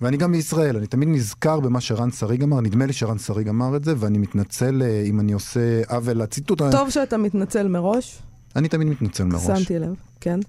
ואני 0.00 0.16
גם 0.16 0.32
בישראל, 0.32 0.76
אני 0.76 0.86
תמיד 0.86 1.08
נזכר 1.08 1.60
במה 1.60 1.80
שרן 1.80 2.10
שריג 2.10 2.42
אמר, 2.42 2.60
נדמה 2.60 2.86
לי 2.86 2.92
שרן 2.92 3.18
שריג 3.18 3.48
אמר 3.48 3.76
את 3.76 3.84
זה, 3.84 3.94
ואני 3.96 4.18
מתנצל 4.18 4.82
אה, 4.82 5.02
אם 5.06 5.20
אני 5.20 5.32
עושה 5.32 5.82
עוול 5.88 6.16
לציטוט. 6.16 6.62
טוב 6.70 6.90
שאתה 6.90 7.16
מתנצל 7.16 7.68
מראש. 7.68 8.18
אני 8.56 8.68
תמיד 8.68 8.88
מתנצל 8.88 9.24
מראש. 9.24 9.58
שמתי 9.58 9.78
לב, 9.78 9.94
כן. 10.20 10.40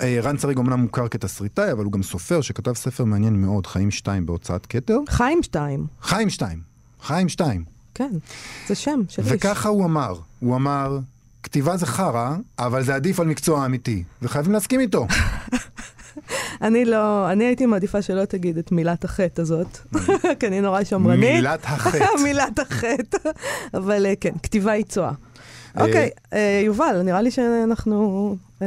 אה, 0.00 0.18
רן 0.22 0.36
צריג 0.36 0.58
אומנם 0.58 0.80
מוכר 0.80 1.08
כתסריטאי, 1.08 1.72
אבל 1.72 1.84
הוא 1.84 1.92
גם 1.92 2.02
סופר 2.02 2.40
שכתב 2.40 2.72
ספר 2.72 3.04
מעניין 3.04 3.42
מאוד, 3.42 3.66
חיים 3.66 3.90
שתיים 3.90 4.26
בהוצאת 4.26 4.66
כתר. 4.66 4.98
חיים 5.08 5.42
שתיים, 5.42 5.86
חיים 6.02 6.30
שתיים. 6.30 6.58
חיים 7.02 7.28
שתיים. 7.28 7.64
כן, 7.94 8.10
זה 8.68 8.74
שם 8.74 9.00
של 9.08 9.22
איש. 9.22 9.32
וככה 9.32 9.68
הוא 9.68 9.84
אמר. 9.84 10.14
הוא 10.40 10.56
אמר, 10.56 10.98
כתיבה 11.42 11.76
זה 11.76 11.86
חרא, 11.86 12.36
אבל 12.58 12.82
זה 12.82 12.94
עדיף 12.94 13.20
על 13.20 13.26
מקצוע 13.26 13.66
אמיתי. 13.66 14.04
וחייבים 14.22 14.52
להסכים 14.52 14.80
איתו. 14.80 15.06
אני 16.62 16.84
לא, 16.84 17.32
אני 17.32 17.44
הייתי 17.44 17.66
מעדיפה 17.66 18.02
שלא 18.02 18.24
תגיד 18.24 18.58
את 18.58 18.72
מילת 18.72 19.04
החטא 19.04 19.42
הזאת, 19.42 19.78
כי 20.40 20.46
אני 20.46 20.60
נורא 20.60 20.84
שמרנית. 20.84 21.34
מילת 21.34 21.64
החטא. 21.64 22.04
מילת 22.24 22.58
החטא. 22.58 23.30
אבל 23.74 24.06
אה, 24.06 24.12
כן, 24.20 24.32
כתיבה 24.42 24.72
היא 24.72 24.84
צואה. 24.84 25.12
אוקיי, 25.76 26.10
אה, 26.32 26.62
יובל, 26.64 27.02
נראה 27.04 27.22
לי 27.22 27.30
שאנחנו... 27.30 28.36
אה, 28.62 28.66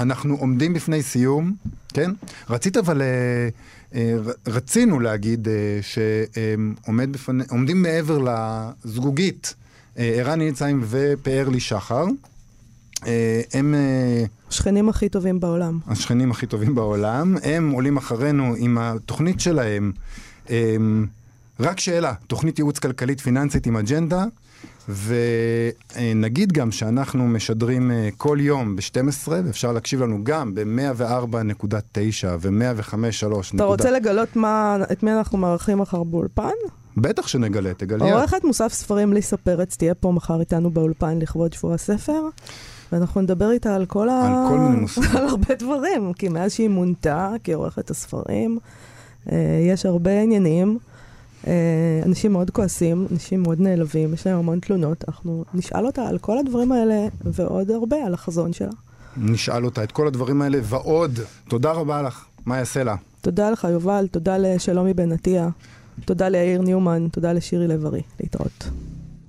אנחנו 0.00 0.36
עומדים 0.36 0.74
בפני 0.74 1.02
סיום, 1.02 1.54
כן? 1.88 2.10
רצית 2.50 2.76
אבל... 2.76 3.02
אה, 3.02 3.48
אה, 3.94 4.16
רצינו 4.46 5.00
להגיד 5.00 5.48
אה, 5.48 5.78
שעומד 5.82 7.12
בפני... 7.12 7.44
עומדים 7.50 7.82
מעבר 7.82 8.18
לזגוגית 8.18 9.54
אה, 9.98 10.14
ערן 10.18 10.38
ניציים 10.38 10.80
ופאר 10.84 11.48
לי 11.48 11.60
שחר. 11.60 12.04
אה, 13.06 13.40
הם 13.52 13.74
אה, 13.74 14.24
השכנים 14.48 14.88
הכי 14.88 15.08
טובים 15.08 15.40
בעולם. 15.40 15.78
השכנים 15.86 16.30
הכי 16.30 16.46
טובים 16.46 16.74
בעולם. 16.74 17.36
הם 17.42 17.70
עולים 17.70 17.96
אחרינו 17.96 18.54
עם 18.58 18.78
התוכנית 18.78 19.40
שלהם. 19.40 19.92
אה, 20.50 20.76
רק 21.60 21.80
שאלה, 21.80 22.12
תוכנית 22.26 22.58
ייעוץ 22.58 22.78
כלכלית 22.78 23.20
פיננסית 23.20 23.66
עם 23.66 23.76
אג'נדה. 23.76 24.24
ונגיד 24.88 26.52
גם 26.52 26.72
שאנחנו 26.72 27.26
משדרים 27.26 27.90
אה, 27.90 28.08
כל 28.16 28.38
יום 28.40 28.76
ב-12, 28.76 29.28
ואפשר 29.28 29.72
להקשיב 29.72 30.02
לנו 30.02 30.18
גם 30.22 30.54
ב-104.9 30.54 32.26
ו-105.3. 32.40 33.54
אתה 33.54 33.64
רוצה 33.64 33.90
לגלות 33.90 34.36
מה, 34.36 34.76
את 34.92 35.02
מי 35.02 35.12
אנחנו 35.12 35.38
מארחים 35.38 35.78
מחר 35.78 36.02
באולפן? 36.02 36.50
בטח 36.96 37.26
שנגלה, 37.26 37.74
תגלי. 37.74 38.10
עורכת 38.12 38.44
מוסף 38.44 38.72
ספרים 38.72 39.12
ליסה 39.12 39.36
פרץ 39.36 39.76
תהיה 39.76 39.94
פה 39.94 40.12
מחר 40.12 40.40
איתנו 40.40 40.70
באולפן 40.70 41.18
לכבוד 41.18 41.52
שבוע 41.52 41.74
הספר, 41.74 42.22
ואנחנו 42.92 43.20
נדבר 43.20 43.50
איתה 43.50 43.74
על 43.74 43.86
כל 43.86 44.08
ה... 44.08 44.26
על 44.26 44.48
כל 44.48 44.58
מיני 44.58 44.80
נושאים. 44.80 45.06
על 45.16 45.28
הרבה 45.28 45.54
דברים, 45.54 46.12
כי 46.12 46.28
מאז 46.28 46.52
שהיא 46.52 46.68
מונתה 46.68 47.30
כעורכת 47.44 47.90
הספרים, 47.90 48.58
אה, 49.32 49.36
יש 49.70 49.86
הרבה 49.86 50.20
עניינים. 50.20 50.78
אה, 51.46 52.02
אנשים 52.06 52.32
מאוד 52.32 52.50
כועסים, 52.50 53.06
אנשים 53.12 53.42
מאוד 53.42 53.60
נעלבים, 53.60 54.14
יש 54.14 54.26
להם 54.26 54.38
המון 54.38 54.60
תלונות. 54.60 55.04
אנחנו 55.08 55.44
נשאל 55.54 55.86
אותה 55.86 56.08
על 56.08 56.18
כל 56.18 56.38
הדברים 56.38 56.72
האלה 56.72 57.06
ועוד 57.24 57.70
הרבה, 57.70 57.96
על 58.06 58.14
החזון 58.14 58.52
שלה. 58.52 58.70
נשאל 59.16 59.64
אותה 59.64 59.84
את 59.84 59.92
כל 59.92 60.06
הדברים 60.06 60.42
האלה 60.42 60.58
ועוד. 60.62 61.20
תודה 61.48 61.72
רבה 61.72 62.02
לך, 62.02 62.24
מאיה 62.46 62.64
סלע. 62.64 62.94
תודה 63.20 63.50
לך, 63.50 63.66
יובל, 63.70 64.06
תודה 64.10 64.38
לשלומי 64.38 64.94
בן 64.94 65.12
עטיה, 65.12 65.48
תודה 66.04 66.28
ליאיר 66.28 66.62
ניומן, 66.62 67.08
תודה 67.12 67.32
לשירי 67.32 67.68
לב-ארי. 67.68 68.02
להתראות. 68.20 68.64